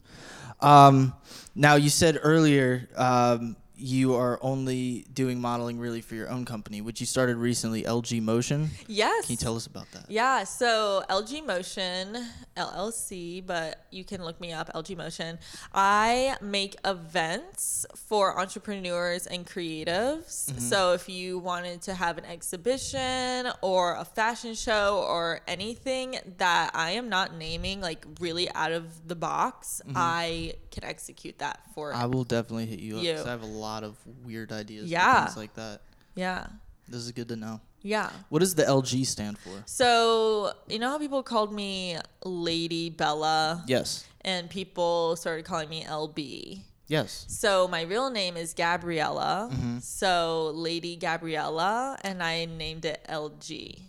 Um, 0.61 1.13
now 1.55 1.75
you 1.75 1.91
said 1.91 2.19
earlier 2.23 2.89
um, 2.97 3.55
you 3.77 4.15
are 4.15 4.39
only 4.43 5.07
doing 5.13 5.41
modeling 5.41 5.79
really 5.79 6.01
for 6.01 6.15
your 6.15 6.31
own 6.31 6.45
company, 6.45 6.81
which 6.81 7.01
you 7.01 7.07
started 7.07 7.37
recently, 7.37 7.83
LG 7.83 8.23
Motion. 8.23 8.71
Yes. 8.87 9.27
Can 9.27 9.33
you 9.33 9.37
tell 9.37 9.57
us 9.57 9.67
about 9.67 9.91
that? 9.93 10.11
Yeah, 10.11 10.45
so 10.45 11.03
LG 11.11 11.45
Motion 11.47 12.17
LLC, 12.57 13.45
but 13.45 13.85
you 13.91 14.05
can 14.05 14.25
look 14.25 14.41
me 14.41 14.53
up, 14.53 14.73
LG 14.73 14.97
Motion. 14.97 15.39
I 15.75 16.37
make 16.41 16.77
events 16.85 17.85
for 17.95 18.39
entrepreneurs 18.39 19.27
and 19.27 19.47
creatives. 19.47 20.51
Mm-hmm. 20.51 20.59
So 20.59 20.93
if 20.93 21.09
you 21.09 21.39
wanted 21.39 21.83
to 21.83 21.95
have 21.95 22.19
an 22.19 22.25
exhibition 22.25 23.49
or 23.61 23.97
a 23.97 24.05
fashion 24.05 24.55
show 24.55 25.05
or 25.09 25.41
anything 25.47 26.19
that 26.39 26.71
I 26.75 26.93
am 26.93 27.09
not 27.09 27.35
naming, 27.37 27.81
like 27.81 28.07
really 28.21 28.51
out 28.53 28.73
of 28.73 29.09
the 29.09 29.17
box, 29.17 29.83
I 29.95 30.55
can 30.71 30.85
execute 30.85 31.39
that 31.39 31.61
for 31.75 31.87
Mm-hmm. 31.93 32.03
I 32.03 32.07
will 32.07 32.25
definitely 32.25 32.67
hit 32.67 32.81
you 32.81 32.97
up 32.99 33.03
You. 33.05 33.13
because 33.13 33.27
I 33.27 33.31
have 33.31 33.43
a 33.43 33.47
lot 33.47 33.66
of 33.83 33.97
weird 34.25 34.53
ideas. 34.53 34.91
Yeah. 34.91 35.25
Things 35.25 35.37
like 35.37 35.55
that. 35.55 35.81
yeah. 36.15 36.47
This 36.89 37.01
is 37.01 37.11
good 37.11 37.29
to 37.29 37.37
know. 37.37 37.61
Yeah. 37.83 38.11
What 38.29 38.39
does 38.39 38.55
the 38.55 38.63
LG 38.63 39.07
stand 39.07 39.39
for? 39.39 39.63
So, 39.67 40.53
you 40.69 40.79
know 40.79 40.89
how 40.89 40.99
people 40.99 41.23
called 41.25 41.53
me 41.53 41.99
Lady 42.25 42.91
Bella? 42.91 43.65
Yes. 43.67 44.07
And 44.21 44.49
people 44.49 45.17
started 45.17 45.45
calling 45.45 45.69
me 45.69 45.83
LB. 45.83 46.61
Yes. 46.89 47.27
So 47.29 47.67
my 47.67 47.83
real 47.83 48.11
name 48.11 48.37
is 48.37 48.55
Gabriella. 48.55 49.51
Mm-hmm. 49.53 49.79
So 49.79 50.53
Lady 50.55 50.97
Gabriella, 50.97 51.99
and 52.03 52.23
I 52.23 52.45
named 52.45 52.85
it 52.85 53.05
LG. 53.09 53.81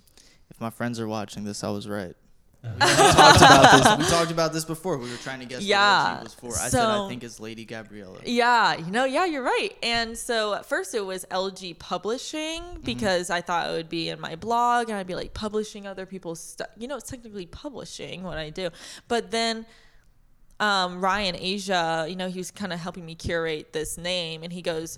If 0.49 0.59
my 0.59 0.71
friends 0.71 0.99
are 0.99 1.07
watching 1.07 1.43
this, 1.43 1.63
I 1.63 1.69
was 1.69 1.87
right. 1.87 2.15
We 2.63 2.69
talked 2.79 3.37
about 3.37 3.97
this. 3.97 4.05
We 4.07 4.11
talked 4.17 4.31
about 4.31 4.53
this 4.53 4.65
before. 4.65 4.97
We 4.97 5.09
were 5.09 5.17
trying 5.17 5.39
to 5.39 5.45
guess 5.45 5.61
Yeah. 5.61 6.15
what 6.15 6.19
LG 6.19 6.23
was 6.23 6.33
for. 6.33 6.47
I 6.65 6.69
said 6.69 6.85
I 6.85 7.07
think 7.07 7.23
it's 7.23 7.39
Lady 7.39 7.65
Gabriella. 7.65 8.19
Yeah, 8.25 8.75
you 8.75 8.91
know, 8.91 9.05
yeah, 9.05 9.25
you're 9.25 9.43
right. 9.43 9.75
And 9.83 10.17
so 10.17 10.53
at 10.55 10.65
first 10.65 10.93
it 10.95 11.05
was 11.05 11.25
LG 11.31 11.79
Publishing 11.79 12.61
Mm-hmm. 12.61 12.81
because 12.81 13.29
I 13.29 13.41
thought 13.41 13.69
it 13.69 13.73
would 13.73 13.89
be 13.89 14.09
in 14.09 14.19
my 14.19 14.35
blog 14.35 14.89
and 14.89 14.97
I'd 14.97 15.07
be 15.07 15.15
like 15.15 15.33
publishing 15.33 15.85
other 15.87 16.05
people's 16.05 16.39
stuff. 16.39 16.67
You 16.77 16.87
know, 16.87 16.97
it's 16.97 17.09
technically 17.09 17.45
publishing 17.45 18.23
what 18.23 18.37
I 18.37 18.49
do. 18.49 18.69
But 19.07 19.31
then 19.31 19.65
um, 20.59 20.99
Ryan 21.01 21.35
Asia, 21.37 22.05
you 22.09 22.15
know, 22.15 22.27
he 22.29 22.39
was 22.39 22.49
kind 22.51 22.73
of 22.73 22.79
helping 22.79 23.05
me 23.05 23.15
curate 23.15 23.73
this 23.73 23.97
name 23.97 24.43
and 24.43 24.51
he 24.51 24.61
goes, 24.61 24.97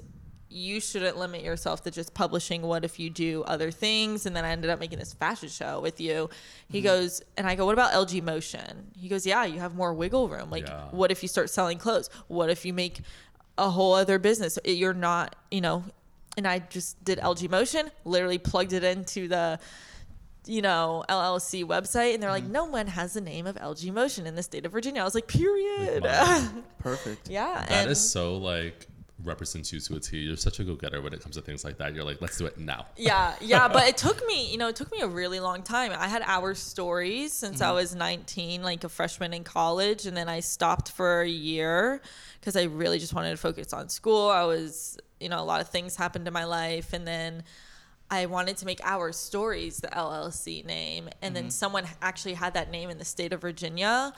you 0.50 0.80
shouldn't 0.80 1.18
limit 1.18 1.44
yourself 1.44 1.84
to 1.84 1.92
just 1.92 2.14
publishing. 2.14 2.64
What 2.64 2.84
if 2.84 3.00
you 3.00 3.10
do 3.10 3.44
other 3.44 3.70
things? 3.70 4.26
And 4.26 4.36
then 4.36 4.44
I 4.44 4.50
ended 4.50 4.70
up 4.72 4.80
making 4.80 4.98
this 4.98 5.14
fashion 5.14 5.50
show 5.50 5.80
with 5.80 6.02
you. 6.02 6.30
He 6.68 6.80
mm-hmm. 6.80 6.88
goes, 6.88 7.22
and 7.38 7.46
I 7.46 7.56
go, 7.56 7.66
what 7.66 7.74
about 7.74 7.94
LG 7.94 8.24
Motion? 8.24 8.92
He 8.98 9.08
goes, 9.08 9.26
yeah, 9.26 9.46
you 9.46 9.60
have 9.60 9.76
more 9.76 9.94
wiggle 9.94 10.28
room. 10.28 10.50
Like, 10.50 10.68
Yeah. 10.68 10.88
what 10.92 11.12
if 11.12 11.22
you 11.22 11.30
start 11.30 11.50
selling 11.50 11.78
clothes? 11.78 12.10
What 12.28 12.50
if 12.50 12.66
you 12.66 12.74
make 12.74 13.02
a 13.58 13.70
whole 13.70 13.94
other 13.94 14.18
business? 14.18 14.58
You're 14.66 14.94
not, 14.94 15.36
you 15.52 15.62
know. 15.62 15.84
And 16.36 16.48
I 16.48 16.60
just 16.60 17.04
did 17.04 17.20
LG 17.20 17.50
Motion, 17.50 17.92
literally 18.06 18.38
plugged 18.38 18.74
it 18.74 18.84
into 18.84 19.28
the, 19.28 19.60
you 20.46 20.62
know, 20.62 21.04
LLC 21.10 21.66
website, 21.66 22.14
and 22.14 22.24
they're 22.24 22.32
like, 22.32 22.44
mm-hmm. 22.44 22.54
no 22.54 22.66
one 22.66 22.88
has 22.88 23.14
the 23.14 23.22
name 23.22 23.46
of 23.46 23.56
LG 23.56 23.92
Motion 23.94 24.26
in 24.26 24.36
the 24.36 24.44
state 24.44 24.66
of 24.66 24.72
Virginia. 24.72 25.02
I 25.02 25.04
was 25.04 25.16
like, 25.16 25.28
period. 25.28 26.04
mine. 26.04 26.64
Perfect. 26.80 27.30
yeah. 27.30 27.66
That 27.68 27.72
and 27.72 27.92
is 27.92 28.00
so 28.00 28.38
like 28.38 28.88
represents 29.24 29.74
you 29.74 29.80
to 29.80 29.96
a 29.96 30.00
T. 30.00 30.18
You're 30.18 30.38
such 30.38 30.60
a 30.60 30.64
go 30.64 30.76
getter 30.76 31.02
when 31.02 31.14
it 31.14 31.22
comes 31.22 31.36
to 31.36 31.42
things 31.42 31.64
like 31.64 31.78
that. 31.78 31.94
You're 31.94 32.04
like, 32.04 32.22
let's 32.22 32.38
do 32.38 32.46
it 32.46 32.58
now. 32.58 32.86
yeah, 32.98 33.36
yeah, 33.42 33.68
but 33.68 33.88
it 33.88 33.98
took 34.06 34.26
me, 34.28 34.52
you 34.52 34.58
know, 34.58 34.68
it 34.68 34.76
took 34.76 34.92
me 34.92 35.02
a 35.02 35.08
really 35.08 35.40
long 35.40 35.64
time. 35.64 35.92
I 35.98 36.08
had 36.08 36.22
our 36.26 36.54
stories 36.54 37.34
since 37.34 37.62
I 37.62 37.68
mm-hmm. 37.68 37.76
was 37.76 37.96
19, 37.96 38.64
like 38.64 38.84
a 38.84 38.90
freshman 38.90 39.34
in 39.34 39.44
college, 39.44 40.06
and 40.06 40.16
then 40.16 40.30
I 40.30 40.40
stopped 40.40 40.92
for 40.92 41.22
a 41.22 41.30
year 41.30 42.02
because 42.40 42.56
I 42.56 42.64
really 42.64 43.00
just 43.00 43.14
wanted 43.14 43.32
to 43.32 43.38
focus 43.38 43.74
on 43.74 43.90
school. 43.90 44.30
I 44.30 44.44
was, 44.44 44.98
you 45.20 45.30
know, 45.30 45.40
a 45.40 45.44
lot 45.44 45.62
of 45.62 45.70
things 45.70 45.96
happened 45.96 46.28
in 46.28 46.34
my 46.34 46.46
life, 46.46 46.94
and 46.94 47.06
then 47.06 47.44
I 48.12 48.26
wanted 48.26 48.58
to 48.58 48.66
make 48.66 48.80
our 48.84 49.12
stories 49.12 49.78
the 49.78 49.90
LLC 49.90 50.66
name, 50.66 51.10
and 51.22 51.36
then 51.36 51.44
mm-hmm. 51.44 51.50
someone 51.52 51.86
actually 52.02 52.34
had 52.34 52.56
that 52.56 52.72
name 52.72 52.90
in 52.90 52.98
the 52.98 53.06
state 53.06 53.34
of 53.34 53.42
Virginia. 53.42 54.14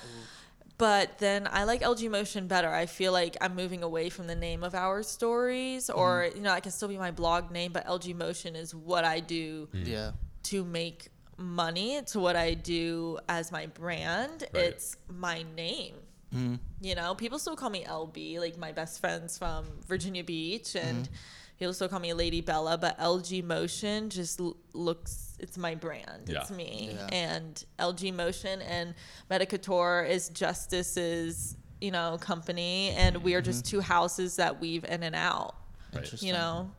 But 0.81 1.19
then 1.19 1.47
I 1.51 1.65
like 1.65 1.81
LG 1.81 2.09
Motion 2.09 2.47
better. 2.47 2.67
I 2.73 2.87
feel 2.87 3.11
like 3.11 3.37
I'm 3.39 3.55
moving 3.55 3.83
away 3.83 4.09
from 4.09 4.25
the 4.25 4.33
name 4.33 4.63
of 4.63 4.73
our 4.73 5.03
stories, 5.03 5.91
or 5.91 6.23
mm-hmm. 6.23 6.37
you 6.37 6.41
know, 6.41 6.51
I 6.51 6.59
can 6.59 6.71
still 6.71 6.87
be 6.87 6.97
my 6.97 7.11
blog 7.11 7.51
name, 7.51 7.71
but 7.71 7.85
LG 7.85 8.15
Motion 8.15 8.55
is 8.55 8.73
what 8.73 9.05
I 9.05 9.19
do 9.19 9.67
mm. 9.71 9.85
Yeah. 9.85 10.13
to 10.45 10.65
make 10.65 11.09
money. 11.37 11.97
It's 11.97 12.15
what 12.15 12.35
I 12.35 12.55
do 12.55 13.19
as 13.29 13.51
my 13.51 13.67
brand. 13.67 14.45
Right. 14.55 14.63
It's 14.63 14.97
my 15.07 15.45
name. 15.55 15.93
Mm. 16.35 16.57
You 16.81 16.95
know, 16.95 17.13
people 17.13 17.37
still 17.37 17.55
call 17.55 17.69
me 17.69 17.83
LB, 17.83 18.39
like 18.39 18.57
my 18.57 18.71
best 18.71 18.99
friends 19.01 19.37
from 19.37 19.65
Virginia 19.87 20.23
Beach, 20.23 20.75
and 20.75 21.03
mm-hmm. 21.03 21.13
people 21.59 21.75
still 21.75 21.89
call 21.89 21.99
me 21.99 22.11
Lady 22.13 22.41
Bella. 22.41 22.79
But 22.79 22.97
LG 22.97 23.43
Motion 23.43 24.09
just 24.09 24.39
l- 24.39 24.57
looks, 24.73 25.30
it's 25.41 25.57
my 25.57 25.75
brand. 25.75 26.27
It's 26.29 26.51
me. 26.51 26.91
Yeah. 26.93 27.07
And 27.11 27.65
LG 27.79 28.13
Motion 28.13 28.61
and 28.61 28.93
Meta 29.29 29.45
Couture 29.45 30.05
is 30.07 30.29
Justice's, 30.29 31.57
you 31.81 31.91
know, 31.91 32.17
company, 32.21 32.89
and 32.95 33.17
we 33.17 33.33
are 33.33 33.41
just 33.41 33.65
two 33.65 33.81
houses 33.81 34.35
that 34.37 34.61
weave 34.61 34.85
in 34.85 35.03
and 35.03 35.15
out. 35.15 35.55
Right. 35.93 36.03
Interesting. 36.03 36.27
You 36.27 36.33
know, 36.33 36.71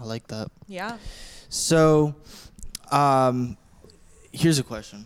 I 0.00 0.04
like 0.04 0.26
that. 0.28 0.48
yeah. 0.68 0.98
So, 1.48 2.14
um, 2.92 3.56
here's 4.30 4.58
a 4.58 4.62
question. 4.62 5.04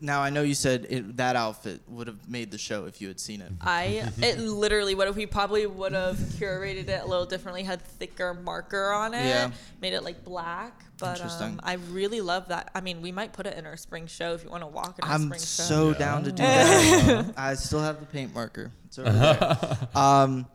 Now 0.00 0.20
I 0.20 0.30
know 0.30 0.42
you 0.42 0.54
said 0.54 0.86
it, 0.90 1.16
that 1.16 1.36
outfit 1.36 1.80
would 1.88 2.06
have 2.06 2.28
made 2.28 2.50
the 2.50 2.58
show 2.58 2.84
if 2.86 3.00
you 3.00 3.08
had 3.08 3.18
seen 3.20 3.40
it. 3.40 3.50
I 3.60 4.10
it 4.18 4.38
literally 4.38 4.94
would 4.94 5.06
have 5.06 5.16
we 5.16 5.26
probably 5.26 5.66
would 5.66 5.92
have 5.92 6.16
curated 6.16 6.88
it 6.88 7.02
a 7.02 7.06
little 7.06 7.26
differently, 7.26 7.62
had 7.62 7.80
thicker 7.82 8.34
marker 8.34 8.90
on 8.92 9.14
it, 9.14 9.24
Yeah. 9.26 9.50
made 9.80 9.92
it 9.94 10.02
like 10.02 10.24
black. 10.24 10.82
But 10.98 11.20
um, 11.42 11.60
I 11.62 11.74
really 11.74 12.22
love 12.22 12.48
that. 12.48 12.70
I 12.74 12.80
mean, 12.80 13.02
we 13.02 13.12
might 13.12 13.34
put 13.34 13.46
it 13.46 13.58
in 13.58 13.66
our 13.66 13.76
spring 13.76 14.06
show 14.06 14.32
if 14.32 14.42
you 14.44 14.48
want 14.50 14.62
to 14.62 14.66
walk 14.66 14.98
in 14.98 15.04
our 15.04 15.12
I'm 15.14 15.22
spring 15.24 15.40
show. 15.40 15.44
so 15.44 15.88
Yeah. 15.90 15.98
down 15.98 16.24
to 16.24 16.32
do 16.32 16.42
that. 16.42 17.34
I 17.36 17.54
still 17.54 17.80
have 17.80 18.00
the 18.00 18.06
paint 18.06 18.32
marker. 18.34 18.72
It's 18.86 18.98
over 18.98 19.10
there. 19.10 19.78
Um, 19.94 20.46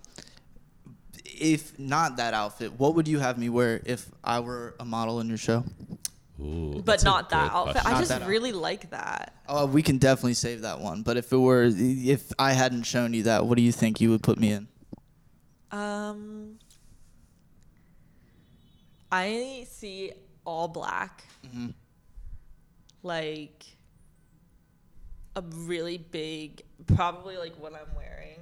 if 1.25 1.77
not 1.79 2.17
that 2.17 2.33
outfit, 2.33 2.73
what 2.79 2.95
would 2.95 3.07
you 3.07 3.19
have 3.19 3.37
me 3.37 3.49
wear 3.49 3.81
if 3.85 4.09
I 4.23 4.39
were 4.41 4.75
a 4.79 4.85
model 4.85 5.19
in 5.21 5.27
your 5.29 5.37
show? 5.37 5.63
Ooh, 6.41 6.81
but 6.83 7.03
not 7.03 7.29
that 7.29 7.51
outfit. 7.51 7.73
question. 7.73 7.87
I 7.87 7.91
Not 7.91 7.99
just 7.99 8.09
that 8.09 8.27
really 8.27 8.51
like 8.51 8.89
that. 8.89 9.35
Oh, 9.47 9.65
we 9.67 9.83
can 9.83 9.97
definitely 9.99 10.33
save 10.33 10.61
that 10.61 10.79
one. 10.79 11.03
But 11.03 11.17
if 11.17 11.31
it 11.31 11.37
were, 11.37 11.69
if 11.75 12.31
I 12.39 12.53
hadn't 12.53 12.83
shown 12.83 13.13
you 13.13 13.23
that, 13.23 13.45
what 13.45 13.57
do 13.57 13.61
you 13.63 13.71
think 13.71 14.01
you 14.01 14.09
would 14.09 14.23
put 14.23 14.39
me 14.39 14.51
in? 14.51 14.67
Um, 15.71 16.57
I 19.11 19.65
see 19.69 20.11
all 20.45 20.67
black, 20.67 21.23
Mm-hmm. 21.47 21.67
like 23.03 23.65
a 25.35 25.41
really 25.41 25.97
big, 25.97 26.61
probably 26.95 27.37
like 27.37 27.53
what 27.59 27.73
I'm 27.73 27.95
wearing, 27.95 28.39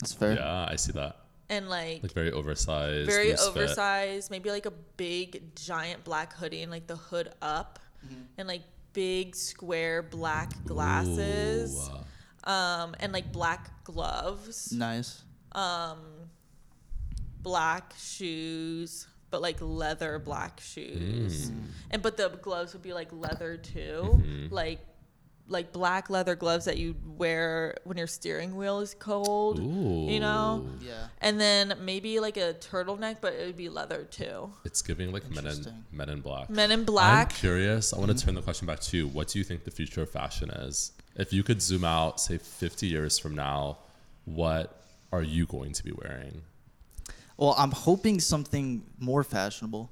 That's 0.00 0.12
fair. 0.12 0.34
Yeah, 0.34 0.66
I 0.70 0.76
see 0.76 0.92
that. 0.92 1.16
And 1.50 1.68
like 1.68 2.02
Like 2.02 2.12
very 2.12 2.30
oversized. 2.32 3.06
very 3.08 3.30
loose 3.30 3.40
fit. 3.48 3.56
oversized, 3.62 4.30
maybe 4.30 4.50
like 4.50 4.66
a 4.66 4.72
big 4.96 5.54
giant 5.56 6.04
black 6.04 6.32
hoodie 6.34 6.62
and 6.62 6.70
like 6.70 6.86
the 6.86 6.96
hood 6.96 7.32
up, 7.42 7.78
Mm-hmm. 8.06 8.22
and 8.38 8.46
like 8.48 8.62
big 8.92 9.34
square 9.34 10.02
black 10.02 10.52
glasses, 10.64 11.88
Ooh, 11.90 12.50
um, 12.50 12.94
and 13.00 13.12
like 13.12 13.32
black 13.32 13.84
gloves, 13.84 14.72
Nice. 14.72 15.22
um, 15.52 15.98
black 17.42 17.92
shoes, 17.98 19.06
but 19.30 19.42
like 19.42 19.56
leather 19.60 20.18
black 20.18 20.60
shoes, 20.60 21.50
Mm. 21.50 21.64
and 21.90 22.02
but 22.02 22.16
the 22.16 22.28
gloves 22.42 22.72
would 22.72 22.82
be 22.82 22.92
like 22.92 23.12
leather 23.12 23.56
too, 23.56 24.20
Mm-hmm. 24.22 24.54
like. 24.54 24.80
Like 25.48 25.72
black 25.72 26.10
leather 26.10 26.34
gloves 26.34 26.66
that 26.66 26.76
you 26.76 26.94
wear 27.16 27.74
when 27.84 27.96
your 27.96 28.06
steering 28.06 28.54
wheel 28.54 28.80
is 28.80 28.94
cold, 28.94 29.58
you 29.58 30.20
know. 30.20 30.66
Yeah. 30.80 31.06
And 31.22 31.40
then 31.40 31.74
maybe 31.80 32.20
like 32.20 32.36
a 32.36 32.54
turtleneck, 32.54 33.16
but 33.20 33.32
it 33.32 33.46
would 33.46 33.56
be 33.56 33.68
leather 33.68 34.04
too. 34.04 34.50
It's 34.64 34.82
giving 34.82 35.10
like 35.10 35.30
men 35.30 35.46
in 35.46 35.84
men 35.90 36.08
in 36.10 36.20
black. 36.20 36.50
Men 36.50 36.70
in 36.70 36.84
black. 36.84 37.08
I'm 37.08 37.26
Black. 37.28 37.34
curious. 37.34 37.92
I 37.92 37.98
want 37.98 38.10
to 38.10 38.16
mm-hmm. 38.16 38.26
turn 38.26 38.34
the 38.34 38.42
question 38.42 38.66
back 38.66 38.80
to 38.80 38.96
you. 38.96 39.08
What 39.08 39.28
do 39.28 39.38
you 39.38 39.44
think 39.44 39.64
the 39.64 39.70
future 39.70 40.02
of 40.02 40.10
fashion 40.10 40.50
is? 40.50 40.92
If 41.16 41.32
you 41.32 41.42
could 41.42 41.60
zoom 41.62 41.84
out, 41.84 42.20
say 42.20 42.38
50 42.38 42.86
years 42.86 43.18
from 43.18 43.34
now, 43.34 43.78
what 44.24 44.82
are 45.12 45.22
you 45.22 45.46
going 45.46 45.72
to 45.72 45.82
be 45.82 45.92
wearing? 45.92 46.42
Well, 47.36 47.54
I'm 47.56 47.70
hoping 47.70 48.20
something 48.20 48.84
more 48.98 49.22
fashionable. 49.22 49.90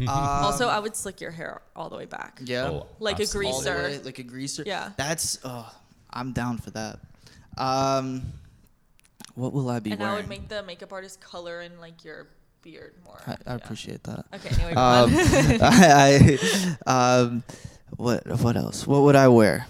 Um, 0.00 0.08
also, 0.08 0.68
I 0.68 0.78
would 0.78 0.94
slick 0.96 1.20
your 1.20 1.30
hair 1.30 1.62
all 1.74 1.88
the 1.88 1.96
way 1.96 2.04
back. 2.04 2.40
yeah, 2.44 2.68
Oh, 2.68 2.86
Like 3.00 3.18
a 3.18 3.22
absolutely. 3.22 3.52
all 3.52 3.60
the 3.62 3.70
greaser. 3.70 3.88
way, 3.98 4.04
like 4.04 4.18
a 4.18 4.22
greaser. 4.22 4.62
Yeah. 4.66 4.90
that's. 4.96 5.38
Oh, 5.44 5.72
I'm 6.10 6.32
down 6.32 6.58
for 6.58 6.70
that. 6.72 6.98
Um, 7.56 8.22
what 9.34 9.52
will 9.52 9.70
I 9.70 9.80
be 9.80 9.92
And 9.92 10.00
wearing? 10.00 10.14
I 10.14 10.16
would 10.18 10.28
make 10.28 10.48
the 10.48 10.62
makeup 10.62 10.92
artist 10.92 11.20
color 11.20 11.60
in 11.62 11.78
like 11.80 12.04
your 12.04 12.26
beard 12.62 12.94
more. 13.06 13.20
I, 13.26 13.32
I 13.32 13.36
Yeah. 13.46 13.54
appreciate 13.54 14.02
that. 14.04 14.26
Okay, 14.34 14.48
anyway, 14.54 14.74
Um, 14.74 15.10
um, 15.10 15.10
I, 15.62 16.38
I, 16.86 17.20
um, 17.20 17.42
what 17.96 18.26
what 18.40 18.56
else? 18.56 18.86
What 18.86 19.02
would 19.02 19.16
I 19.16 19.28
wear? 19.28 19.66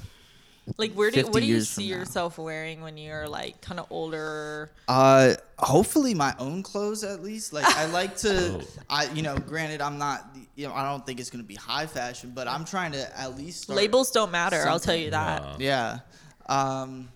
Like 0.78 0.92
where 0.92 1.10
do 1.10 1.16
50 1.16 1.30
what 1.30 1.40
do 1.40 1.46
you 1.46 1.60
see 1.60 1.84
yourself 1.84 2.38
wearing 2.38 2.80
when 2.80 2.96
you're 2.96 3.28
like 3.28 3.60
kind 3.60 3.78
of 3.78 3.86
older? 3.90 4.70
Uh, 4.88 5.34
hopefully 5.58 6.14
my 6.14 6.34
own 6.38 6.62
clothes 6.62 7.04
at 7.04 7.22
least. 7.22 7.52
Like 7.52 7.64
I 7.76 7.86
like 7.86 8.16
to, 8.18 8.60
Oh. 8.64 8.82
I 8.88 9.10
you 9.12 9.22
know, 9.22 9.36
granted 9.36 9.80
I'm 9.80 9.98
not, 9.98 10.24
you 10.54 10.66
know, 10.66 10.74
I 10.74 10.88
don't 10.90 11.04
think 11.04 11.20
it's 11.20 11.30
gonna 11.30 11.44
be 11.44 11.54
high 11.54 11.86
fashion, 11.86 12.32
but 12.34 12.48
I'm 12.48 12.64
trying 12.64 12.92
to 12.92 13.18
at 13.20 13.36
least 13.36 13.68
Labels 13.68 14.10
don't 14.10 14.30
matter. 14.30 14.64
I'll 14.66 14.80
tell 14.80 14.96
you 14.96 15.10
that. 15.10 15.60
Yeah. 15.60 15.98
Yeah. 16.48 16.80
Um, 16.82 17.08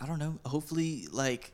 I 0.00 0.06
don't 0.06 0.18
know. 0.18 0.38
Hopefully, 0.44 1.06
like, 1.10 1.52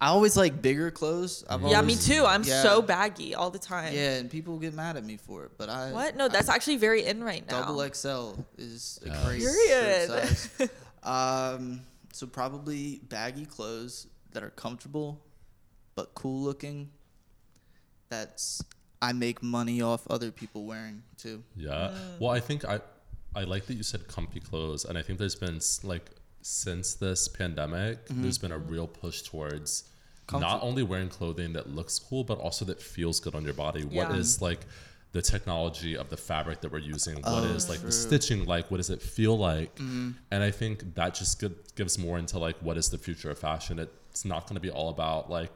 I 0.00 0.08
always 0.08 0.36
like 0.36 0.62
bigger 0.62 0.90
clothes. 0.90 1.44
I've 1.50 1.62
Yeah, 1.62 1.82
me 1.82 1.96
too. 1.96 2.24
I'm 2.24 2.44
yeah. 2.44 2.62
so 2.62 2.80
baggy 2.82 3.34
all 3.34 3.50
the 3.50 3.58
time. 3.58 3.92
Yeah, 3.94 4.16
and 4.18 4.30
people 4.30 4.56
get 4.58 4.72
mad 4.74 4.96
at 4.96 5.04
me 5.04 5.16
for 5.16 5.44
it, 5.44 5.52
but 5.58 5.68
I 5.68 5.90
What? 5.92 6.16
No, 6.16 6.28
that's 6.28 6.48
I, 6.48 6.54
actually 6.54 6.76
very 6.76 7.04
in 7.04 7.24
right 7.24 7.44
now. 7.50 7.62
double 7.62 7.80
XL 7.92 8.34
is 8.56 9.00
a 9.04 9.08
Yeah. 9.08 9.24
great 9.24 9.40
Period. 9.40 10.08
shirt 10.08 10.28
size. 10.36 10.70
um, 11.02 11.80
so 12.12 12.26
probably 12.26 13.00
baggy 13.08 13.44
clothes 13.44 14.06
that 14.32 14.42
are 14.42 14.50
comfortable 14.50 15.20
but 15.96 16.14
cool 16.14 16.40
looking. 16.42 16.90
That's 18.08 18.62
I 19.02 19.12
make 19.12 19.42
money 19.42 19.82
off 19.82 20.06
other 20.08 20.30
people 20.30 20.64
wearing 20.64 21.02
too. 21.16 21.42
Yeah. 21.56 21.70
Mm. 21.92 22.20
Well, 22.20 22.30
I 22.30 22.38
think 22.38 22.64
I 22.64 22.80
I 23.34 23.42
like 23.44 23.66
that 23.66 23.74
you 23.74 23.82
said 23.82 24.06
comfy 24.06 24.38
clothes, 24.40 24.84
and 24.84 24.96
I 24.96 25.02
think 25.02 25.18
there's 25.18 25.34
been 25.34 25.58
like 25.82 26.10
since 26.42 26.94
this 26.94 27.28
pandemic, 27.28 28.06
mm-hmm. 28.06 28.22
there's 28.22 28.38
been 28.38 28.52
a 28.52 28.58
real 28.58 28.86
push 28.86 29.22
towards 29.22 29.84
not 30.32 30.62
only 30.62 30.82
wearing 30.82 31.08
clothing 31.08 31.54
that 31.54 31.70
looks 31.70 31.98
cool, 31.98 32.22
but 32.24 32.38
also 32.38 32.64
that 32.66 32.82
feels 32.82 33.18
good 33.20 33.34
on 33.34 33.44
your 33.44 33.54
body. 33.54 33.84
What 33.84 34.10
Yeah. 34.10 34.16
is 34.16 34.42
like 34.42 34.66
the 35.12 35.22
technology 35.22 35.96
of 35.96 36.10
the 36.10 36.16
fabric 36.18 36.60
that 36.60 36.70
we're 36.70 36.78
using? 36.78 37.16
What 37.16 37.24
oh, 37.26 37.44
is 37.44 37.66
Oh, 37.66 37.72
like 37.72 37.80
the 37.80 37.92
stitching 37.92 38.44
like? 38.44 38.70
What 38.70 38.76
does 38.76 38.90
it 38.90 39.00
feel 39.00 39.38
like? 39.38 39.74
Mm-hmm. 39.76 40.10
And 40.30 40.42
I 40.42 40.50
think 40.50 40.94
that 40.94 41.14
just 41.14 41.40
gi- 41.40 41.54
gives 41.76 41.98
more 41.98 42.18
into 42.18 42.38
like 42.38 42.56
what 42.60 42.76
is 42.76 42.90
the 42.90 42.98
future 42.98 43.30
of 43.30 43.38
fashion. 43.38 43.78
It's 43.78 44.24
not 44.24 44.46
going 44.46 44.56
to 44.56 44.60
be 44.60 44.70
all 44.70 44.90
about 44.90 45.30
like 45.30 45.50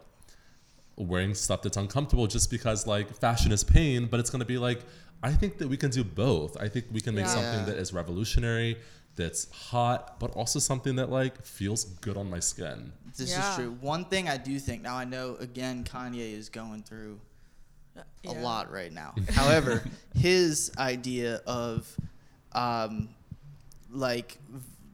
wearing 0.96 1.34
stuff 1.34 1.62
that's 1.62 1.76
uncomfortable 1.76 2.26
just 2.26 2.50
because 2.50 2.86
like 2.86 3.14
fashion 3.14 3.52
is 3.52 3.64
pain, 3.64 4.06
but 4.06 4.20
it's 4.20 4.30
going 4.30 4.40
to 4.40 4.46
be 4.46 4.58
like 4.58 4.80
I 5.22 5.32
think 5.32 5.58
that 5.58 5.68
we 5.68 5.76
can 5.76 5.90
do 5.90 6.02
both. 6.02 6.56
I 6.60 6.68
think 6.68 6.86
we 6.90 7.00
can 7.00 7.14
make 7.14 7.26
Yeah. 7.26 7.34
something 7.34 7.66
that 7.66 7.76
is 7.76 7.92
revolutionary, 7.92 8.78
that's 9.16 9.50
hot, 9.52 10.18
but 10.18 10.30
also 10.36 10.58
something 10.58 10.96
that 10.96 11.10
like 11.10 11.44
feels 11.44 11.84
good 11.84 12.16
on 12.16 12.30
my 12.30 12.40
skin. 12.40 12.92
This 13.16 13.30
Yeah. 13.30 13.50
is 13.50 13.56
true. 13.56 13.76
One 13.80 14.04
thing 14.06 14.28
I 14.28 14.36
do 14.38 14.58
think 14.58 14.82
now 14.82 14.96
I 14.96 15.04
know 15.04 15.36
again 15.38 15.84
Kanye 15.84 16.32
is 16.32 16.48
going 16.48 16.82
through 16.82 17.20
a 18.24 18.32
lot 18.32 18.70
right 18.72 18.92
now. 18.92 19.14
However, 19.30 19.82
his 20.14 20.72
idea 20.78 21.42
of 21.46 21.94
um, 22.52 23.08
like 23.90 24.38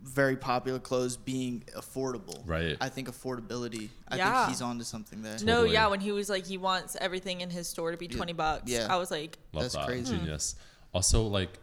very 0.02 0.36
popular 0.36 0.78
clothes 0.78 1.16
being 1.16 1.62
affordable. 1.76 2.40
Right. 2.46 2.76
I 2.80 2.88
think 2.88 3.08
affordability. 3.10 3.90
I 4.08 4.16
Yeah. 4.16 4.38
think 4.46 4.48
he's 4.50 4.62
onto 4.62 4.82
something 4.84 5.22
there. 5.22 5.36
No, 5.42 5.56
Totally. 5.58 5.72
yeah, 5.74 5.86
when 5.88 6.00
he 6.00 6.10
was 6.12 6.28
like 6.28 6.46
he 6.46 6.56
wants 6.58 6.96
everything 7.00 7.40
in 7.42 7.50
his 7.50 7.68
store 7.68 7.90
to 7.92 7.96
be 7.96 8.06
Yeah. 8.06 8.16
20 8.16 8.32
bucks. 8.32 8.62
Yeah. 8.70 8.86
I 8.90 8.96
was 8.96 9.10
like, 9.10 9.38
Love 9.52 9.64
That's 9.64 9.74
that. 9.74 9.86
crazy. 9.86 10.16
Genius. 10.16 10.56
Also, 10.94 11.22
like, 11.24 11.58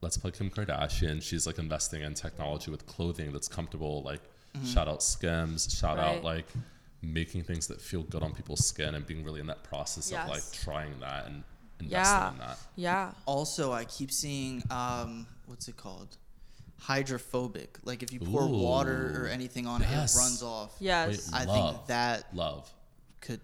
let's 0.00 0.16
play 0.16 0.30
Kim 0.30 0.50
Kardashian. 0.50 1.22
She's 1.22 1.46
like 1.46 1.58
investing 1.58 2.02
in 2.02 2.14
technology 2.14 2.70
with 2.70 2.86
clothing 2.86 3.32
that's 3.32 3.48
comfortable. 3.48 4.02
Like, 4.02 4.20
shout 4.64 4.88
out 4.88 5.02
Skims. 5.02 5.72
Shout 5.76 5.98
Right. 5.98 6.16
out 6.16 6.24
like 6.24 6.46
making 7.02 7.44
things 7.44 7.66
that 7.68 7.80
feel 7.80 8.02
good 8.02 8.22
on 8.22 8.34
people's 8.34 8.66
skin 8.66 8.94
and 8.94 9.06
being 9.06 9.24
really 9.24 9.40
in 9.40 9.46
that 9.46 9.62
process 9.62 10.10
of 10.10 10.28
like 10.28 10.42
trying 10.52 10.98
that 11.00 11.26
and 11.26 11.44
investing 11.80 11.90
yeah. 11.90 12.30
in 12.32 12.38
that. 12.38 12.58
Yeah. 12.76 13.10
Also, 13.26 13.72
I 13.72 13.84
keep 13.84 14.10
seeing 14.10 14.62
um, 14.70 15.26
what's 15.46 15.68
it 15.68 15.76
called? 15.76 16.16
Hydrophobic. 16.80 17.78
Like 17.84 18.02
if 18.02 18.12
you 18.12 18.20
pour 18.20 18.46
water 18.48 19.22
or 19.24 19.26
anything 19.28 19.66
on 19.66 19.80
Yes. 19.80 20.14
it, 20.14 20.18
it 20.18 20.20
runs 20.22 20.42
off. 20.42 20.74
Yes. 20.80 21.30
I 21.32 21.44
Love. 21.44 21.74
think 21.74 21.86
that 21.88 22.34
Love. 22.34 22.72
could. 23.20 23.40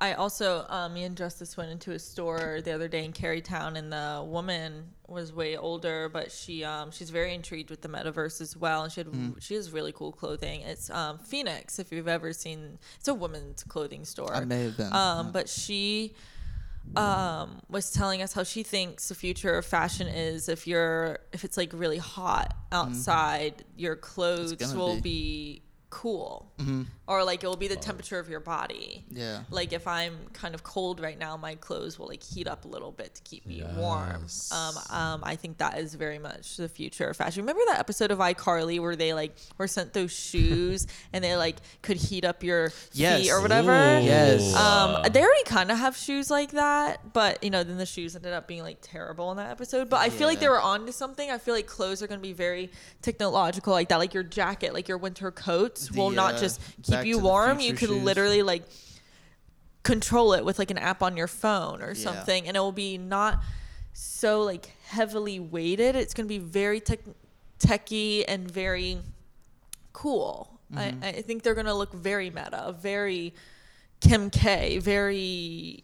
I 0.00 0.12
also, 0.14 0.64
um, 0.68 0.94
me 0.94 1.02
and 1.04 1.16
Justice 1.16 1.56
went 1.56 1.70
into 1.72 1.90
a 1.90 1.98
store 1.98 2.60
the 2.62 2.70
other 2.72 2.86
day 2.86 3.04
in 3.04 3.12
Carytown, 3.12 3.76
and 3.76 3.92
the 3.92 4.24
woman 4.24 4.90
was 5.08 5.32
way 5.32 5.56
older, 5.56 6.08
but 6.08 6.30
she, 6.30 6.62
um, 6.62 6.90
she's 6.92 7.10
very 7.10 7.34
intrigued 7.34 7.68
with 7.68 7.80
the 7.80 7.88
metaverse 7.88 8.40
as 8.40 8.56
well, 8.56 8.84
and 8.84 8.92
she 8.92 9.00
had, 9.00 9.08
Mm. 9.08 9.42
she 9.42 9.54
has 9.54 9.72
really 9.72 9.90
cool 9.92 10.12
clothing. 10.12 10.60
It's 10.60 10.88
um, 10.90 11.18
Phoenix, 11.18 11.78
if 11.80 11.90
you've 11.90 12.06
ever 12.06 12.32
seen. 12.32 12.78
It's 12.98 13.08
a 13.08 13.14
women's 13.14 13.64
clothing 13.64 14.04
store. 14.04 14.32
I 14.34 14.44
may 14.44 14.62
have 14.64 14.76
been. 14.76 14.92
Um, 14.92 15.26
yeah. 15.26 15.30
but 15.32 15.48
she 15.48 16.14
um, 16.96 17.60
was 17.68 17.90
telling 17.90 18.22
us 18.22 18.32
how 18.32 18.44
she 18.44 18.62
thinks 18.62 19.08
the 19.08 19.14
future 19.14 19.54
of 19.58 19.66
fashion 19.66 20.06
is 20.08 20.48
if 20.48 20.66
you're 20.66 21.18
if 21.32 21.44
it's 21.44 21.56
like 21.56 21.70
really 21.74 21.98
hot 21.98 22.54
outside, 22.72 23.64
your 23.76 23.96
clothes 23.96 24.54
Mm-hmm. 24.54 24.78
will 24.78 24.94
be. 24.96 25.00
be, 25.02 25.62
cool, 25.90 26.44
Mm-hmm. 26.58 26.82
or 27.06 27.22
like 27.22 27.44
it 27.44 27.46
will 27.46 27.56
be 27.56 27.68
the 27.68 27.76
temperature 27.76 28.18
of 28.18 28.28
your 28.28 28.40
body. 28.40 29.04
Yeah. 29.10 29.40
Like 29.48 29.72
if 29.72 29.86
I'm 29.86 30.16
kind 30.32 30.54
of 30.54 30.64
cold 30.64 30.98
right 31.00 31.16
now, 31.18 31.36
my 31.36 31.54
clothes 31.54 31.98
will 31.98 32.08
like 32.08 32.22
heat 32.22 32.48
up 32.48 32.64
a 32.64 32.68
little 32.68 32.90
bit 32.90 33.14
to 33.14 33.22
keep 33.22 33.46
me 33.46 33.62
warm. 33.76 34.26
Um, 34.50 34.74
um, 34.90 35.20
I 35.24 35.36
think 35.36 35.58
that 35.58 35.78
is 35.78 35.94
very 35.94 36.18
much 36.18 36.56
the 36.56 36.68
future 36.68 37.08
of 37.08 37.16
fashion. 37.16 37.42
Remember 37.44 37.62
that 37.68 37.78
episode 37.78 38.10
of 38.10 38.18
iCarly 38.18 38.80
where 38.80 38.96
they 38.96 39.14
like 39.14 39.36
were 39.56 39.68
sent 39.68 39.92
those 39.92 40.10
shoes 40.28 40.86
and 41.12 41.22
they 41.22 41.36
like 41.36 41.56
could 41.82 41.96
heat 41.96 42.24
up 42.24 42.42
your 42.42 42.72
Yes. 42.92 43.22
feet 43.22 43.30
or 43.30 43.40
whatever? 43.40 43.70
Ooh. 43.70 44.02
Yes. 44.02 44.54
Um, 44.56 45.02
they 45.12 45.20
already 45.22 45.44
kind 45.44 45.70
of 45.70 45.78
have 45.78 45.96
shoes 45.96 46.28
like 46.30 46.50
that, 46.52 47.12
but 47.12 47.42
you 47.44 47.50
know, 47.50 47.62
then 47.62 47.78
the 47.78 47.86
shoes 47.86 48.16
ended 48.16 48.32
up 48.32 48.48
being 48.48 48.62
like 48.62 48.78
terrible 48.82 49.30
in 49.30 49.36
that 49.36 49.50
episode. 49.52 49.88
But 49.88 50.00
I 50.00 50.10
feel 50.10 50.26
like 50.26 50.40
they 50.40 50.48
were 50.48 50.60
on 50.60 50.86
to 50.86 50.92
something. 50.92 51.30
I 51.30 51.38
feel 51.38 51.54
like 51.54 51.66
clothes 51.68 52.02
are 52.02 52.08
going 52.08 52.18
to 52.20 52.26
be 52.26 52.32
very 52.32 52.70
technological 53.02 53.72
like 53.72 53.88
that. 53.90 53.98
Like 53.98 54.12
your 54.12 54.24
jacket, 54.24 54.74
like 54.74 54.88
your 54.88 54.98
winter 54.98 55.30
coats 55.86 55.92
will 55.96 56.10
The, 56.10 56.16
not 56.16 56.34
uh, 56.34 56.40
just 56.40 56.60
keep 56.82 57.04
you 57.04 57.18
warm. 57.18 57.60
You 57.60 57.74
could 57.74 57.88
shoes. 57.88 58.02
literally 58.02 58.42
like 58.42 58.64
control 59.82 60.32
it 60.34 60.44
with 60.44 60.58
like 60.58 60.70
an 60.70 60.78
app 60.78 61.02
on 61.02 61.16
your 61.16 61.28
phone 61.28 61.82
or 61.82 61.88
Yeah. 61.92 61.94
something, 61.94 62.46
and 62.46 62.56
it 62.56 62.60
will 62.60 62.72
be 62.72 62.98
not 62.98 63.40
so 63.92 64.42
like 64.42 64.70
heavily 64.86 65.40
weighted. 65.40 65.96
It's 65.96 66.14
going 66.14 66.26
to 66.26 66.28
be 66.28 66.38
very 66.38 66.80
tech 66.80 67.00
techy 67.58 68.26
and 68.28 68.50
very 68.50 68.98
cool. 69.92 70.60
Mm-hmm. 70.72 71.02
I, 71.02 71.08
I 71.08 71.22
think 71.22 71.42
they're 71.42 71.54
going 71.54 71.66
to 71.66 71.74
look 71.74 71.92
very 71.92 72.30
meta, 72.30 72.74
very 72.78 73.34
Kim 74.00 74.30
K, 74.30 74.78
very 74.78 75.82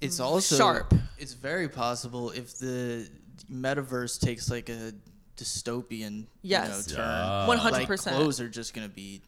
It's 0.00 0.20
also 0.20 0.56
sharp. 0.56 0.94
It's 1.18 1.32
very 1.34 1.68
possible 1.68 2.30
if 2.30 2.58
the 2.58 3.08
metaverse 3.50 4.20
takes 4.20 4.50
like 4.50 4.68
a 4.68 4.92
dystopian 5.40 6.26
Yes. 6.42 6.88
you 6.90 6.96
know, 6.96 7.02
turn. 7.02 7.48
Yeah. 7.48 7.56
hundred 7.56 7.86
percent. 7.86 8.16
clothes 8.16 8.40
are 8.40 8.48
just 8.48 8.74
gonna 8.74 8.88
be 8.88 9.22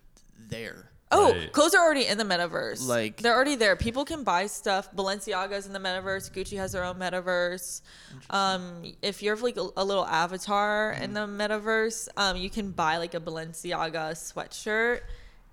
there. 0.49 0.89
Oh, 1.15 1.33
Right. 1.33 1.53
clothes 1.53 1.75
are 1.75 1.85
already 1.85 2.07
in 2.07 2.17
the 2.17 2.25
metaverse. 2.25 2.87
Like- 2.87 3.19
they're 3.21 3.35
already 3.35 3.55
there. 3.55 3.77
People 3.77 4.05
can 4.07 4.25
buy 4.25 4.47
stuff. 4.47 4.91
Balenciaga's 4.97 5.67
in 5.67 5.75
the 5.75 5.79
metaverse. 5.79 6.31
Gucci 6.33 6.57
has 6.57 6.73
their 6.73 6.85
own 6.85 6.97
metaverse. 6.97 7.83
Um, 8.31 8.95
if 9.03 9.23
you're 9.23 9.37
like 9.37 9.59
a, 9.59 9.69
a 9.77 9.85
little 9.85 10.07
avatar 10.07 10.93
in 10.93 11.13
the 11.13 11.27
metaverse, 11.27 12.09
um, 12.17 12.37
you 12.39 12.49
can 12.49 12.71
buy 12.71 12.97
like 12.97 13.13
a 13.13 13.21
Balenciaga 13.21 14.13
sweatshirt, 14.13 15.01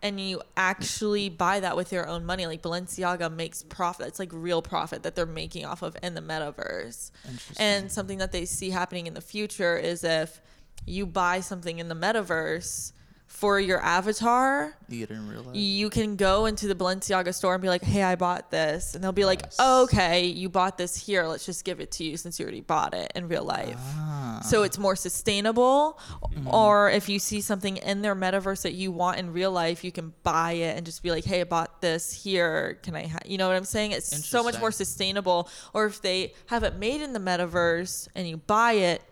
and 0.02 0.18
you 0.18 0.42
actually 0.56 1.28
buy 1.28 1.60
that 1.60 1.76
with 1.76 1.92
your 1.92 2.08
own 2.08 2.26
money. 2.26 2.48
Like 2.48 2.62
Balenciaga 2.62 3.30
makes 3.30 3.62
profit. 3.64 4.08
It's 4.08 4.18
like 4.20 4.30
real 4.32 4.62
profit 4.62 5.04
that 5.04 5.14
they're 5.16 5.26
making 5.26 5.66
off 5.66 5.82
of 5.82 5.98
in 6.02 6.14
the 6.14 6.22
metaverse. 6.22 7.12
Interesting. 7.26 7.56
And 7.58 7.92
something 7.92 8.20
that 8.20 8.32
they 8.32 8.46
see 8.46 8.70
happening 8.70 9.08
in 9.08 9.14
the 9.14 9.20
future 9.20 9.76
is 9.76 10.06
if 10.06 10.40
you 10.86 11.06
buy 11.06 11.40
something 11.42 11.80
in 11.80 11.88
the 11.90 11.96
metaverse 11.96 12.94
for 13.28 13.60
your 13.60 13.80
avatar 13.82 14.76
You 14.90 15.06
get 15.06 15.12
in 15.12 15.28
real 15.30 15.44
life. 15.44 15.56
you 15.56 15.92
can 15.92 16.16
go 16.16 16.48
into 16.48 16.68
the 16.68 16.74
Balenciaga 16.74 17.32
store 17.34 17.54
and 17.54 17.62
be 17.62 17.70
like, 17.70 17.84
"Hey, 17.84 18.02
I 18.02 18.16
bought 18.16 18.50
this," 18.50 18.96
and 18.96 19.04
they'll 19.04 19.12
be 19.12 19.24
like, 19.24 19.42
Yes. 19.44 19.56
oh, 19.60 19.84
"Okay, 19.84 20.26
you 20.26 20.50
bought 20.50 20.80
this 20.80 20.96
here. 20.96 21.28
Let's 21.28 21.46
just 21.46 21.64
give 21.64 21.80
it 21.80 21.92
to 21.92 22.04
you 22.04 22.18
since 22.18 22.40
you 22.40 22.44
already 22.44 22.62
bought 22.62 22.96
it 22.96 23.12
in 23.14 23.28
real 23.28 23.44
life." 23.44 23.78
Ah. 23.80 24.42
So 24.44 24.64
it's 24.64 24.80
more 24.80 24.96
sustainable. 24.96 26.00
Mm-hmm. 26.24 26.48
Or 26.48 26.90
if 26.90 27.08
you 27.08 27.20
see 27.20 27.40
something 27.40 27.78
in 27.78 28.02
their 28.02 28.16
metaverse 28.16 28.64
that 28.64 28.74
you 28.74 28.92
want 28.92 29.20
in 29.20 29.32
real 29.32 29.52
life, 29.52 29.84
you 29.84 29.92
can 29.92 30.12
buy 30.24 30.54
it 30.54 30.76
and 30.76 30.84
just 30.86 31.04
be 31.04 31.12
like, 31.12 31.24
"Hey, 31.24 31.42
I 31.42 31.44
bought 31.44 31.82
this 31.82 32.12
here. 32.24 32.80
Can 32.82 32.96
I?" 32.96 33.08
Ha-? 33.08 33.20
You 33.26 33.38
know 33.38 33.48
what 33.48 33.56
I'm 33.56 33.64
saying? 33.64 33.92
It's 33.92 34.26
so 34.28 34.44
much 34.44 34.60
more 34.60 34.72
sustainable. 34.72 35.50
Or 35.74 35.86
if 35.86 36.02
they 36.02 36.34
have 36.48 36.64
it 36.64 36.76
made 36.78 37.00
in 37.02 37.14
the 37.14 37.20
metaverse 37.20 38.08
and 38.16 38.28
you 38.28 38.38
buy 38.38 38.74
it, 38.74 39.04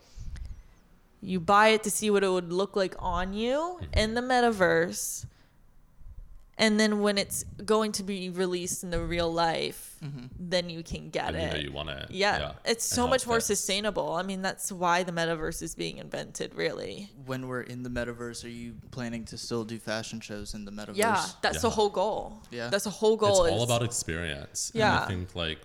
you 1.21 1.39
buy 1.39 1.69
it 1.69 1.83
to 1.83 1.91
see 1.91 2.09
what 2.09 2.23
it 2.23 2.29
would 2.29 2.51
look 2.51 2.75
like 2.75 2.95
on 2.99 3.33
you 3.33 3.57
mm-hmm. 3.81 3.99
in 3.99 4.13
the 4.13 4.21
metaverse 4.21 5.25
and 6.59 6.79
then 6.79 7.01
when 7.01 7.19
it's 7.19 7.43
going 7.63 7.91
to 7.93 8.03
be 8.03 8.31
released 8.31 8.83
in 8.83 8.89
the 8.89 8.99
real 8.99 9.31
life, 9.31 9.95
mm-hmm. 10.03 10.25
then 10.39 10.71
you 10.71 10.81
can 10.81 11.09
get 11.09 11.35
And 11.35 11.35
you 11.35 11.47
know 11.49 11.55
it. 11.55 11.61
you 11.61 11.71
want 11.71 11.89
it. 11.89 12.09
yeah, 12.09 12.53
it's 12.65 12.83
so 12.83 13.03
how 13.03 13.07
much 13.07 13.27
more 13.27 13.37
fits. 13.37 13.45
sustainable. 13.45 14.13
I 14.13 14.23
mean, 14.23 14.41
that's 14.41 14.71
why 14.71 15.03
the 15.03 15.11
metaverse 15.11 15.61
is 15.61 15.75
being 15.75 15.99
invented, 15.99 16.55
really. 16.55 17.11
When 17.27 17.47
we're 17.47 17.61
in 17.61 17.83
the 17.83 17.89
metaverse, 17.89 18.43
are 18.43 18.49
you 18.49 18.73
planning 18.89 19.23
to 19.25 19.37
still 19.37 19.65
do 19.65 19.77
fashion 19.77 20.19
shows 20.19 20.55
in 20.55 20.65
the 20.65 20.71
metaverse? 20.71 20.95
Yeah, 20.97 21.23
that's 21.43 21.61
the 21.61 21.69
whole 21.69 21.89
goal. 21.89 22.41
Yeah. 22.49 22.69
that's 22.69 22.85
the 22.85 22.89
whole 22.89 23.17
goal 23.17 23.43
It's 23.45 23.51
goal. 23.51 23.59
all 23.59 23.63
about 23.63 23.83
experience. 23.83 24.71
And 24.71 24.79
Yeah. 24.79 25.03
I 25.03 25.07
think 25.07 25.35
like 25.35 25.59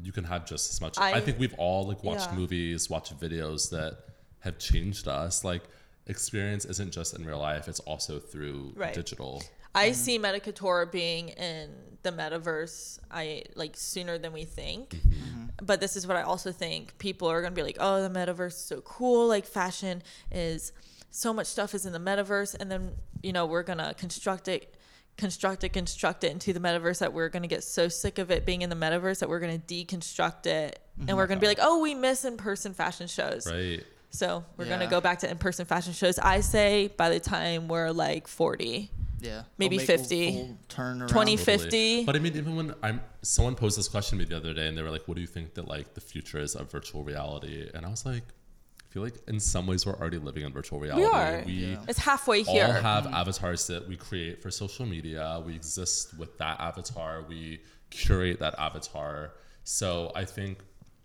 you 0.00 0.12
can 0.12 0.24
have 0.24 0.46
just 0.46 0.70
as 0.70 0.80
much. 0.80 0.96
I- 0.96 1.14
I, 1.14 1.20
think 1.20 1.40
we've 1.40 1.54
all 1.58 1.88
like 1.88 2.04
watched 2.04 2.28
Yeah. 2.30 2.36
movies, 2.36 2.88
watched 2.88 3.18
videos 3.18 3.70
that 3.70 3.98
have 4.42 4.58
changed 4.58 5.08
us. 5.08 5.44
Like 5.44 5.62
experience 6.06 6.64
isn't 6.64 6.92
just 6.92 7.14
in 7.18 7.24
real 7.24 7.38
life; 7.38 7.68
it's 7.68 7.80
also 7.80 8.18
through 8.18 8.72
Right. 8.76 8.94
digital. 8.94 9.42
I 9.74 9.92
see 9.92 10.18
Meta 10.18 10.38
Couture 10.38 10.84
being 10.86 11.30
in 11.30 11.70
the 12.02 12.12
metaverse. 12.12 12.98
I 13.10 13.44
like 13.54 13.74
sooner 13.76 14.18
than 14.18 14.32
we 14.32 14.44
think. 14.44 14.90
Mm-hmm. 14.90 15.44
But 15.62 15.80
this 15.80 15.96
is 15.96 16.06
what 16.06 16.16
I 16.16 16.22
also 16.22 16.52
think. 16.52 16.98
People 16.98 17.28
are 17.28 17.40
gonna 17.40 17.54
be 17.54 17.62
like, 17.62 17.78
"Oh, 17.80 18.02
the 18.06 18.10
metaverse 18.10 18.48
is 18.48 18.56
so 18.58 18.80
cool! 18.82 19.28
Like 19.28 19.46
fashion 19.46 20.02
is 20.30 20.72
so 21.10 21.32
much 21.32 21.46
stuff 21.46 21.74
is 21.74 21.86
in 21.86 21.92
the 21.92 21.98
metaverse," 22.00 22.54
and 22.58 22.70
then 22.70 22.92
you 23.22 23.32
know 23.32 23.46
we're 23.46 23.62
gonna 23.62 23.94
construct 23.94 24.48
it, 24.48 24.74
construct 25.16 25.64
it, 25.64 25.72
construct 25.72 26.24
it 26.24 26.32
into 26.32 26.52
the 26.52 26.60
metaverse 26.60 26.98
that 26.98 27.12
we're 27.12 27.28
gonna 27.30 27.46
get 27.46 27.62
so 27.64 27.88
sick 27.88 28.18
of 28.18 28.30
it 28.30 28.44
being 28.44 28.60
in 28.62 28.68
the 28.68 28.76
metaverse 28.76 29.20
that 29.20 29.28
we're 29.28 29.40
gonna 29.40 29.58
deconstruct 29.58 30.46
it, 30.46 30.80
and 31.06 31.16
we're 31.16 31.26
gonna 31.26 31.40
be 31.40 31.46
like, 31.46 31.60
"Oh, 31.62 31.80
we 31.80 31.94
miss 31.94 32.24
in-person 32.26 32.74
fashion 32.74 33.06
shows." 33.06 33.46
Right. 33.50 33.86
So 34.12 34.44
we're 34.56 34.66
gonna 34.68 34.86
go 34.88 35.00
back 35.00 35.18
to 35.20 35.30
in-person 35.30 35.64
fashion 35.66 35.92
shows. 35.94 36.18
I 36.18 36.40
say 36.40 36.88
by 36.96 37.08
the 37.08 37.18
time 37.20 37.66
we're 37.66 37.90
like 37.92 38.28
forty. 38.28 38.90
Yeah. 39.20 39.42
Maybe 39.56 39.76
We'll 39.76 39.86
make 39.86 39.88
a 39.88 39.98
50. 39.98 40.32
full 40.32 40.58
turn 40.68 41.00
around. 41.00 41.08
20 41.08 41.36
Totally. 41.36 41.58
50. 41.58 42.04
But 42.04 42.16
I 42.16 42.18
mean, 42.18 42.36
even 42.36 42.56
when 42.56 42.74
I'm, 42.82 43.00
someone 43.22 43.54
posed 43.54 43.78
this 43.78 43.86
question 43.86 44.18
to 44.18 44.24
me 44.24 44.28
the 44.28 44.36
other 44.36 44.52
day, 44.52 44.66
and 44.66 44.76
they 44.76 44.82
were 44.82 44.90
like, 44.90 45.06
"What 45.06 45.14
do 45.14 45.20
you 45.20 45.28
think 45.28 45.54
that 45.54 45.68
like 45.68 45.94
the 45.94 46.00
future 46.00 46.40
is 46.40 46.56
of 46.56 46.70
virtual 46.72 47.04
reality?" 47.04 47.70
And 47.72 47.86
I 47.86 47.88
was 47.88 48.04
like, 48.04 48.24
I 48.24 48.92
feel 48.92 49.02
like 49.04 49.14
in 49.28 49.38
some 49.38 49.66
ways 49.68 49.86
we're 49.86 49.94
already 49.94 50.18
living 50.18 50.42
in 50.44 50.52
virtual 50.52 50.80
reality. 50.80 51.06
are. 51.06 51.42
We 51.46 51.52
Yeah. 51.52 51.84
It's 51.88 52.00
halfway 52.00 52.42
all 52.44 52.52
here. 52.52 52.72
have 52.72 53.06
avatars 53.06 53.66
that 53.68 53.86
we 53.88 53.96
create 53.96 54.42
for 54.42 54.50
social 54.50 54.86
media. 54.86 55.40
We 55.46 55.54
exist 55.54 56.18
with 56.18 56.36
that 56.38 56.60
avatar. 56.60 57.22
We 57.26 57.60
curate 57.90 58.40
that 58.40 58.58
avatar. 58.58 59.34
So 59.64 60.10
I 60.16 60.24
think 60.24 60.58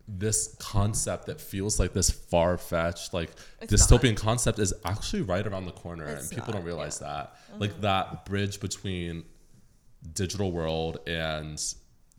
this 0.08 0.56
concept 0.60 1.26
that 1.26 1.42
feels 1.42 1.80
like 1.80 1.94
this 1.94 2.10
far 2.10 2.58
fetched, 2.58 3.14
like 3.14 3.32
It's 3.62 3.74
dystopian 3.74 4.16
concept 4.16 4.60
is 4.60 4.74
actually 4.86 5.24
right 5.24 5.46
around 5.46 5.66
the 5.66 5.72
corner, 5.72 6.06
It's 6.06 6.22
and 6.22 6.30
people 6.30 6.54
not, 6.54 6.60
don't 6.60 6.66
realize 6.66 7.00
yeah. 7.02 7.08
that. 7.08 7.36
Mm-hmm. 7.52 7.62
Like 7.62 7.82
that 7.82 8.26
bridge 8.26 8.60
between 8.60 9.26
digital 10.14 10.52
world 10.52 11.00
and 11.08 11.62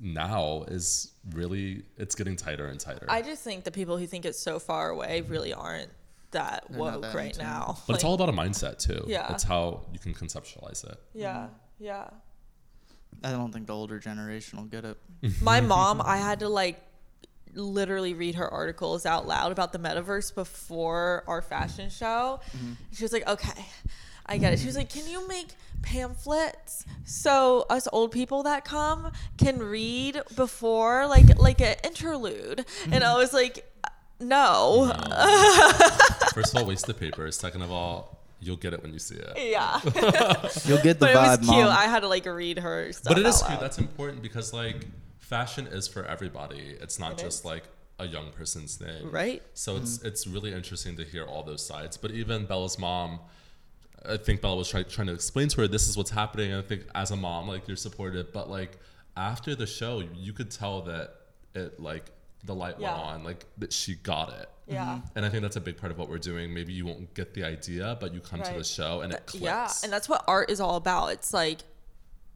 now 0.01 0.65
is 0.69 1.13
really 1.31 1.83
it's 1.97 2.15
getting 2.15 2.37
tighter 2.37 2.67
and 2.67 2.79
tighter. 2.79 3.07
I 3.09 3.23
just 3.23 3.43
think 3.43 3.65
the 3.65 3.71
people 3.71 3.97
who 3.97 4.07
think 4.07 4.27
it's 4.27 4.39
so 4.39 4.59
far 4.59 4.91
away 4.91 5.23
mm-hmm. 5.23 5.33
really 5.33 5.55
aren't 5.55 5.91
that 6.33 6.65
They're 6.69 6.79
woke 6.79 7.03
that 7.03 7.15
right 7.15 7.39
now. 7.39 7.79
but 7.87 7.95
it's 7.95 8.05
all 8.05 8.15
about 8.15 8.29
a 8.29 8.33
mindset 8.33 8.79
too. 8.79 9.05
Yeah. 9.07 9.33
It's 9.33 9.45
how 9.45 9.87
you 9.93 9.99
can 9.99 10.13
conceptualize 10.13 10.85
it. 10.85 10.99
yeah, 11.15 11.37
mm-hmm. 11.37 11.85
yeah. 11.85 12.11
I 13.25 13.33
don't 13.33 13.51
think 13.51 13.67
the 13.67 13.75
older 13.75 13.99
generation 13.99 14.59
will 14.59 14.67
get 14.67 14.85
it. 14.85 14.99
My 15.41 15.61
mom, 15.61 16.03
I 16.05 16.19
had 16.19 16.39
to 16.41 16.49
like 16.49 16.81
literally 17.59 18.15
read 18.15 18.37
her 18.37 18.49
articles 18.49 19.05
out 19.05 19.27
loud 19.27 19.53
about 19.53 19.73
the 19.73 19.79
metaverse 19.79 20.35
before 20.35 21.25
our 21.27 21.43
fashion 21.43 21.91
show. 21.91 22.41
Mm-hmm. 22.57 22.73
She 22.93 23.05
was 23.05 23.13
like, 23.13 23.27
"Okay, 23.29 23.67
I 24.27 24.39
get 24.39 24.53
it." 24.53 24.61
She 24.61 24.67
was 24.67 24.77
like, 24.77 24.89
"Can 24.89 25.09
you 25.09 25.27
make 25.29 25.49
pamphlets 25.83 26.85
so 27.05 27.67
us 27.71 27.87
old 27.93 28.11
people 28.11 28.43
that 28.45 28.65
come 28.65 29.13
can 29.37 29.59
read 29.59 30.21
before 30.37 31.07
like 31.07 31.39
like 31.39 31.61
an 31.61 31.77
interlude?" 31.85 32.65
And 32.91 33.05
I 33.05 33.09
mm-hmm. 33.09 33.19
was 33.19 33.33
like, 33.33 33.71
"No." 34.21 34.93
First 36.35 36.55
of 36.55 36.63
all, 36.63 36.69
waste 36.69 36.87
the 36.87 36.95
paper. 36.95 37.31
Second 37.31 37.63
of 37.63 37.73
all, 37.73 38.19
you'll 38.41 38.57
get 38.57 38.73
it 38.73 38.83
when 38.83 38.93
you 38.93 38.99
see 38.99 39.17
it. 39.17 39.33
Yeah. 39.37 39.81
You'll 40.65 40.83
get 40.83 40.99
the 40.99 41.07
but 41.07 41.11
it 41.11 41.17
was 41.17 41.39
vibe, 41.39 41.45
cute. 41.45 41.67
mom. 41.67 41.69
I 41.69 41.85
had 41.85 42.01
to 42.01 42.09
like 42.09 42.27
read 42.27 42.59
her 42.59 42.93
stuff. 42.93 43.13
But 43.13 43.19
it 43.19 43.27
is 43.27 43.43
out 43.43 43.47
cute. 43.47 43.59
loud. 43.59 43.65
That's 43.65 43.79
important 43.79 44.23
because 44.23 44.53
like 44.53 44.87
fashion 45.29 45.67
is 45.67 45.87
for 45.87 46.05
everybody. 46.05 46.77
It's 46.81 46.99
not 46.99 47.13
It 47.13 47.19
just 47.19 47.41
is. 47.41 47.45
like 47.45 47.65
a 47.99 48.07
young 48.07 48.31
person's 48.31 48.77
thing. 48.77 49.11
Right. 49.11 49.43
So 49.55 49.77
it's 49.77 49.99
mm. 49.99 50.07
it's 50.07 50.27
really 50.27 50.53
interesting 50.53 50.97
to 50.97 51.05
hear 51.05 51.25
all 51.25 51.43
those 51.43 51.65
sides. 51.65 51.97
But 51.97 52.13
even 52.13 52.47
Bella's 52.47 52.79
mom, 52.79 53.21
I 54.09 54.17
think 54.17 54.41
Bella 54.41 54.57
was 54.57 54.69
try, 54.69 54.85
trying 54.85 55.09
to 55.09 55.13
explain 55.13 55.49
to 55.49 55.61
her 55.61 55.69
this 55.69 55.89
is 55.89 55.97
what's 55.97 56.11
happening. 56.11 56.53
And 56.53 56.65
I 56.65 56.67
think 56.67 56.85
as 56.95 57.11
a 57.11 57.17
mom, 57.17 57.49
like 57.49 57.69
you're 57.69 57.77
supportive. 57.77 58.33
But 58.33 58.49
like 58.49 58.79
after 59.17 59.55
the 59.55 59.67
show, 59.67 60.03
you 60.15 60.33
could 60.33 60.51
tell 60.51 60.83
that 60.83 61.15
it 61.55 61.79
like 61.81 62.11
the 62.45 62.55
light 62.55 62.77
Yeah. 62.79 62.93
went 62.95 63.07
on, 63.07 63.25
like 63.25 63.45
that 63.59 63.73
she 63.73 63.97
got 63.97 64.33
it. 64.33 64.49
Yeah. 64.67 64.85
Mm-hmm. 64.85 65.07
And 65.17 65.27
I 65.27 65.29
think 65.29 65.43
that's 65.43 65.57
a 65.57 65.61
big 65.61 65.77
part 65.77 65.93
of 65.93 65.99
what 65.99 66.09
we're 66.09 66.19
doing. 66.19 66.55
Maybe 66.55 66.73
you 66.73 66.87
won't 66.87 67.13
get 67.15 67.35
the 67.35 67.45
idea, 67.45 67.97
but 68.01 68.15
you 68.15 68.21
come 68.21 68.43
to 68.43 68.53
the 68.55 68.65
show 68.65 69.01
and 69.01 69.13
it 69.13 69.27
clicks. 69.27 69.43
Yeah, 69.43 69.71
and 69.83 69.93
that's 69.93 70.09
what 70.09 70.25
art 70.27 70.51
is 70.51 70.61
all 70.61 70.77
about. 70.77 71.09
It's 71.09 71.35
like 71.35 71.61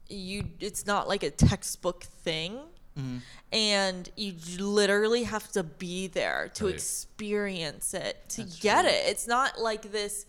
you 0.08 0.44
it's 0.60 0.86
not 0.86 1.08
like 1.08 1.22
a 1.22 1.30
textbook 1.30 2.04
thing. 2.04 2.58
And 3.52 4.08
you 4.16 4.34
literally 4.58 5.24
have 5.24 5.50
to 5.52 5.62
be 5.62 6.06
there 6.08 6.50
to 6.54 6.66
Right. 6.66 6.74
experience 6.74 7.94
it, 7.94 8.28
to 8.30 8.42
That's 8.42 8.58
get 8.58 8.82
true. 8.82 8.90
it. 8.90 9.04
It's 9.10 9.26
not 9.26 9.60
like 9.60 9.90
this 9.92 10.26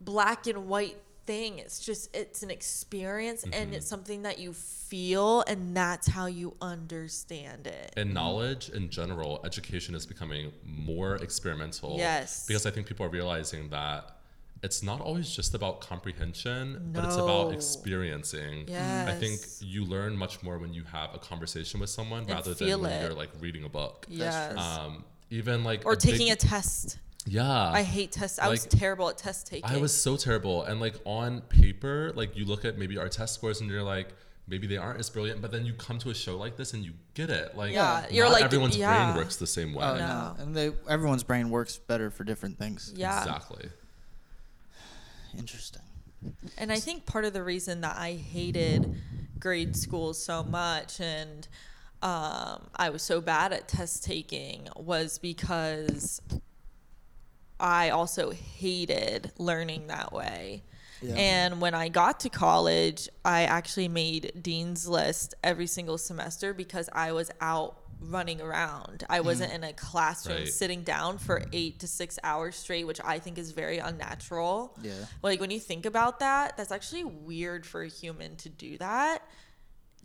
black 0.00 0.46
and 0.46 0.68
white 0.68 0.98
thing. 1.26 1.58
It's 1.58 1.80
just 1.84 2.14
it's 2.14 2.42
an 2.42 2.50
experience 2.50 3.42
and 3.42 3.52
Mm-hmm. 3.54 3.72
it's 3.74 3.86
something 3.88 4.22
that 4.22 4.38
you 4.38 4.52
feel 4.52 5.42
and 5.48 5.76
that's 5.76 6.06
how 6.06 6.26
you 6.26 6.54
understand 6.60 7.66
it. 7.66 7.92
in 7.96 8.12
knowledge 8.12 8.68
in 8.70 8.88
general, 8.90 9.40
education 9.44 9.94
is 9.94 10.06
becoming 10.06 10.52
more 10.64 11.16
experimental. 11.16 11.96
Yes. 11.98 12.46
Because 12.46 12.64
I 12.66 12.70
think 12.70 12.86
people 12.86 13.04
are 13.06 13.10
realizing 13.10 13.68
that 13.70 14.15
it's 14.62 14.82
not 14.82 15.00
always 15.00 15.30
just 15.30 15.54
about 15.54 15.80
comprehension, 15.80 16.90
but 16.92 17.04
it's 17.04 17.16
about 17.16 17.52
experiencing. 17.52 18.68
I 18.74 19.12
think 19.14 19.40
you 19.60 19.84
learn 19.84 20.16
much 20.16 20.42
more 20.42 20.58
when 20.58 20.72
you 20.74 20.84
have 20.84 21.14
a 21.14 21.18
conversation 21.18 21.80
with 21.80 21.90
someone 21.90 22.26
rather 22.26 22.54
than 22.54 22.80
when 22.80 22.90
it. 22.92 23.02
you're 23.02 23.14
like 23.14 23.30
reading 23.40 23.64
a 23.64 23.68
book. 23.68 24.06
Yes. 24.08 24.56
Um, 24.56 25.04
even 25.30 25.64
like 25.64 25.84
or 25.84 25.96
taking 25.96 26.28
big- 26.28 26.32
a 26.34 26.36
test. 26.36 26.98
yeah. 27.26 27.70
I 27.70 27.82
hate 27.82 28.12
tests. 28.12 28.38
I 28.38 28.48
was 28.48 28.64
terrible 28.66 29.08
at 29.08 29.18
test 29.18 29.46
taking. 29.46 29.68
I 29.70 29.76
was 29.78 29.92
so 29.94 30.16
terrible. 30.16 30.62
And 30.64 30.80
like 30.80 30.96
on 31.04 31.40
paper, 31.42 32.12
like 32.14 32.36
you 32.36 32.44
look 32.44 32.64
at 32.64 32.78
maybe 32.78 32.96
our 32.98 33.08
test 33.08 33.34
scores 33.34 33.60
and 33.60 33.70
you're 33.70 33.82
like, 33.82 34.08
maybe 34.48 34.66
they 34.68 34.76
aren't 34.76 35.00
as 35.00 35.10
brilliant, 35.10 35.42
but 35.42 35.50
then 35.50 35.66
you 35.66 35.74
come 35.74 35.98
to 35.98 36.10
a 36.10 36.14
show 36.14 36.36
like 36.36 36.56
this 36.56 36.72
and 36.72 36.84
you 36.84 36.92
get 37.14 37.30
it. 37.30 37.56
Like, 37.56 37.72
Yeah, 37.72 38.06
you're 38.10 38.28
like, 38.30 38.44
everyone's 38.44 38.76
yeah. 38.76 39.06
brain 39.12 39.16
works 39.16 39.36
the 39.36 39.46
same 39.46 39.74
way. 39.74 39.84
Oh, 39.84 39.94
No. 39.98 40.06
no. 40.06 40.36
And 40.38 40.54
they, 40.54 40.70
everyone's 40.88 41.24
brain 41.24 41.50
works 41.50 41.76
better 41.78 42.10
for 42.10 42.22
different 42.24 42.56
things. 42.58 42.92
yeah. 42.96 43.18
Exactly. 43.22 43.68
Interesting. 45.38 45.82
And 46.58 46.72
I 46.72 46.80
think 46.80 47.06
part 47.06 47.24
of 47.24 47.32
the 47.32 47.42
reason 47.42 47.82
that 47.82 47.96
I 47.96 48.12
hated 48.12 48.94
grade 49.38 49.76
school 49.76 50.14
so 50.14 50.42
much 50.42 51.00
and 51.00 51.46
um, 52.02 52.68
I 52.74 52.90
was 52.90 53.02
so 53.02 53.20
bad 53.20 53.52
at 53.52 53.68
test 53.68 54.04
taking 54.04 54.68
was 54.76 55.18
because 55.18 56.20
I 57.58 57.90
also 57.90 58.30
hated 58.30 59.32
learning 59.38 59.86
that 59.86 60.12
way. 60.12 60.62
Yeah. 61.02 61.14
And 61.14 61.60
when 61.60 61.74
I 61.74 61.88
got 61.88 62.20
to 62.20 62.28
college, 62.28 63.08
I 63.24 63.42
actually 63.42 63.88
made 63.88 64.32
Dean's 64.40 64.88
List 64.88 65.34
every 65.42 65.66
single 65.66 65.98
semester 65.98 66.54
because 66.54 66.88
I 66.92 67.12
was 67.12 67.30
out 67.40 67.76
running 68.00 68.40
around. 68.40 69.04
I 69.08 69.18
mm-hmm. 69.18 69.26
wasn't 69.26 69.52
in 69.52 69.64
a 69.64 69.72
classroom 69.72 70.38
Right. 70.38 70.48
sitting 70.48 70.82
down 70.82 71.18
for 71.18 71.42
eight 71.52 71.80
to 71.80 71.88
six 71.88 72.18
hours 72.22 72.56
straight, 72.56 72.86
which 72.86 73.00
I 73.04 73.18
think 73.18 73.38
is 73.38 73.52
very 73.52 73.78
unnatural. 73.78 74.76
Yeah. 74.82 74.92
Like 75.22 75.40
when 75.40 75.50
you 75.50 75.60
think 75.60 75.86
about 75.86 76.20
that, 76.20 76.56
that's 76.56 76.72
actually 76.72 77.04
weird 77.04 77.66
for 77.66 77.82
a 77.82 77.88
human 77.88 78.36
to 78.36 78.48
do 78.48 78.78
that. 78.78 79.22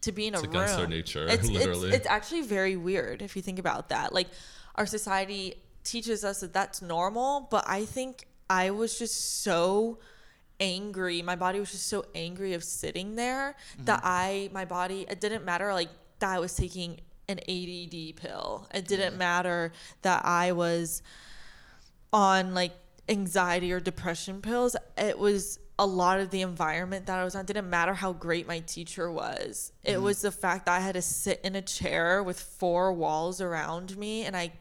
To 0.02 0.12
be 0.12 0.28
in 0.28 0.34
It's 0.34 0.44
a 0.44 0.48
against 0.48 0.72
room. 0.72 0.90
their 0.90 0.98
nature, 0.98 1.28
It's, 1.28 1.48
literally. 1.48 1.90
It's, 1.90 1.98
it's 1.98 2.08
actually 2.08 2.42
very 2.42 2.76
weird 2.76 3.22
if 3.22 3.36
you 3.36 3.42
think 3.42 3.60
about 3.60 3.90
that. 3.90 4.14
Like 4.14 4.28
our 4.76 4.86
society 4.86 5.56
teaches 5.84 6.24
us 6.24 6.40
that 6.40 6.54
that's 6.54 6.82
normal, 6.82 7.48
but 7.52 7.66
I 7.68 7.86
think 7.86 8.26
I 8.50 8.72
was 8.72 8.98
just 8.98 9.44
so 9.44 10.00
angry. 10.60 11.22
My 11.22 11.36
body 11.36 11.60
was 11.60 11.72
just 11.72 11.88
so 11.88 12.06
angry 12.16 12.54
of 12.54 12.64
sitting 12.64 13.16
there 13.16 13.56
mm-hmm. 13.74 13.86
that 13.86 14.02
I, 14.04 14.50
my 14.54 14.66
body, 14.66 15.06
it 15.10 15.22
didn't 15.22 15.46
matter 15.46 15.74
like 15.74 15.90
that 16.20 16.32
I 16.32 16.40
was 16.40 16.56
taking 16.56 17.02
an 17.32 17.40
ADD 17.40 18.16
pill. 18.16 18.68
It 18.74 18.88
didn't 18.88 19.16
mm. 19.16 19.18
matter 19.18 19.72
that 20.02 20.26
I 20.26 20.52
was 20.52 21.02
on 22.14 22.54
like 22.54 22.74
anxiety 23.10 23.72
or 23.72 23.80
depression 23.80 24.42
pills. 24.42 24.76
It 24.98 25.18
was 25.18 25.60
a 25.80 25.86
lot 25.86 26.20
of 26.20 26.30
the 26.30 26.42
environment 26.42 27.08
that 27.08 27.18
I 27.18 27.24
was 27.24 27.34
on. 27.34 27.42
It 27.42 27.48
didn't 27.48 27.70
matter 27.70 27.96
how 27.96 28.14
great 28.14 28.48
my 28.48 28.60
teacher 28.60 29.12
was. 29.12 29.72
It 29.84 29.96
mm. 29.96 30.02
was 30.04 30.22
the 30.22 30.32
fact 30.32 30.68
that 30.68 30.74
I 30.74 30.80
had 30.80 30.94
to 30.94 31.02
sit 31.02 31.42
in 31.44 31.56
a 31.56 31.62
chair 31.62 32.22
with 32.22 32.40
four 32.40 32.94
walls 32.94 33.42
around 33.42 33.98
me 33.98 34.24
and 34.24 34.38
I 34.38 34.52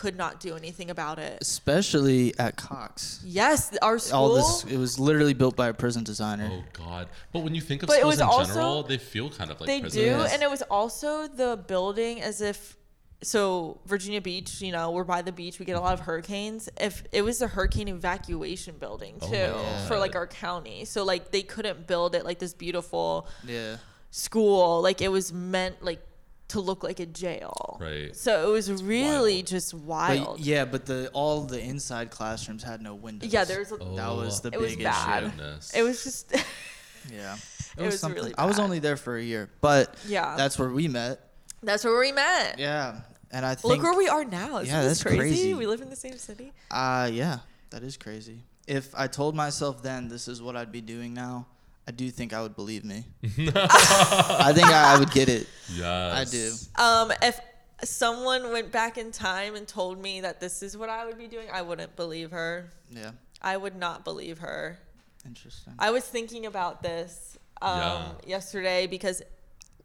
could 0.00 0.16
not 0.16 0.40
do 0.40 0.54
anything 0.56 0.88
about 0.90 1.18
it. 1.18 1.38
Especially 1.40 2.38
at 2.38 2.56
Cox. 2.56 3.20
Yes, 3.24 3.76
our 3.80 3.98
school. 3.98 4.18
All 4.18 4.34
this 4.34 4.64
it 4.74 4.76
was 4.78 4.98
literally 4.98 5.34
built 5.34 5.56
by 5.56 5.68
a 5.68 5.74
prison 5.74 6.04
designer. 6.04 6.48
Oh 6.52 6.64
God! 6.72 7.08
But 7.32 7.40
when 7.44 7.54
you 7.54 7.60
think 7.62 7.82
of 7.82 7.86
But 7.88 7.94
it 7.96 8.00
schools 8.00 8.12
was 8.14 8.20
in 8.20 8.26
also- 8.26 8.52
general, 8.54 8.82
they 8.82 8.98
feel 8.98 9.30
kind 9.30 9.50
of 9.50 9.58
like 9.60 9.66
they 9.66 9.80
prisons. 9.80 10.02
do, 10.04 10.10
Yes. 10.10 10.32
and 10.32 10.42
it 10.42 10.50
was 10.50 10.62
also 10.62 11.26
the 11.28 11.56
building 11.66 12.20
as 12.20 12.40
if. 12.40 12.76
So 13.22 13.80
Virginia 13.86 14.20
Beach, 14.20 14.60
you 14.60 14.72
know, 14.72 14.90
we're 14.90 15.02
by 15.04 15.22
the 15.22 15.32
beach. 15.32 15.58
We 15.58 15.64
get 15.64 15.76
a 15.76 15.80
lot 15.80 15.94
of 15.94 16.00
hurricanes. 16.00 16.68
If 16.78 17.02
it 17.12 17.22
was 17.22 17.38
the 17.38 17.48
hurricane 17.48 17.88
evacuation 17.88 18.76
building 18.76 19.14
Oh 19.22 19.30
too 19.30 19.52
my 19.54 19.86
for 19.88 19.98
like 19.98 20.14
our 20.14 20.26
county, 20.26 20.84
so 20.84 21.02
like 21.02 21.30
they 21.30 21.42
couldn't 21.42 21.86
build 21.86 22.14
it 22.14 22.24
like 22.26 22.38
this 22.38 22.52
beautiful 22.52 23.26
Yeah. 23.46 23.76
school. 24.10 24.82
Like 24.82 25.00
it 25.00 25.08
was 25.08 25.32
meant 25.32 25.82
like 25.82 26.05
to 26.48 26.60
look 26.60 26.84
like 26.84 27.00
a 27.00 27.06
jail. 27.06 27.76
Right. 27.80 28.14
So 28.14 28.48
it 28.48 28.52
was 28.52 28.70
really 28.82 29.34
wild. 29.36 29.46
just 29.46 29.72
But, 29.72 29.80
wild. 29.82 30.40
yeah, 30.40 30.64
but 30.64 30.86
the 30.86 31.10
all 31.12 31.42
the 31.42 31.60
inside 31.60 32.10
classrooms 32.10 32.62
had 32.62 32.80
no 32.80 32.94
windows. 32.94 33.32
Yeah, 33.32 33.44
there's 33.44 33.72
a, 33.72 33.76
that 33.78 34.10
was 34.14 34.40
the 34.40 34.50
It 34.52 34.60
was 34.60 34.74
big 34.76 34.84
bad. 34.84 35.24
issue. 35.24 35.30
Goodness. 35.36 35.72
it 35.74 35.82
was 35.82 36.04
just 36.04 36.32
Yeah. 37.12 37.36
It 37.78 37.82
was 37.82 38.02
really 38.04 38.32
I 38.38 38.46
was 38.46 38.58
only 38.58 38.78
there 38.78 38.96
for 38.96 39.16
a 39.16 39.22
year, 39.22 39.50
but 39.60 39.94
Yeah. 40.06 40.34
that's 40.36 40.58
where 40.58 40.70
we 40.70 40.88
met. 40.88 41.20
that's 41.62 41.84
where 41.84 41.98
we 41.98 42.12
met. 42.12 42.58
Yeah, 42.58 43.00
and 43.30 43.44
I 43.44 43.54
think 43.54 43.64
Look 43.64 43.82
where 43.82 43.96
we 43.96 44.08
are 44.08 44.24
now. 44.24 44.58
Isn't 44.58 44.66
Yeah, 44.74 44.82
this 44.82 44.98
that's 44.98 45.02
crazy? 45.02 45.18
crazy. 45.18 45.54
We 45.54 45.66
live 45.66 45.80
in 45.82 45.90
the 45.90 45.96
same 45.96 46.16
city. 46.16 46.52
Uh, 46.70 47.10
yeah, 47.12 47.38
that 47.70 47.82
is 47.82 47.96
crazy. 47.96 48.44
If 48.68 48.94
I 48.94 49.06
told 49.08 49.34
myself 49.34 49.82
then 49.82 50.08
this 50.08 50.26
is 50.28 50.40
what 50.40 50.56
I'd 50.56 50.72
be 50.72 50.80
doing 50.80 51.12
now, 51.12 51.46
I 51.88 51.92
do 51.92 52.10
think 52.10 52.32
I 52.32 52.42
would 52.42 52.56
believe 52.56 52.84
me. 52.84 53.04
I 53.24 54.52
think 54.54 54.66
I, 54.68 54.94
I 54.94 54.98
would 54.98 55.10
get 55.12 55.28
it. 55.28 55.46
Yes. 55.72 56.12
I 56.12 56.24
do. 56.24 56.82
Um, 56.82 57.12
if 57.22 57.38
someone 57.84 58.50
went 58.52 58.72
back 58.72 58.98
in 58.98 59.12
time 59.12 59.54
and 59.54 59.68
told 59.68 60.00
me 60.02 60.20
that 60.22 60.40
this 60.40 60.62
is 60.62 60.76
what 60.76 60.88
I 60.88 61.04
would 61.06 61.18
be 61.18 61.28
doing, 61.28 61.46
I 61.52 61.62
wouldn't 61.62 61.94
believe 61.94 62.30
her. 62.32 62.70
Yeah, 62.90 63.12
I 63.40 63.56
would 63.56 63.76
not 63.76 64.04
believe 64.04 64.38
her. 64.38 64.78
interesting. 65.24 65.74
I 65.78 65.90
was 65.90 66.04
thinking 66.04 66.46
about 66.46 66.82
this 66.82 67.38
um, 67.62 67.78
Yeah. 67.78 68.08
yesterday 68.26 68.86
because 68.86 69.22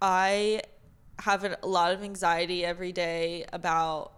I 0.02 0.62
have 1.20 1.44
a 1.44 1.58
lot 1.68 1.94
of 1.94 2.02
anxiety 2.04 2.66
every 2.66 2.92
day 2.92 3.46
about 3.54 4.14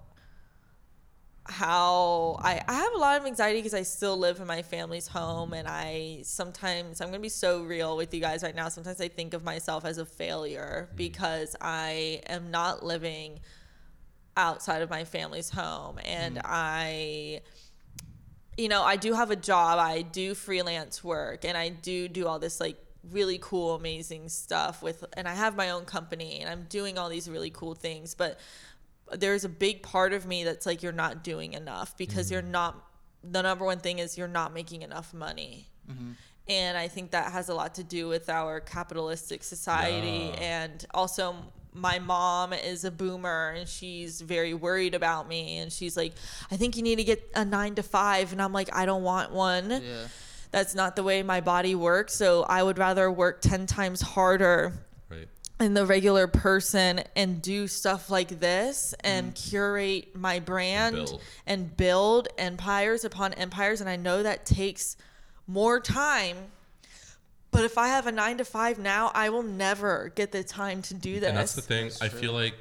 how 1.45 2.37
I, 2.39 2.61
I 2.67 2.73
have 2.73 2.93
a 2.93 2.97
lot 2.97 3.19
of 3.19 3.25
anxiety 3.25 3.59
because 3.59 3.73
I 3.73 3.83
still 3.83 4.17
live 4.17 4.39
in 4.39 4.47
my 4.47 4.61
family's 4.61 5.07
home 5.07 5.53
and 5.53 5.67
I 5.67 6.21
sometimes 6.23 7.01
I'm 7.01 7.09
gonna 7.09 7.19
be 7.19 7.29
so 7.29 7.63
real 7.63 7.97
with 7.97 8.13
you 8.13 8.21
guys 8.21 8.43
right 8.43 8.55
now. 8.55 8.69
Sometimes 8.69 9.01
I 9.01 9.09
think 9.09 9.33
of 9.33 9.43
myself 9.43 9.83
as 9.83 9.97
a 9.97 10.05
failure 10.05 10.89
mm. 10.91 10.97
because 10.97 11.55
I 11.59 12.21
am 12.27 12.49
not 12.49 12.83
living 12.83 13.39
outside 14.37 14.81
of 14.81 14.89
my 14.89 15.03
family's 15.03 15.49
home 15.49 15.99
and 16.03 16.37
mm. 16.37 16.41
I 16.45 17.41
you 18.57 18.67
know, 18.67 18.83
I 18.83 18.97
do 18.97 19.13
have 19.13 19.31
a 19.31 19.35
job, 19.35 19.79
I 19.79 20.03
do 20.03 20.35
freelance 20.35 21.03
work, 21.03 21.43
and 21.43 21.57
I 21.57 21.69
do 21.69 22.07
do 22.07 22.27
all 22.27 22.39
this 22.39 22.59
like 22.59 22.77
really 23.11 23.39
cool, 23.41 23.75
amazing 23.75 24.29
stuff 24.29 24.81
with, 24.81 25.03
and 25.13 25.27
I 25.27 25.33
have 25.33 25.55
my 25.55 25.71
own 25.71 25.85
company, 25.85 26.39
and 26.39 26.49
I'm 26.49 26.67
doing 26.69 26.97
all 26.97 27.09
these 27.09 27.29
really 27.29 27.49
cool 27.49 27.75
things. 27.75 28.15
But 28.15 28.39
there's 29.17 29.45
a 29.45 29.49
big 29.49 29.83
part 29.83 30.13
of 30.13 30.25
me 30.25 30.43
that's 30.43 30.65
like, 30.65 30.83
you're 30.83 30.91
not 30.91 31.23
doing 31.23 31.53
enough 31.53 31.97
because 31.97 32.31
you're 32.31 32.41
mm-hmm. 32.41 32.51
not. 32.51 32.87
The 33.23 33.41
number 33.41 33.63
one 33.63 33.79
thing 33.79 33.99
is 33.99 34.17
you're 34.17 34.27
not 34.27 34.53
making 34.53 34.81
enough 34.81 35.13
money. 35.13 35.69
Mm-hmm. 35.89 36.11
And 36.49 36.77
I 36.77 36.89
think 36.89 37.11
that 37.11 37.31
has 37.31 37.47
a 37.47 37.55
lot 37.55 37.75
to 37.75 37.83
do 37.83 38.09
with 38.09 38.29
our 38.29 38.59
capitalistic 38.59 39.43
society. 39.43 40.31
Yeah. 40.33 40.41
And 40.41 40.85
also, 40.93 41.35
my 41.73 41.99
mom 41.99 42.53
is 42.53 42.83
a 42.83 42.91
boomer 42.91 43.53
and 43.57 43.67
she's 43.67 44.21
very 44.21 44.53
worried 44.53 44.93
about 44.93 45.27
me. 45.27 45.59
And 45.59 45.71
she's 45.71 45.95
like, 45.95 46.13
I 46.51 46.57
think 46.57 46.75
you 46.75 46.83
need 46.83 46.97
to 46.97 47.03
get 47.03 47.29
a 47.33 47.45
nine 47.45 47.75
to 47.75 47.83
five. 47.83 48.31
And 48.31 48.41
I'm 48.41 48.53
like, 48.53 48.75
I 48.75 48.85
don't 48.85 49.03
want 49.03 49.31
one. 49.31 49.69
Yeah, 49.71 50.07
That's 50.51 50.75
not 50.75 50.95
the 50.95 51.03
way 51.03 51.23
my 51.23 51.41
body 51.41 51.75
works. 51.75 52.13
So 52.13 52.43
I 52.43 52.61
would 52.61 52.77
rather 52.77 53.09
work 53.09 53.41
10 53.41 53.65
times 53.65 54.01
harder 54.01 54.73
Right. 55.63 55.67
than 55.67 55.73
the 55.73 55.85
regular 55.85 56.27
person 56.27 57.03
and 57.15 57.41
do 57.41 57.67
stuff 57.67 58.09
like 58.09 58.39
this 58.39 58.93
and 59.01 59.33
mm. 59.33 59.49
curate 59.49 60.15
my 60.15 60.39
brand 60.39 60.95
build. 60.95 61.21
and 61.47 61.77
build 61.77 62.27
empires 62.37 63.05
upon 63.05 63.33
empires. 63.33 63.81
And 63.81 63.89
I 63.89 63.95
know 63.95 64.23
that 64.23 64.45
takes 64.45 64.97
more 65.47 65.79
time. 65.79 66.37
But 67.51 67.63
if 67.63 67.77
I 67.77 67.87
have 67.87 68.07
a 68.07 68.11
nine 68.11 68.37
to 68.39 68.45
five 68.45 68.79
now, 68.79 69.11
I 69.13 69.29
will 69.29 69.43
never 69.43 70.11
get 70.15 70.31
the 70.31 70.43
time 70.43 70.81
to 70.83 70.93
do 70.93 71.19
this. 71.19 71.29
And 71.29 71.37
that's 71.37 71.53
the 71.53 71.61
thing. 71.61 71.85
That's 71.85 72.01
I 72.01 72.07
true. 72.07 72.19
feel 72.19 72.33
like 72.33 72.55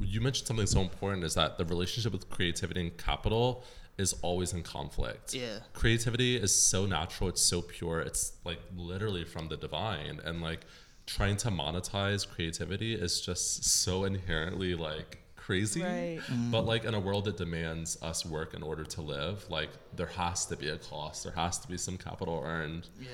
you 0.00 0.20
mentioned 0.20 0.46
something 0.46 0.66
so 0.66 0.80
important 0.80 1.24
is 1.24 1.34
that 1.34 1.58
the 1.58 1.64
relationship 1.64 2.12
with 2.12 2.30
creativity 2.30 2.80
and 2.80 2.96
capital 2.96 3.64
is 3.98 4.14
always 4.22 4.52
in 4.52 4.62
conflict. 4.62 5.34
Yeah. 5.34 5.58
Creativity 5.72 6.36
is 6.36 6.54
so 6.54 6.86
natural, 6.86 7.28
it's 7.28 7.42
so 7.42 7.62
pure, 7.62 8.00
it's 8.00 8.32
like 8.44 8.58
literally 8.76 9.24
from 9.24 9.48
the 9.48 9.56
divine. 9.56 10.20
And 10.24 10.42
like 10.42 10.60
trying 11.06 11.36
to 11.38 11.50
monetize 11.50 12.26
creativity 12.28 12.94
is 12.94 13.20
just 13.20 13.64
so 13.64 14.04
inherently 14.04 14.74
like 14.74 15.18
crazy. 15.36 15.82
Right. 15.82 16.20
But 16.50 16.64
like 16.64 16.84
in 16.84 16.94
a 16.94 17.00
world 17.00 17.26
that 17.26 17.36
demands 17.36 17.98
us 18.02 18.24
work 18.24 18.54
in 18.54 18.62
order 18.62 18.84
to 18.84 19.02
live, 19.02 19.44
like 19.50 19.70
there 19.94 20.06
has 20.06 20.46
to 20.46 20.56
be 20.56 20.68
a 20.70 20.78
cost. 20.78 21.24
There 21.24 21.34
has 21.34 21.58
to 21.58 21.68
be 21.68 21.76
some 21.76 21.98
capital 21.98 22.42
earned. 22.44 22.88
yeah, 23.00 23.08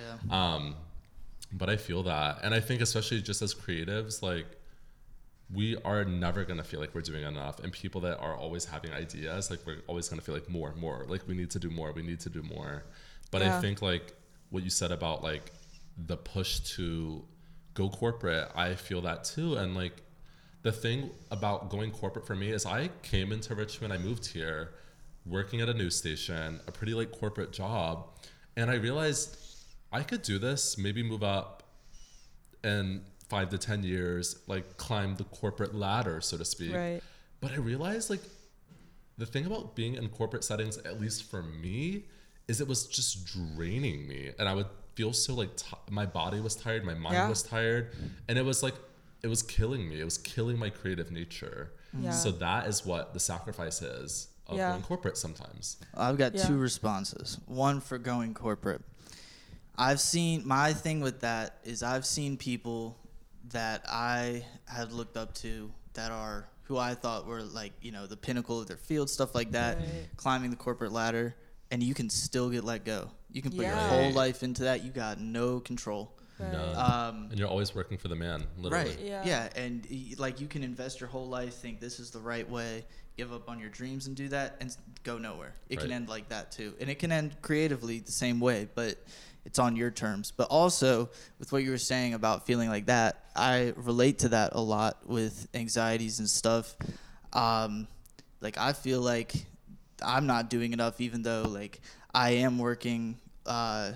Um, 0.54 0.76
but 1.52 1.68
I 1.68 1.76
feel 1.76 2.04
that, 2.04 2.38
and 2.44 2.54
I 2.54 2.60
think 2.60 2.80
especially 2.80 3.20
just 3.22 3.42
as 3.42 3.52
creatives, 3.54 4.22
like 4.22 4.46
we 5.52 5.76
are 5.84 6.04
never 6.04 6.44
gonna 6.44 6.62
feel 6.62 6.78
like 6.78 6.94
we're 6.94 7.00
doing 7.00 7.24
enough, 7.24 7.58
and 7.58 7.72
people 7.72 8.00
that 8.02 8.18
are 8.20 8.36
always 8.36 8.64
having 8.66 8.92
ideas, 8.92 9.50
like 9.50 9.58
we're 9.66 9.78
always 9.88 10.08
gonna 10.08 10.22
feel 10.22 10.34
like 10.36 10.48
more, 10.48 10.72
more, 10.76 11.04
like 11.08 11.26
we 11.26 11.34
need 11.34 11.50
to 11.50 11.58
do 11.58 11.70
more, 11.70 11.90
we 11.90 12.02
need 12.02 12.20
to 12.20 12.30
do 12.30 12.42
more. 12.42 12.84
But 13.32 13.42
I 13.42 13.60
think 13.60 13.82
like 13.82 14.12
what 14.50 14.62
you 14.62 14.70
said 14.70 14.92
about 14.92 15.24
like 15.24 15.50
the 16.06 16.16
push 16.16 16.60
to 16.76 17.24
go 17.74 17.88
corporate, 17.88 18.50
I 18.54 18.74
feel 18.74 19.00
that 19.02 19.24
too, 19.24 19.56
and 19.56 19.74
like 19.74 20.02
the 20.62 20.72
thing 20.72 21.10
about 21.30 21.70
going 21.70 21.90
corporate 21.90 22.26
for 22.26 22.34
me 22.34 22.50
is 22.50 22.66
I 22.66 22.90
came 23.02 23.32
into 23.32 23.54
Richmond, 23.54 23.92
I 23.92 23.98
moved 23.98 24.26
here, 24.26 24.74
working 25.26 25.60
at 25.60 25.68
a 25.68 25.74
news 25.74 25.96
station, 25.96 26.60
a 26.66 26.72
pretty 26.72 26.94
like 26.94 27.12
corporate 27.12 27.52
job, 27.52 28.08
and 28.56 28.70
I 28.70 28.74
realized 28.74 29.36
I 29.92 30.02
could 30.02 30.22
do 30.22 30.38
this, 30.38 30.78
maybe 30.78 31.02
move 31.02 31.22
up 31.22 31.62
in 32.62 33.02
five 33.28 33.48
to 33.50 33.58
ten 33.58 33.82
years, 33.82 34.40
like 34.46 34.76
climb 34.76 35.16
the 35.16 35.24
corporate 35.24 35.74
ladder, 35.74 36.20
so 36.20 36.36
to 36.36 36.44
speak. 36.44 36.74
Right. 36.74 37.00
But 37.40 37.52
I 37.52 37.56
realized 37.56 38.10
like 38.10 38.22
the 39.16 39.26
thing 39.26 39.46
about 39.46 39.76
being 39.76 39.94
in 39.94 40.08
corporate 40.08 40.44
settings, 40.44 40.78
at 40.78 41.00
least 41.00 41.30
for 41.30 41.42
me, 41.42 42.04
is 42.48 42.60
it 42.60 42.68
was 42.68 42.86
just 42.86 43.26
draining 43.26 44.08
me, 44.08 44.32
and 44.38 44.48
I 44.48 44.54
would 44.54 44.66
feel 44.94 45.12
so 45.12 45.34
like 45.34 45.56
t- 45.56 45.66
my 45.90 46.06
body 46.06 46.40
was 46.40 46.54
tired, 46.56 46.84
my 46.84 46.94
mind 46.94 47.14
Yeah. 47.14 47.28
was 47.28 47.42
tired, 47.42 47.92
and 48.28 48.38
it 48.38 48.44
was 48.44 48.62
like 48.62 48.74
it 49.22 49.28
was 49.28 49.42
killing 49.42 49.88
me. 49.88 50.00
It 50.00 50.04
was 50.04 50.16
killing 50.18 50.58
my 50.58 50.70
creative 50.70 51.10
nature. 51.10 51.72
Mm-hmm. 51.94 52.04
Yeah. 52.06 52.10
So 52.12 52.30
that 52.32 52.66
is 52.66 52.86
what 52.86 53.12
the 53.12 53.20
sacrifice 53.20 53.82
is 53.82 54.28
of 54.46 54.56
Yeah. 54.56 54.70
going 54.70 54.82
corporate 54.82 55.18
sometimes. 55.18 55.76
I've 55.94 56.16
got 56.16 56.34
Yeah. 56.34 56.46
two 56.46 56.56
responses. 56.56 57.38
One 57.46 57.80
for 57.80 57.98
going 57.98 58.32
corporate. 58.34 58.82
I've 59.76 60.00
seen 60.00 60.46
my 60.46 60.72
thing 60.72 61.00
with 61.00 61.20
that 61.20 61.58
is 61.64 61.82
I've 61.82 62.04
seen 62.06 62.36
people 62.36 62.98
that 63.50 63.84
I 63.88 64.46
had 64.66 64.92
looked 64.92 65.16
up 65.16 65.34
to 65.36 65.70
that 65.94 66.10
are 66.12 66.48
who 66.64 66.76
I 66.78 66.94
thought 66.94 67.26
were 67.26 67.42
like, 67.42 67.72
you 67.82 67.90
know, 67.90 68.06
the 68.06 68.16
pinnacle 68.16 68.60
of 68.60 68.68
their 68.68 68.76
field, 68.76 69.10
stuff 69.10 69.34
like 69.34 69.52
that, 69.52 69.78
Right. 69.78 70.08
climbing 70.16 70.50
the 70.50 70.56
corporate 70.56 70.92
ladder, 70.92 71.34
and 71.70 71.82
you 71.82 71.94
can 71.94 72.08
still 72.10 72.48
get 72.48 72.62
let 72.64 72.84
go. 72.84 73.10
You 73.32 73.42
can 73.42 73.52
put 73.52 73.66
your 73.66 73.74
whole 73.74 74.12
life 74.12 74.42
into 74.42 74.64
that. 74.64 74.84
You 74.84 74.90
got 74.90 75.20
no 75.20 75.60
control. 75.60 76.12
Right. 76.38 76.52
None. 76.52 76.76
Um, 76.76 77.28
and 77.30 77.38
you're 77.38 77.48
always 77.48 77.74
working 77.74 77.98
for 77.98 78.08
the 78.08 78.16
man, 78.16 78.44
literally. 78.56 78.90
Right. 78.90 79.00
Yeah. 79.00 79.22
Yeah. 79.24 79.48
And 79.56 79.86
like 80.18 80.40
you 80.40 80.46
can 80.46 80.62
invest 80.62 81.00
your 81.00 81.08
whole 81.08 81.28
life, 81.28 81.54
think 81.54 81.80
this 81.80 82.00
is 82.00 82.10
the 82.10 82.18
right 82.18 82.48
way, 82.48 82.84
give 83.16 83.32
up 83.32 83.48
on 83.48 83.58
your 83.58 83.68
dreams 83.68 84.06
and 84.06 84.16
do 84.16 84.28
that, 84.28 84.56
and 84.60 84.74
go 85.02 85.18
nowhere. 85.18 85.54
It 85.68 85.80
can 85.80 85.92
end 85.92 86.08
like 86.08 86.28
that 86.30 86.50
too, 86.50 86.74
and 86.80 86.88
it 86.88 86.98
can 86.98 87.12
end 87.12 87.36
creatively 87.42 87.98
the 87.98 88.12
same 88.12 88.40
way, 88.40 88.68
but 88.74 88.96
it's 89.44 89.58
on 89.58 89.76
your 89.76 89.90
terms. 89.90 90.32
But 90.34 90.48
also 90.48 91.10
with 91.38 91.52
what 91.52 91.62
you 91.62 91.70
were 91.70 91.78
saying 91.78 92.14
about 92.14 92.46
feeling 92.46 92.68
like 92.68 92.86
that, 92.86 93.24
I 93.36 93.74
relate 93.76 94.20
to 94.20 94.30
that 94.30 94.52
a 94.54 94.60
lot 94.60 95.06
with 95.06 95.48
anxieties 95.54 96.18
and 96.18 96.28
stuff. 96.28 96.76
Um, 97.32 97.86
like 98.40 98.58
I 98.58 98.72
feel 98.72 99.00
like 99.00 99.34
I'm 100.02 100.26
not 100.26 100.48
doing 100.50 100.72
enough, 100.72 101.00
even 101.00 101.22
though 101.22 101.42
like 101.42 101.80
I 102.14 102.30
am 102.30 102.58
working. 102.58 103.18
Uh, 103.46 103.92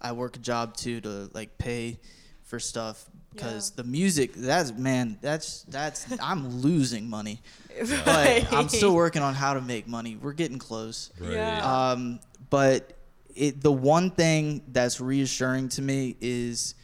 I 0.00 0.12
work 0.12 0.36
a 0.36 0.40
job 0.40 0.76
too 0.76 1.00
to 1.02 1.30
like 1.32 1.58
pay 1.58 1.98
for 2.44 2.58
stuff 2.58 3.04
because 3.32 3.70
Yeah. 3.70 3.82
the 3.82 3.88
music. 3.88 4.34
That's 4.34 4.72
man. 4.72 5.18
That's 5.20 5.62
that's. 5.64 6.06
I'm 6.20 6.60
losing 6.60 7.08
money, 7.08 7.40
Right. 7.80 8.02
but 8.04 8.52
I'm 8.52 8.68
still 8.68 8.94
working 8.94 9.22
on 9.22 9.34
how 9.34 9.54
to 9.54 9.60
make 9.60 9.86
money. 9.86 10.16
We're 10.16 10.32
getting 10.32 10.58
close. 10.58 11.10
Right. 11.20 11.32
Yeah. 11.32 11.90
Um, 11.92 12.20
but 12.50 12.92
it 13.34 13.60
the 13.62 13.72
one 13.72 14.10
thing 14.10 14.62
that's 14.68 15.00
reassuring 15.00 15.68
to 15.70 15.82
me 15.82 16.16
is 16.20 16.74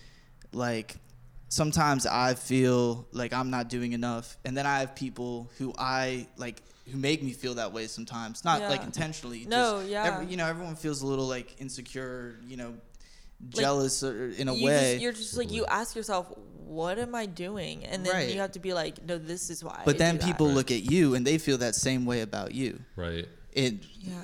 like 0.52 0.96
sometimes 1.50 2.06
I 2.06 2.34
feel 2.34 3.06
like 3.12 3.32
I'm 3.32 3.50
not 3.50 3.68
doing 3.68 3.92
enough, 3.92 4.36
and 4.44 4.56
then 4.56 4.64
I 4.66 4.80
have 4.80 4.94
people 4.94 5.50
who 5.58 5.74
I 5.76 6.26
like 6.36 6.62
who 6.90 6.98
make 6.98 7.22
me 7.22 7.32
feel 7.32 7.54
that 7.54 7.72
way 7.72 7.86
sometimes. 7.86 8.44
Not 8.44 8.60
like 8.62 8.82
intentionally. 8.82 9.44
No, 9.46 9.78
just 9.80 9.90
yeah. 9.90 10.04
every- 10.04 10.26
you 10.26 10.36
know, 10.36 10.46
everyone 10.46 10.76
feels 10.76 11.02
a 11.02 11.06
little 11.06 11.26
like 11.26 11.56
insecure. 11.60 12.38
You 12.46 12.56
know, 12.56 12.74
jealous 13.48 14.02
or, 14.02 14.30
in 14.30 14.48
a 14.48 14.54
you 14.54 14.64
way. 14.66 14.92
Just, 14.94 15.02
you're 15.02 15.12
just 15.12 15.36
like 15.36 15.52
you 15.52 15.64
ask 15.66 15.94
yourself, 15.94 16.32
what 16.66 16.98
am 16.98 17.14
I 17.14 17.26
doing? 17.26 17.84
And 17.84 18.04
then 18.04 18.12
Right. 18.12 18.34
you 18.34 18.40
have 18.40 18.52
to 18.52 18.58
be 18.58 18.74
like, 18.74 19.04
no, 19.04 19.16
this 19.18 19.48
is 19.50 19.62
why. 19.62 19.82
but 19.84 19.94
I 19.94 19.98
then 19.98 20.14
do 20.16 20.20
that." 20.20 20.26
people 20.26 20.48
look 20.50 20.70
at 20.70 20.90
you 20.90 21.14
and 21.14 21.26
they 21.26 21.38
feel 21.38 21.58
that 21.58 21.74
same 21.74 22.04
way 22.04 22.20
about 22.22 22.52
you. 22.54 22.80
Right. 22.96 23.26
It 23.52 23.74
Yeah. 24.00 24.14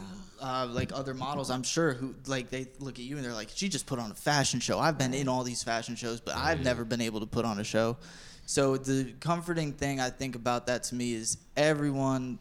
uh, 0.40 0.66
like 0.66 0.92
other 0.92 1.14
models, 1.14 1.50
I'm 1.50 1.62
sure 1.62 1.94
who 1.94 2.14
like 2.26 2.50
they 2.50 2.66
look 2.80 2.98
at 2.98 3.04
you 3.04 3.16
and 3.16 3.24
they're 3.24 3.32
like, 3.32 3.50
she 3.54 3.68
just 3.68 3.86
put 3.86 3.98
on 3.98 4.10
a 4.10 4.14
fashion 4.14 4.60
show. 4.60 4.78
I've 4.78 4.98
been 4.98 5.14
in 5.14 5.28
all 5.28 5.42
these 5.44 5.62
fashion 5.62 5.96
shows, 5.96 6.20
but 6.20 6.36
I've 6.36 6.62
never 6.62 6.84
been 6.84 7.00
able 7.00 7.20
to 7.20 7.26
put 7.26 7.44
on 7.44 7.58
a 7.60 7.64
show. 7.64 7.96
So 8.46 8.76
the 8.76 9.14
comforting 9.20 9.72
thing 9.72 10.00
I 10.00 10.10
think 10.10 10.36
about 10.36 10.66
that 10.66 10.82
to 10.84 10.94
me 10.94 11.14
is 11.14 11.38
everyone 11.56 12.38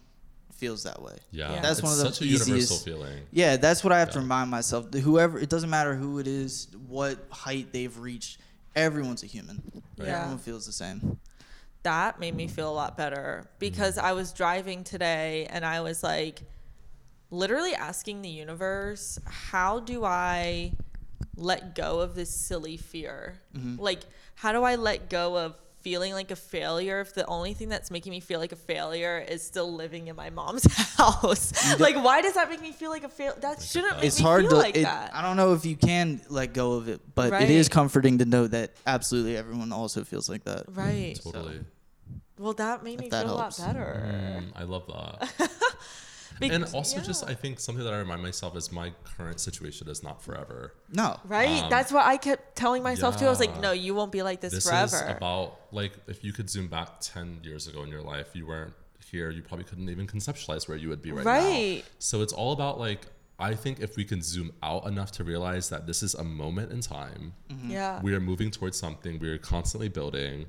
feels 0.64 0.84
that 0.84 1.02
way. 1.02 1.18
Yeah. 1.32 1.54
Yeah. 1.54 1.62
That's 1.62 1.80
it's 1.80 1.84
one 1.84 1.92
of 1.92 2.00
the 2.00 2.06
such 2.06 2.22
a 2.22 2.26
universal 2.26 2.56
easiest- 2.56 2.86
feeling. 2.86 3.20
Yeah, 3.32 3.58
that's 3.58 3.84
what 3.84 3.92
I 3.92 4.00
have 4.00 4.12
to 4.12 4.20
remind 4.20 4.50
myself. 4.50 4.94
Whoever, 4.94 5.38
it 5.38 5.50
doesn't 5.50 5.70
matter 5.70 5.94
who 5.96 6.20
it 6.20 6.28
is, 6.28 6.68
what 6.88 7.18
height 7.30 7.68
they've 7.72 7.98
reached. 7.98 8.40
Everyone's 8.76 9.24
a 9.24 9.28
human. 9.28 9.58
Yeah. 9.98 10.20
Everyone 10.20 10.38
feels 10.40 10.66
the 10.66 10.72
same. 10.72 11.20
that 11.84 12.20
made 12.20 12.36
me 12.36 12.48
feel 12.48 12.70
a 12.72 12.78
lot 12.84 12.98
better 12.98 13.46
because 13.60 13.98
mm-hmm. 13.98 14.08
I 14.08 14.14
was 14.14 14.32
driving 14.32 14.84
today 14.84 15.48
and 15.50 15.66
I 15.66 15.82
was 15.82 16.02
like 16.02 16.42
literally 17.30 17.76
asking 17.76 18.22
the 18.22 18.30
universe, 18.30 19.20
how 19.26 19.80
do 19.80 20.04
I 20.06 20.74
let 21.36 21.76
go 21.76 22.00
of 22.00 22.16
this 22.16 22.34
silly 22.34 22.78
fear? 22.78 23.42
Mm-hmm. 23.56 23.82
Like, 23.82 24.02
how 24.36 24.52
do 24.52 24.64
I 24.64 24.76
let 24.76 25.10
go 25.10 25.38
of 25.38 25.56
feeling 25.84 26.14
like 26.14 26.32
a 26.32 26.36
failure 26.36 27.02
if 27.02 27.14
the 27.14 27.26
only 27.28 27.54
thing 27.54 27.70
that's 27.70 27.92
making 27.92 28.12
me 28.12 28.20
feel 28.22 28.40
like 28.40 28.52
a 28.54 28.56
failure 28.56 29.20
is 29.28 29.44
still 29.46 29.72
living 29.74 30.08
in 30.08 30.16
my 30.16 30.30
mom's 30.30 30.66
house? 30.98 31.80
like, 31.80 31.96
why 32.04 32.22
does 32.22 32.34
that 32.36 32.50
make 32.50 32.62
me 32.62 32.72
feel 32.72 32.90
like 32.90 33.04
a 33.04 33.10
fail? 33.10 33.34
That 33.42 33.62
shouldn't 33.62 33.98
make 33.98 34.06
It's 34.06 34.18
me 34.20 34.24
hard 34.26 34.42
feel 34.44 34.52
to. 34.52 34.56
like 34.56 34.78
it, 34.78 34.84
that. 34.84 35.14
I 35.14 35.22
don't 35.22 35.38
know 35.38 35.54
if 35.54 35.66
you 35.66 35.76
can 35.76 36.22
let 36.30 36.54
go 36.54 36.74
of 36.74 36.88
it, 36.90 37.02
but 37.14 37.34
it 37.42 37.50
is 37.50 37.70
comforting 37.70 38.18
to 38.20 38.26
know 38.26 38.48
that 38.48 38.72
absolutely 38.88 39.38
everyone 39.38 39.72
also 39.72 40.04
feels 40.04 40.30
like 40.30 40.46
that. 40.46 40.64
right. 40.70 41.20
Totally. 41.24 41.60
Well, 42.40 42.54
that 42.54 42.84
made 42.84 43.00
me 43.00 43.10
that 43.10 43.26
feel 43.26 43.38
helps. 43.38 43.60
a 43.60 43.62
lot 43.62 43.68
better. 43.74 44.42
Mm, 44.42 44.46
I 44.56 44.64
love 44.64 44.88
that. 44.88 45.52
Bec- 46.40 46.52
and 46.52 46.66
also, 46.74 47.00
just. 47.00 47.24
I 47.28 47.34
think 47.34 47.60
something 47.60 47.84
that 47.84 47.94
I 47.94 47.98
remind 48.00 48.22
myself 48.22 48.56
is 48.58 48.72
my 48.72 48.92
current 49.04 49.40
situation 49.40 49.88
is 49.88 50.04
not 50.04 50.22
forever. 50.22 50.74
No. 50.92 51.20
Right? 51.26 51.64
Um, 51.64 51.70
That's 51.70 51.92
what 51.92 52.06
I 52.06 52.18
kept 52.18 52.56
telling 52.56 52.84
myself 52.84 53.18
too. 53.18 53.26
I 53.26 53.30
was 53.30 53.40
like, 53.40 53.60
no, 53.62 53.72
you 53.72 53.94
won't 53.96 54.12
be 54.12 54.24
like 54.24 54.42
this, 54.42 54.54
This 54.54 54.66
forever. 54.68 54.96
is 54.96 55.16
about 55.18 55.60
like 55.72 55.94
if 56.08 56.24
you 56.24 56.34
could 56.34 56.50
zoom 56.50 56.68
back 56.68 57.00
ten 57.02 57.40
years 57.44 57.68
ago 57.68 57.84
in 57.84 57.90
your 57.90 58.02
life, 58.02 58.28
you 58.34 58.48
weren't 58.48 58.74
here. 59.12 59.30
You 59.30 59.42
probably 59.42 59.66
couldn't 59.66 59.90
even 59.90 60.08
conceptualize 60.08 60.68
where 60.68 60.78
you 60.78 60.90
would 60.90 61.02
be 61.02 61.12
right, 61.12 61.26
now. 61.26 61.32
Right. 61.32 61.84
So 62.00 62.22
it's 62.22 62.34
all 62.34 62.52
about 62.54 62.80
like 62.80 63.02
I 63.40 63.56
think 63.56 63.80
if 63.80 63.96
we 63.96 64.06
can 64.06 64.22
zoom 64.22 64.52
out 64.62 64.86
enough 64.88 65.12
to 65.14 65.24
realize 65.24 65.70
that 65.70 65.88
this 65.88 66.04
is 66.04 66.14
a 66.14 66.24
moment 66.24 66.72
in 66.72 66.82
time. 66.82 67.34
yeah. 67.68 68.02
We 68.02 68.14
are 68.16 68.20
moving 68.20 68.52
towards 68.52 68.78
something. 68.78 69.20
We 69.20 69.30
are 69.30 69.38
constantly 69.38 69.90
building. 69.90 70.46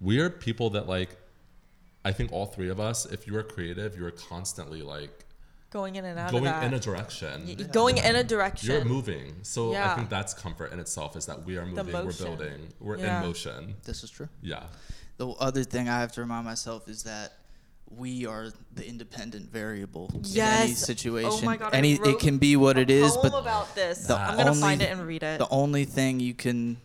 We 0.00 0.18
are 0.20 0.30
people 0.30 0.70
that 0.70 0.88
like. 0.88 1.16
I 2.04 2.12
think 2.12 2.32
all 2.32 2.46
three 2.46 2.68
of 2.70 2.80
us, 2.80 3.06
if 3.06 3.26
you 3.26 3.36
are 3.36 3.42
creative, 3.42 3.96
you 3.96 4.06
are 4.06 4.10
constantly 4.10 4.82
like 4.82 5.24
going 5.70 5.96
in 5.96 6.04
and 6.04 6.18
out 6.18 6.30
going 6.30 6.46
of 6.46 6.54
that. 6.54 6.64
in 6.64 6.74
a 6.74 6.80
direction. 6.80 7.46
Y- 7.46 7.54
going 7.54 7.98
in 7.98 8.16
a 8.16 8.24
direction. 8.24 8.70
You're 8.70 8.84
moving. 8.84 9.34
So 9.42 9.74
I 9.74 9.94
think 9.94 10.08
that's 10.08 10.32
comfort 10.34 10.72
in 10.72 10.80
itself 10.80 11.16
is 11.16 11.26
that 11.26 11.44
we 11.44 11.58
are 11.58 11.66
moving, 11.66 11.92
we're 11.92 12.12
building, 12.12 12.68
we're 12.80 12.96
Yeah. 12.98 13.20
in 13.20 13.26
motion. 13.26 13.74
This 13.84 14.02
is 14.02 14.10
true. 14.10 14.28
Yeah. 14.42 14.64
The 15.18 15.28
other 15.28 15.62
thing 15.64 15.88
I 15.88 16.00
have 16.00 16.12
to 16.12 16.22
remind 16.22 16.46
myself 16.46 16.88
is 16.88 17.02
that 17.02 17.34
we 17.90 18.24
are 18.24 18.50
the 18.74 18.86
independent 18.88 19.50
variable 19.50 20.10
in 20.14 20.24
any 20.40 20.70
oh 20.70 20.74
situation. 20.74 21.30
Oh 21.32 21.42
my 21.44 21.56
God, 21.56 21.74
any 21.74 21.94
it 21.94 22.18
can 22.20 22.38
be 22.38 22.56
what 22.56 22.78
it 22.78 22.88
is, 22.88 23.16
but 23.16 23.34
about 23.34 23.74
this. 23.74 24.06
the 24.06 24.14
I'm 24.16 24.36
gonna 24.36 24.50
only- 24.50 24.60
find 24.62 24.80
it 24.80 24.90
and 24.90 25.06
read 25.06 25.22
it. 25.22 25.38
the 25.38 25.48
only 25.50 25.84
thing 25.84 26.20
you 26.20 26.32
can 26.32 26.78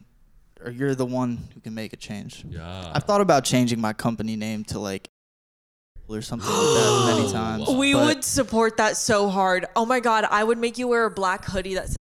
or 0.65 0.71
you're 0.71 0.95
the 0.95 1.05
one 1.05 1.37
who 1.53 1.59
can 1.61 1.73
make 1.73 1.93
a 1.93 1.97
change. 1.97 2.43
Yeah. 2.49 2.91
I've 2.93 3.03
thought 3.03 3.21
about 3.21 3.43
changing 3.43 3.79
my 3.79 3.93
company 3.93 4.35
name 4.35 4.63
to 4.65 4.79
like 4.79 5.09
or 6.07 6.21
something 6.21 6.49
like 6.49 6.57
that 6.57 7.13
many 7.17 7.31
times. 7.31 7.69
we 7.69 7.93
but 7.93 8.05
would 8.05 8.23
support 8.23 8.77
that 8.77 8.97
so 8.97 9.29
hard. 9.29 9.65
Oh 9.75 9.85
my 9.85 9.99
god, 9.99 10.25
I 10.29 10.43
would 10.43 10.57
make 10.57 10.77
you 10.77 10.87
wear 10.87 11.05
a 11.05 11.11
black 11.11 11.45
hoodie 11.45 11.75
that 11.75 11.95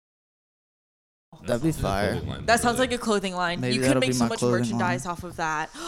That'd 1.45 1.63
be 1.63 1.71
sounds 1.71 1.83
like 1.83 1.91
fire. 1.91 2.11
clothing 2.11 2.29
line, 2.29 2.45
that 2.45 2.59
sounds 2.59 2.79
like 2.79 2.91
a 2.91 2.97
clothing 2.97 3.35
line. 3.35 3.61
Maybe 3.61 3.75
you 3.75 3.81
could 3.81 3.99
make 3.99 4.13
so 4.13 4.27
much 4.27 4.41
merchandise 4.41 5.05
line. 5.05 5.11
off 5.11 5.23
of 5.23 5.35
that. 5.37 5.69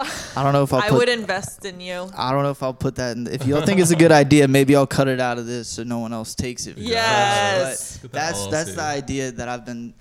I 0.00 0.44
don't 0.44 0.52
know 0.52 0.62
if 0.62 0.72
I'll 0.72 0.80
I 0.80 0.96
would 0.96 1.08
invest 1.08 1.64
in 1.64 1.80
you. 1.80 2.08
I 2.16 2.30
don't 2.30 2.44
know 2.44 2.52
if 2.52 2.62
I'll 2.62 2.72
put 2.74 2.94
that 2.96 3.16
in. 3.16 3.26
If 3.26 3.44
y'all 3.46 3.66
think 3.66 3.80
it's 3.80 3.90
a 3.90 3.96
good 3.96 4.12
idea, 4.22 4.46
maybe 4.46 4.76
I'll 4.76 4.86
cut 4.86 5.08
it 5.08 5.18
out 5.18 5.38
of 5.38 5.46
this 5.46 5.66
so 5.68 5.82
no 5.82 5.98
one 5.98 6.12
else 6.12 6.36
takes 6.36 6.68
it. 6.68 6.78
Yes. 6.78 7.98
But 8.00 8.12
that's 8.12 8.46
that's 8.46 8.74
the 8.74 8.82
idea 8.82 9.32
that 9.32 9.48
I've 9.48 9.66
been 9.66 9.94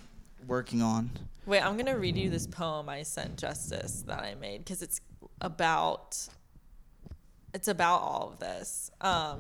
working 0.48 0.82
on. 0.82 1.12
Wait, 1.46 1.62
I'm 1.62 1.78
gonna 1.78 1.98
read 1.98 2.18
you 2.18 2.30
this 2.30 2.48
poem 2.48 2.90
I 2.90 3.04
sent 3.04 3.38
Justice 3.38 4.04
that 4.08 4.20
I 4.20 4.36
made 4.36 4.60
because 4.60 4.82
it's 4.82 5.02
about 5.42 6.28
it's 7.54 7.68
about 7.68 8.02
all 8.02 8.32
of 8.34 8.40
this. 8.40 8.92
Um, 9.02 9.40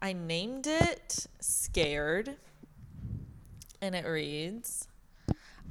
I 0.00 0.12
named 0.12 0.66
it 0.66 1.26
"Scared," 1.40 2.36
and 3.80 3.94
it 3.94 4.06
reads, 4.06 4.88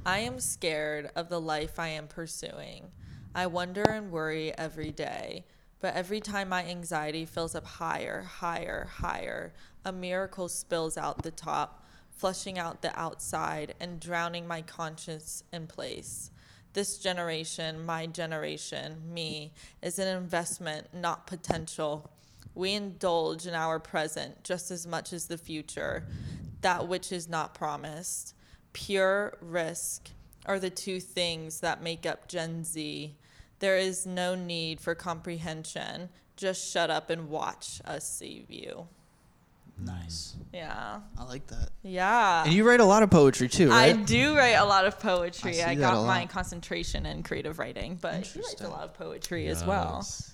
"I 0.05 0.20
am 0.20 0.39
scared 0.39 1.11
of 1.16 1.30
the 1.30 1.39
life 1.39 1.78
I 1.80 1.89
am 1.89 2.07
pursuing. 2.07 2.91
I 3.36 3.47
wonder 3.47 3.84
and 3.84 4.11
worry 4.11 4.57
every 4.57 4.91
day." 4.91 5.45
But 5.80 5.95
every 5.95 6.22
time 6.22 6.47
my 6.47 6.64
anxiety 6.66 7.26
fills 7.26 7.55
up 7.55 7.66
higher, 7.66 8.22
higher, 8.22 8.86
higher, 8.86 9.53
a 9.84 9.91
miracle 9.91 10.47
spills 10.47 10.97
out 10.97 11.24
the 11.24 11.32
top, 11.32 11.82
flushing 12.24 12.57
out 12.57 12.82
the 12.82 12.97
outside 12.97 13.76
and 13.82 13.99
drowning 13.99 14.47
my 14.47 14.61
conscience 14.61 15.43
in 15.51 15.67
place. 15.67 16.32
This 16.71 16.97
generation, 16.97 17.86
my 17.86 18.05
generation, 18.05 19.01
me, 19.13 19.51
is 19.82 19.99
an 19.99 20.07
investment, 20.07 20.88
not 20.93 21.28
potential. 21.28 22.09
We 22.55 22.76
indulge 22.76 23.45
in 23.45 23.53
our 23.53 23.78
present 23.78 24.41
just 24.45 24.71
as 24.71 24.88
much 24.88 25.11
as 25.11 25.26
the 25.28 25.38
future, 25.38 26.07
that 26.61 26.88
which 26.88 27.11
is 27.11 27.28
not 27.28 27.55
promised. 27.55 28.36
Pure 28.71 29.38
risk 29.41 30.09
are 30.45 30.59
the 30.59 30.69
two 30.69 31.01
things 31.01 31.59
that 31.59 31.84
make 31.84 32.05
up 32.05 32.30
Gen 32.30 32.63
Z. 32.63 33.17
There 33.59 33.78
is 33.78 34.05
no 34.05 34.34
need 34.34 34.80
for 34.80 34.95
comprehension. 34.95 36.07
Just 36.38 36.71
shut 36.71 36.89
up 36.89 37.09
and 37.09 37.28
watch 37.28 37.82
us 37.84 38.09
see 38.09 38.45
you. 38.47 38.88
Nice. 39.78 40.36
Yeah. 40.53 40.99
I 41.17 41.24
like 41.26 41.47
that. 41.47 41.69
Yeah. 41.82 42.43
And 42.43 42.53
you 42.53 42.63
write 42.67 42.80
a 42.80 42.86
lot 42.86 43.03
of 43.03 43.09
poetry 43.09 43.49
too, 43.49 43.69
right? 43.69 43.95
I 43.95 44.01
do 44.01 44.38
write 44.38 44.51
a 44.51 44.65
lot 44.65 44.86
of 44.86 44.99
poetry. 44.99 45.53
see 45.53 45.61
I, 45.63 45.76
got 45.76 46.05
my 46.05 46.26
concentration 46.28 47.05
in 47.05 47.24
creative 47.24 47.59
writing, 47.59 47.97
but 48.01 48.26
he 48.26 48.39
writes 48.39 48.61
a 48.61 48.69
lot 48.69 48.84
of 48.84 48.93
poetry 48.93 49.47
as 49.47 49.63
well. 49.65 50.01
Yes. 50.01 50.34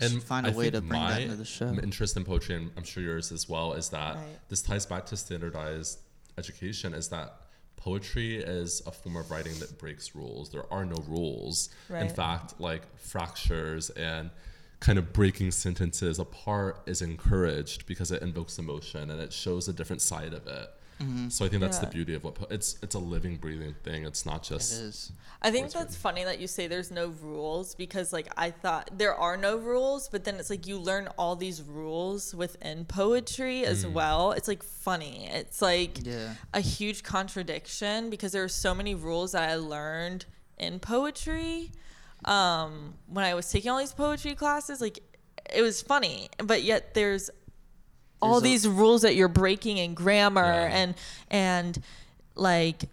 You 0.00 0.08
should 0.08 0.22
find 0.22 0.46
a 0.46 0.50
I 0.50 0.52
way 0.52 0.64
think 0.70 0.74
to 0.74 0.80
bring 0.82 1.00
that 1.00 1.10
my 1.14 1.18
into 1.18 1.34
the 1.36 1.44
show. 1.44 1.66
interest 1.82 2.16
in 2.16 2.24
poetry, 2.24 2.54
and 2.54 2.70
I'm 2.76 2.84
sure 2.84 3.02
yours 3.02 3.32
as 3.32 3.48
well, 3.48 3.72
is 3.72 3.88
that 3.88 4.14
Right. 4.14 4.24
this 4.48 4.62
ties 4.62 4.86
back 4.86 5.06
to 5.06 5.16
standardized 5.16 5.98
education. 6.38 6.94
Is 6.94 7.08
that 7.08 7.34
poetry 7.76 8.36
is 8.36 8.80
a 8.86 8.92
form 8.92 9.16
of 9.16 9.28
writing 9.30 9.58
that 9.58 9.76
breaks 9.76 10.14
rules. 10.14 10.50
There 10.50 10.72
are 10.72 10.84
no 10.84 11.02
rules. 11.08 11.68
In 11.90 12.08
fact, 12.08 12.60
like 12.60 12.82
fractures 12.96 13.90
and 13.90 14.30
kind 14.80 14.98
of 14.98 15.12
breaking 15.12 15.50
sentences 15.50 16.18
apart 16.18 16.80
is 16.86 17.02
encouraged 17.02 17.86
because 17.86 18.12
it 18.12 18.22
invokes 18.22 18.58
emotion 18.58 19.10
and 19.10 19.20
it 19.20 19.32
shows 19.32 19.68
a 19.68 19.72
different 19.72 20.00
side 20.02 20.32
of 20.32 20.46
it. 20.46 20.68
Mm-hmm. 21.00 21.28
So 21.28 21.44
I 21.44 21.48
think 21.48 21.60
that's 21.60 21.78
the 21.78 21.86
beauty 21.86 22.14
of 22.14 22.24
what 22.24 22.34
po- 22.34 22.48
it's. 22.50 22.76
It's 22.82 22.96
a 22.96 22.98
living, 22.98 23.36
breathing 23.36 23.72
thing. 23.84 24.04
It's 24.04 24.26
not 24.26 24.42
just 24.42 24.72
is. 24.72 25.12
I 25.40 25.52
think 25.52 25.70
that's 25.70 25.94
funny 25.94 26.24
that 26.24 26.40
you 26.40 26.48
say 26.48 26.66
there's 26.66 26.90
no 26.90 27.14
rules 27.22 27.76
because 27.76 28.12
like 28.12 28.26
I 28.36 28.50
thought 28.50 28.90
there 28.98 29.14
are 29.14 29.36
no 29.36 29.56
rules, 29.58 30.08
but 30.08 30.24
then 30.24 30.34
it's 30.40 30.50
like 30.50 30.66
you 30.66 30.76
learn 30.76 31.06
all 31.16 31.36
these 31.36 31.62
rules 31.62 32.34
within 32.34 32.84
poetry 32.84 33.64
as 33.64 33.86
well. 33.86 34.32
It's 34.32 34.48
like 34.48 34.64
funny. 34.64 35.28
It's 35.30 35.62
like 35.62 36.04
Yeah. 36.04 36.34
a 36.52 36.60
huge 36.60 37.04
contradiction 37.04 38.10
because 38.10 38.32
there 38.32 38.42
are 38.42 38.48
so 38.48 38.74
many 38.74 38.96
rules 38.96 39.32
that 39.32 39.48
I 39.48 39.54
learned 39.54 40.26
in 40.58 40.80
poetry. 40.80 41.70
Um, 42.24 42.94
when 43.06 43.24
I 43.24 43.34
was 43.34 43.50
taking 43.50 43.70
all 43.70 43.78
these 43.78 43.92
poetry 43.92 44.34
classes, 44.34 44.80
like 44.80 44.98
it 45.54 45.62
was 45.62 45.80
funny, 45.82 46.28
but 46.42 46.62
yet 46.62 46.94
there's 46.94 47.30
all 48.20 48.40
There's 48.40 48.42
a- 48.42 48.44
these 48.66 48.68
rules 48.68 49.02
that 49.02 49.14
you're 49.14 49.28
breaking 49.28 49.78
in 49.78 49.94
grammar 49.94 50.42
Yeah. 50.42 50.76
and 50.76 50.94
and 51.30 51.82
like 52.34 52.84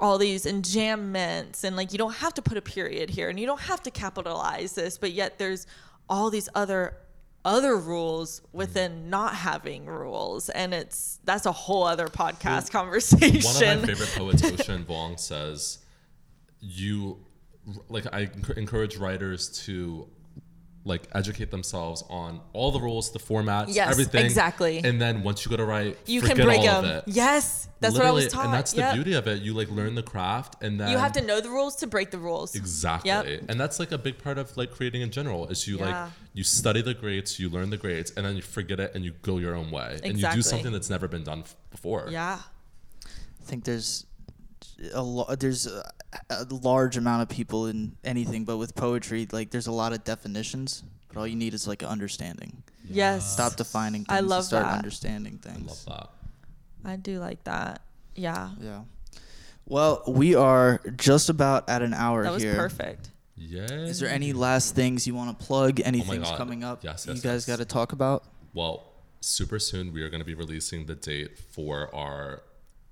all 0.00 0.18
these 0.18 0.44
enjambments 0.44 1.62
and 1.62 1.76
like 1.76 1.92
you 1.92 1.98
don't 1.98 2.14
have 2.16 2.34
to 2.34 2.42
put 2.42 2.58
a 2.58 2.62
period 2.62 3.08
here 3.10 3.28
and 3.28 3.38
you 3.38 3.46
don't 3.46 3.60
have 3.60 3.80
to 3.84 3.92
capitalize 3.92 4.72
this 4.72 4.98
but 4.98 5.12
yet 5.12 5.38
there's 5.38 5.68
all 6.08 6.30
these 6.30 6.48
other 6.56 6.96
other 7.44 7.76
rules 7.76 8.40
within 8.52 9.08
not 9.10 9.34
having 9.34 9.84
rules. 9.86 10.48
And 10.48 10.72
it's 10.74 11.18
that's 11.24 11.44
a 11.46 11.52
whole 11.52 11.84
other 11.84 12.08
podcast 12.08 12.70
conversation 12.72 13.42
One 13.42 13.74
of 13.74 13.80
my 13.82 13.86
favorite 13.86 14.12
poets, 14.16 14.42
Ocean 14.42 14.84
Vuong, 14.88 15.20
says, 15.20 15.78
"You, 16.60 17.18
like, 17.88 18.06
I 18.12 18.30
encourage 18.56 18.96
writers 18.96 19.48
to 19.64 20.08
like 20.86 21.08
educate 21.14 21.50
themselves 21.50 22.04
on 22.10 22.38
all 22.52 22.70
the 22.70 22.78
rules, 22.78 23.10
the 23.10 23.18
formats, 23.18 23.74
Yes, 23.74 23.90
everything. 23.90 24.22
exactly. 24.26 24.82
And 24.84 25.00
then 25.00 25.22
once 25.22 25.42
you 25.42 25.48
go 25.50 25.56
to 25.56 25.64
write, 25.64 25.96
You 26.04 26.20
can 26.20 26.36
break 26.36 26.58
all 26.58 26.82
them. 26.82 26.84
of 26.84 26.90
it. 26.90 27.04
Yes, 27.06 27.68
that's 27.80 27.94
what 27.94 28.04
I 28.04 28.10
was 28.10 28.24
Literally, 28.24 28.28
taught. 28.28 28.44
And 28.44 28.52
that's 28.54 28.72
the 28.72 28.80
Yep. 28.82 28.94
beauty 28.94 29.14
of 29.14 29.26
it. 29.26 29.40
You 29.40 29.54
like 29.54 29.70
learn 29.70 29.94
the 29.94 30.02
craft 30.02 30.62
and 30.62 30.78
then 30.78 30.90
You 30.90 30.98
have 30.98 31.12
to 31.12 31.22
know 31.22 31.40
the 31.40 31.48
rules 31.48 31.74
to 31.76 31.86
break 31.86 32.10
the 32.10 32.18
rules. 32.18 32.54
Exactly. 32.54 33.08
Yep. 33.08 33.44
And 33.48 33.58
that's 33.58 33.78
like 33.78 33.92
a 33.92 33.96
big 33.98 34.18
part 34.22 34.36
of 34.36 34.54
like 34.58 34.72
creating 34.72 35.00
in 35.00 35.10
general 35.10 35.46
is 35.48 35.66
you 35.66 35.78
Yeah. 35.78 36.02
like 36.04 36.12
you 36.34 36.44
study 36.44 36.82
the 36.82 36.92
grades, 36.92 37.40
you 37.40 37.48
learn 37.48 37.70
the 37.70 37.78
grades, 37.78 38.10
and 38.14 38.26
then 38.26 38.36
you 38.36 38.42
forget 38.42 38.78
it 38.78 38.92
and 38.94 39.06
you 39.06 39.12
go 39.22 39.38
your 39.38 39.54
own 39.54 39.70
way. 39.70 39.98
And 40.04 40.18
you 40.20 40.28
do 40.34 40.42
something 40.42 40.70
that's 40.72 40.90
never 40.90 41.08
been 41.08 41.24
done 41.24 41.44
before. 41.70 42.08
Yeah. 42.10 42.40
I 43.06 43.44
think 43.46 43.64
there's 43.64 44.04
a 44.92 45.02
lot. 45.02 45.40
There's 45.40 45.66
a, 45.66 45.90
a 46.30 46.44
large 46.50 46.96
amount 46.96 47.22
of 47.22 47.28
people 47.28 47.66
in 47.66 47.96
anything, 48.04 48.44
but 48.44 48.56
with 48.56 48.74
poetry, 48.74 49.26
like 49.30 49.50
there's 49.50 49.66
a 49.66 49.72
lot 49.72 49.92
of 49.92 50.04
definitions. 50.04 50.82
But 51.08 51.20
all 51.20 51.26
you 51.26 51.36
need 51.36 51.54
is 51.54 51.68
like 51.68 51.82
an 51.82 51.88
understanding. 51.88 52.62
Yes. 52.88 53.32
Stop 53.32 53.56
defining 53.56 54.04
things. 54.04 54.14
I 54.14 54.18
and 54.18 54.28
love 54.28 54.44
start 54.44 54.64
that. 54.64 54.76
understanding 54.76 55.40
I 55.46 55.52
love 55.58 55.84
that. 55.86 56.08
I 56.84 56.96
do 56.96 57.18
like 57.18 57.44
that. 57.44 57.82
Yeah. 58.14 58.50
Yeah. 58.60 58.82
Well, 59.66 60.02
we 60.06 60.34
are 60.34 60.80
just 60.96 61.30
about 61.30 61.68
at 61.70 61.82
an 61.82 61.94
hour 61.94 62.24
That 62.24 62.32
was 62.32 62.42
here. 62.42 62.54
perfect. 62.54 63.10
Yeah. 63.36 63.62
Is 63.62 64.00
there 64.00 64.10
any 64.10 64.32
last 64.32 64.74
things 64.74 65.06
you 65.06 65.14
want 65.14 65.38
to 65.38 65.44
plug? 65.44 65.80
Oh 65.80 65.84
Anything's 65.86 66.30
Oh 66.30 66.36
coming 66.36 66.62
up? 66.62 66.84
Yes, 66.84 67.06
you 67.06 67.14
guys 67.14 67.24
yes. 67.24 67.46
got 67.46 67.58
to 67.58 67.64
talk 67.64 67.92
about. 67.92 68.24
Well, 68.52 68.92
super 69.20 69.58
soon 69.58 69.92
we 69.92 70.02
are 70.02 70.10
going 70.10 70.20
to 70.20 70.26
be 70.26 70.34
releasing 70.34 70.86
the 70.86 70.94
date 70.94 71.38
for 71.38 71.92
our 71.94 72.42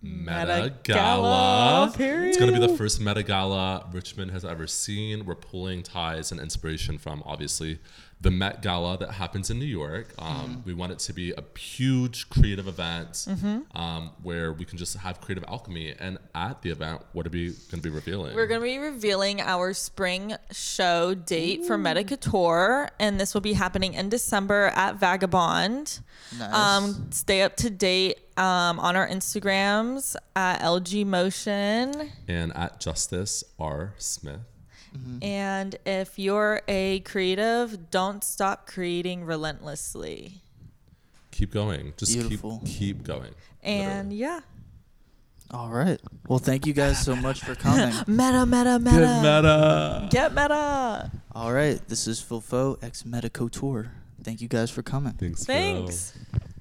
Meta 0.03 0.47
Meta 0.47 0.75
Gala, 0.83 1.93
Gala. 1.97 2.27
It's 2.27 2.37
going 2.37 2.53
to 2.53 2.61
be 2.61 2.67
the 2.67 2.77
first 2.77 3.01
Meta 3.01 3.23
Gala 3.23 3.89
Richmond 3.93 4.33
has 4.33 4.45
ever 4.45 4.67
seen. 4.67 5.25
We're 5.25 5.37
pulling 5.37 5.83
ties 5.85 6.33
and 6.33 6.41
inspiration 6.41 6.99
from 6.99 7.23
obviously 7.25 7.79
the 8.21 8.31
Met 8.31 8.63
Gala 8.63 8.97
that 8.99 9.13
happens 9.13 9.51
in 9.51 9.59
New 9.59 9.65
York. 9.65 10.15
Um, 10.19 10.33
Mm-hmm. 10.43 10.61
We 10.65 10.75
want 10.75 10.93
it 10.93 10.99
to 11.01 11.13
be 11.13 11.33
a 11.33 11.45
huge 11.59 12.29
creative 12.29 12.67
event 12.67 13.27
um, 13.75 14.11
where 14.23 14.53
we 14.53 14.65
can 14.65 14.77
just 14.79 14.97
have 14.97 15.21
creative 15.21 15.45
alchemy. 15.47 15.95
And 15.99 16.19
at 16.35 16.63
the 16.63 16.71
event, 16.71 17.03
what 17.13 17.27
are 17.27 17.31
we 17.31 17.49
going 17.51 17.81
to 17.81 17.81
be 17.81 17.91
revealing? 17.91 18.35
We're 18.35 18.47
going 18.47 18.61
to 18.61 18.65
be 18.65 18.79
revealing 18.79 19.41
our 19.41 19.73
spring 19.73 20.35
show 20.51 21.15
date 21.15 21.65
for 21.65 21.77
Meta 21.79 22.03
Couture, 22.05 22.91
and 22.99 23.21
this 23.21 23.35
will 23.35 23.41
be 23.41 23.53
happening 23.53 23.95
in 23.95 24.09
December 24.09 24.73
at 24.75 24.97
Vagabond. 24.97 26.01
Nice. 26.39 26.55
Um, 26.55 27.09
stay 27.11 27.43
up 27.43 27.57
to 27.59 27.71
date 27.71 28.19
um, 28.37 28.79
on 28.81 28.97
our 28.97 29.09
Instagrams 29.09 30.17
at 30.37 30.61
LG 30.61 31.05
Motion. 31.07 32.11
and 32.29 32.57
at 32.57 32.81
Justice 32.81 33.45
R. 33.59 33.95
Smith. 33.99 34.41
And 35.23 35.77
if 35.87 36.19
you're 36.19 36.61
a 36.69 37.01
creative, 37.01 37.91
don't 37.91 38.23
stop 38.23 38.67
creating 38.67 39.25
relentlessly. 39.25 40.43
Keep 41.31 41.53
going. 41.53 41.95
Just 41.97 42.13
Beautiful. 42.13 42.61
keep 42.67 42.79
keep 42.99 43.03
going. 43.03 43.31
And 43.63 44.11
Literally. 44.11 44.17
yeah, 44.17 44.41
All 45.51 45.71
right. 45.71 45.99
Well, 46.29 46.39
thank 46.39 46.67
you 46.67 46.75
guys 46.75 47.03
so 47.03 47.17
much 47.17 47.41
for 47.41 47.55
coming. 47.55 47.95
meta, 48.07 48.45
meta, 48.45 48.79
meta. 48.79 48.97
Good 48.97 49.23
meta. 49.23 50.09
Get 50.11 50.35
meta. 50.35 51.11
All 51.35 51.53
right. 51.55 51.81
This 51.89 52.07
is 52.07 52.21
Filfo 52.21 52.77
ex 52.85 53.07
Meta 53.07 53.31
Couture. 53.31 53.93
Thank 54.23 54.43
you 54.43 54.49
guys 54.49 54.71
for 54.71 54.83
coming. 54.83 55.13
Thanks. 55.15 55.45
Thanks. 55.47 56.13
All 56.35 56.39
right. 56.43 56.52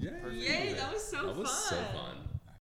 Yay. 0.00 0.10
Yay, 0.32 0.72
that 0.74 0.92
was 0.92 1.04
so 1.04 1.26
That 1.26 1.36
was 1.36 1.50
so 1.50 1.76
fun. 1.76 1.84
fun. 1.94 2.16